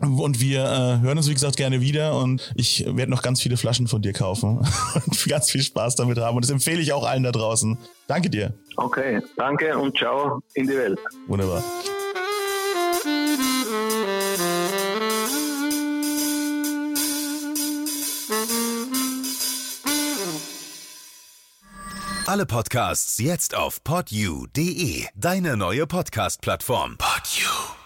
und 0.00 0.40
wir 0.40 0.64
äh, 0.64 1.00
hören 1.04 1.18
uns, 1.18 1.28
wie 1.28 1.34
gesagt, 1.34 1.56
gerne 1.56 1.80
wieder 1.80 2.16
und 2.16 2.52
ich 2.54 2.84
werde 2.86 3.10
noch 3.10 3.22
ganz 3.22 3.40
viele 3.40 3.56
Flaschen 3.56 3.86
von 3.86 4.02
dir 4.02 4.12
kaufen 4.12 4.58
und 5.06 5.28
ganz 5.28 5.50
viel 5.50 5.62
Spaß 5.62 5.96
damit 5.96 6.18
haben. 6.18 6.36
Und 6.36 6.44
das 6.44 6.50
empfehle 6.50 6.80
ich 6.80 6.92
auch 6.92 7.06
allen 7.06 7.22
da 7.22 7.32
draußen. 7.32 7.78
Danke 8.06 8.30
dir. 8.30 8.54
Okay, 8.76 9.20
danke 9.36 9.76
und 9.76 9.96
ciao 9.96 10.42
in 10.54 10.66
die 10.66 10.76
Welt. 10.76 10.98
Wunderbar. 11.26 11.62
Alle 22.26 22.46
Podcasts 22.46 23.18
jetzt 23.18 23.56
auf 23.56 23.82
podyou.de, 23.82 25.04
deine 25.16 25.56
neue 25.56 25.88
Podcast-Plattform. 25.88 26.96
Podyou. 26.96 27.79